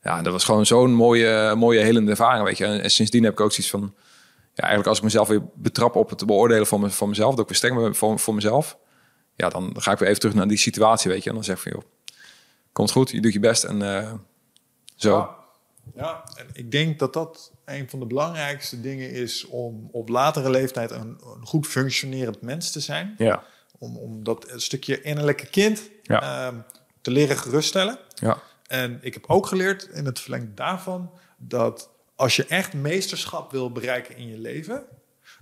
[0.03, 2.65] Ja, dat was gewoon zo'n mooie, mooie helende ervaring, weet je.
[2.65, 3.95] En, en sindsdien heb ik ook zoiets van...
[4.55, 7.31] Ja, eigenlijk als ik mezelf weer betrap op het beoordelen van, me, van mezelf...
[7.31, 8.79] dat ik weer streng ben voor, voor mezelf...
[9.35, 11.29] ja, dan ga ik weer even terug naar die situatie, weet je.
[11.29, 11.83] En dan zeg ik van, joh,
[12.73, 14.13] komt goed, je doet je best en uh,
[14.97, 15.17] zo.
[15.17, 15.37] Ja.
[15.95, 19.47] ja, en ik denk dat dat een van de belangrijkste dingen is...
[19.47, 23.15] om op latere leeftijd een, een goed functionerend mens te zijn.
[23.19, 23.43] Ja.
[23.81, 26.47] Om, om dat stukje innerlijke kind ja.
[26.47, 26.65] um,
[27.01, 27.99] te leren geruststellen.
[28.15, 28.39] Ja.
[28.67, 33.73] En ik heb ook geleerd in het verlengde daarvan dat als je echt meesterschap wil
[33.73, 34.85] bereiken in je leven,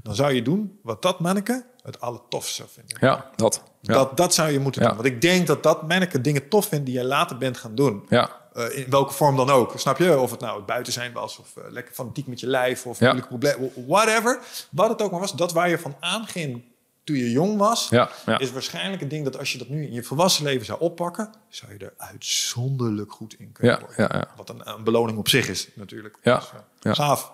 [0.02, 2.96] dan zou je doen wat dat manneke het allertofste zou vinden.
[3.00, 3.62] Ja, dat.
[3.80, 3.92] Ja.
[3.94, 4.94] Dat, dat zou je moeten doen.
[4.94, 8.06] Want ik denk dat dat manneke dingen tof vindt die je later bent gaan doen.
[8.08, 9.72] Ja, Uh, in welke vorm dan ook.
[9.76, 10.18] Snap je?
[10.18, 12.98] Of het nou het buiten zijn was, of uh, lekker fanatiek met je lijf, of
[12.98, 13.04] Ja.
[13.04, 14.40] moeilijke problemen, whatever.
[14.70, 16.62] Wat het ook maar was, dat waar je van aanging
[17.08, 18.38] toen je jong was, ja, ja.
[18.38, 21.30] is waarschijnlijk een ding dat als je dat nu in je volwassen leven zou oppakken,
[21.48, 24.28] zou je er uitzonderlijk goed in kunnen Ja, worden.
[24.36, 26.18] Wat een, een beloning op zich is, natuurlijk.
[26.22, 26.94] Ja, Dus, uh, ja.
[26.94, 27.32] Gaaf.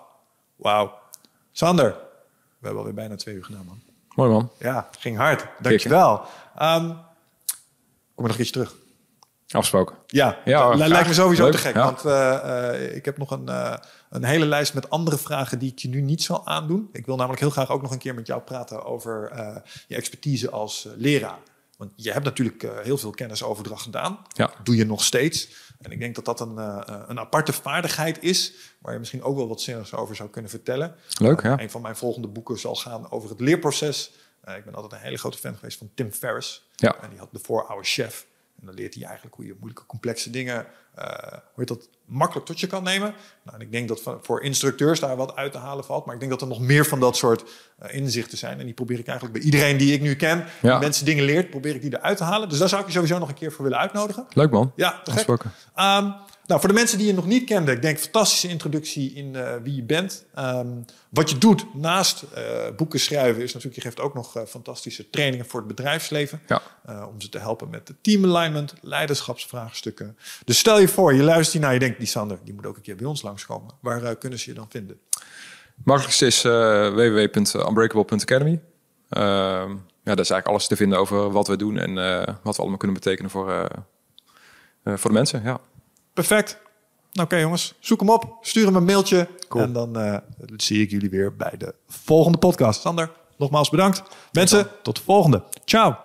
[0.55, 0.99] Wauw.
[1.51, 1.95] Sander, we
[2.61, 3.81] hebben alweer bijna twee uur gedaan, man.
[4.15, 4.51] Mooi man.
[4.59, 5.45] Ja, ging hard.
[5.59, 6.21] Dankjewel.
[6.61, 6.97] Um,
[8.15, 8.75] kom er nog iets terug.
[9.49, 9.95] Afgesproken.
[10.07, 11.75] Ja, Ja, lijkt me sowieso Leuk, te gek.
[11.75, 12.11] Want uh,
[12.45, 13.49] uh, ik heb nog een,
[14.15, 16.89] een hele lijst met andere vragen die ik je nu niet zal aandoen.
[16.91, 19.55] Ik wil namelijk heel graag ook nog een keer met jou praten over uh,
[19.87, 21.39] je expertise als uh, leraar.
[21.77, 24.19] Want je hebt natuurlijk uh, heel veel kennisoverdracht gedaan.
[24.27, 24.51] Ja.
[24.63, 25.49] Doe je nog steeds.
[25.79, 26.57] En ik denk dat dat een,
[27.09, 28.53] een aparte vaardigheid is...
[28.81, 30.95] waar je misschien ook wel wat zinnigs over zou kunnen vertellen.
[31.19, 31.59] Leuk, ja.
[31.59, 34.11] Een van mijn volgende boeken zal gaan over het leerproces.
[34.57, 36.67] Ik ben altijd een hele grote fan geweest van Tim Ferriss.
[36.75, 37.01] Ja.
[37.01, 38.25] En die had de 4-Hour Chef.
[38.59, 40.65] En dan leert hij eigenlijk hoe je moeilijke, complexe dingen...
[40.99, 43.13] Uh, hoe je dat makkelijk tot je kan nemen.
[43.43, 46.05] Nou, en ik denk dat voor instructeurs daar wat uit te halen valt.
[46.05, 48.59] Maar ik denk dat er nog meer van dat soort uh, inzichten zijn.
[48.59, 50.45] En die probeer ik eigenlijk bij iedereen die ik nu ken...
[50.61, 50.71] Ja.
[50.71, 52.49] die mensen dingen leert, probeer ik die eruit te halen.
[52.49, 54.25] Dus daar zou ik je sowieso nog een keer voor willen uitnodigen.
[54.29, 54.71] Leuk man.
[54.75, 55.27] Ja, te gek.
[55.29, 56.15] Um,
[56.45, 59.55] nou, voor de mensen die je nog niet kenden, ik denk fantastische introductie in uh,
[59.63, 60.25] wie je bent.
[60.39, 62.41] Um, wat je doet naast uh,
[62.75, 66.41] boeken schrijven is natuurlijk, je geeft ook nog uh, fantastische trainingen voor het bedrijfsleven.
[66.47, 66.61] Ja.
[67.07, 70.17] om ze te helpen met de team alignment, leiderschapsvraagstukken.
[70.45, 72.81] Dus stel je voor, je luistert hiernaar, je denkt, die Sander, die moet ook een
[72.81, 73.73] keer bij ons langskomen.
[73.81, 74.99] Waar kunnen ze je dan vinden?
[75.83, 78.61] Makkelijkste is www.unbreakable.academy.
[79.09, 79.67] ja,
[80.03, 81.95] daar is eigenlijk alles te vinden over wat we doen en
[82.43, 83.67] wat we allemaal kunnen betekenen voor,
[84.83, 85.43] voor de mensen.
[85.43, 85.59] Ja.
[86.15, 86.51] Perfect.
[86.51, 86.61] Nou,
[87.11, 89.63] oké okay, jongens, zoek hem op, stuur hem een mailtje Cool.
[89.63, 90.17] en dan uh,
[90.55, 92.81] zie ik jullie weer bij de volgende podcast.
[92.81, 94.03] Sander, nogmaals bedankt.
[94.31, 95.43] Mensen, tot de volgende.
[95.65, 96.04] Ciao.